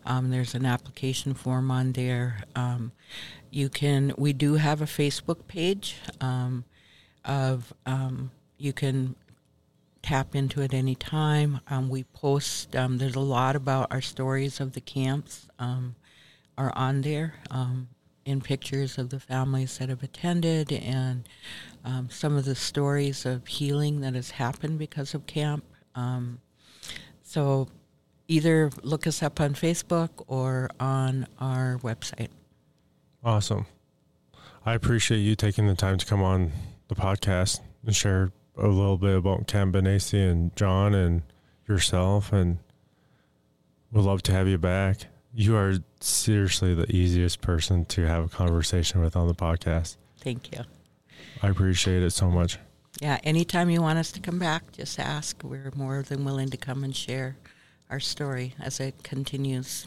Um, 0.04 0.30
there's 0.30 0.54
an 0.54 0.66
application 0.66 1.34
form 1.34 1.70
on 1.70 1.92
there. 1.92 2.42
Um, 2.54 2.92
you 3.50 3.68
can. 3.68 4.12
We 4.18 4.32
do 4.32 4.54
have 4.54 4.82
a 4.82 4.86
Facebook 4.86 5.46
page 5.46 5.96
um, 6.20 6.64
of. 7.24 7.72
You 8.60 8.72
can 8.72 9.14
tap 10.02 10.34
into 10.34 10.60
it 10.62 10.74
anytime. 10.74 11.60
Um, 11.68 11.88
we 11.88 12.02
post. 12.04 12.74
Um, 12.74 12.98
there's 12.98 13.14
a 13.14 13.20
lot 13.20 13.54
about 13.54 13.92
our 13.92 14.00
stories 14.00 14.58
of 14.58 14.72
the 14.72 14.80
camps 14.80 15.48
um, 15.60 15.94
are 16.56 16.72
on 16.76 17.02
there. 17.02 17.34
In 18.28 18.42
pictures 18.42 18.98
of 18.98 19.08
the 19.08 19.18
families 19.18 19.78
that 19.78 19.88
have 19.88 20.02
attended 20.02 20.70
and 20.70 21.26
um, 21.82 22.10
some 22.10 22.36
of 22.36 22.44
the 22.44 22.54
stories 22.54 23.24
of 23.24 23.46
healing 23.46 24.02
that 24.02 24.14
has 24.14 24.32
happened 24.32 24.78
because 24.78 25.14
of 25.14 25.24
camp. 25.26 25.64
Um, 25.94 26.40
so 27.22 27.68
either 28.28 28.70
look 28.82 29.06
us 29.06 29.22
up 29.22 29.40
on 29.40 29.54
Facebook 29.54 30.10
or 30.26 30.68
on 30.78 31.26
our 31.40 31.78
website. 31.78 32.28
Awesome. 33.24 33.64
I 34.66 34.74
appreciate 34.74 35.20
you 35.20 35.34
taking 35.34 35.66
the 35.66 35.74
time 35.74 35.96
to 35.96 36.04
come 36.04 36.22
on 36.22 36.52
the 36.88 36.94
podcast 36.94 37.60
and 37.86 37.96
share 37.96 38.30
a 38.58 38.68
little 38.68 38.98
bit 38.98 39.16
about 39.16 39.46
Camp 39.46 39.74
Benesi 39.74 40.30
and 40.30 40.54
John 40.54 40.94
and 40.94 41.22
yourself, 41.66 42.30
and 42.30 42.58
we'd 43.90 44.04
love 44.04 44.22
to 44.24 44.32
have 44.32 44.48
you 44.48 44.58
back. 44.58 45.06
You 45.34 45.56
are 45.56 45.74
seriously 46.00 46.74
the 46.74 46.90
easiest 46.90 47.40
person 47.40 47.84
to 47.86 48.06
have 48.06 48.24
a 48.24 48.28
conversation 48.28 49.00
with 49.00 49.16
on 49.16 49.28
the 49.28 49.34
podcast. 49.34 49.96
Thank 50.20 50.52
you. 50.52 50.64
I 51.42 51.48
appreciate 51.48 52.02
it 52.02 52.10
so 52.10 52.30
much. 52.30 52.58
Yeah, 53.00 53.18
anytime 53.22 53.70
you 53.70 53.80
want 53.80 53.98
us 53.98 54.10
to 54.12 54.20
come 54.20 54.38
back, 54.38 54.72
just 54.72 54.98
ask. 54.98 55.42
We're 55.44 55.72
more 55.76 56.02
than 56.02 56.24
willing 56.24 56.48
to 56.50 56.56
come 56.56 56.82
and 56.82 56.94
share 56.96 57.36
our 57.90 58.00
story 58.00 58.54
as 58.60 58.80
it 58.80 59.02
continues. 59.04 59.86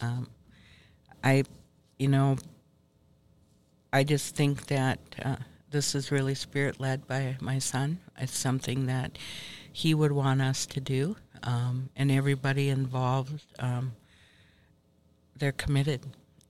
Um, 0.00 0.28
I, 1.22 1.44
you 1.98 2.08
know, 2.08 2.36
I 3.92 4.04
just 4.04 4.34
think 4.34 4.66
that 4.66 4.98
uh, 5.22 5.36
this 5.70 5.94
is 5.94 6.10
really 6.10 6.34
spirit 6.34 6.80
led 6.80 7.06
by 7.06 7.36
my 7.40 7.58
son. 7.58 7.98
It's 8.18 8.36
something 8.36 8.86
that 8.86 9.18
he 9.72 9.94
would 9.94 10.12
want 10.12 10.40
us 10.40 10.66
to 10.66 10.80
do, 10.80 11.16
um, 11.42 11.90
and 11.96 12.10
everybody 12.10 12.70
involved, 12.70 13.44
um, 13.58 13.92
they're 15.38 15.52
committed, 15.52 16.06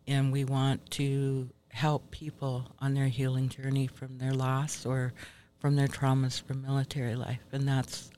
and 0.07 0.33
we 0.33 0.45
want 0.45 0.91
to 0.93 1.51
help 1.71 2.11
people 2.11 2.67
on 2.81 2.95
their 2.95 3.09
healing 3.09 3.49
journey 3.49 3.87
from 3.87 4.19
their 4.19 4.33
loss 4.33 4.85
or 4.87 5.13
from 5.59 5.77
their 5.77 5.89
traumas 5.89 6.41
from 6.41 6.63
military 6.63 7.15
life, 7.15 7.41
and 7.53 7.67
that's 7.69 8.11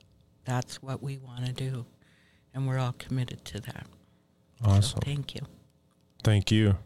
that's 0.45 0.81
what 0.81 1.01
we 1.03 1.17
want 1.17 1.45
to 1.45 1.51
do, 1.53 1.85
and 2.53 2.67
we're 2.67 2.79
all 2.79 2.95
committed 2.97 3.43
to 3.45 3.59
that. 3.61 3.85
So 4.63 4.69
Awesome. 4.69 4.99
thank 5.01 5.35
you. 5.35 5.41
Thank 6.23 6.51
you. 6.51 6.77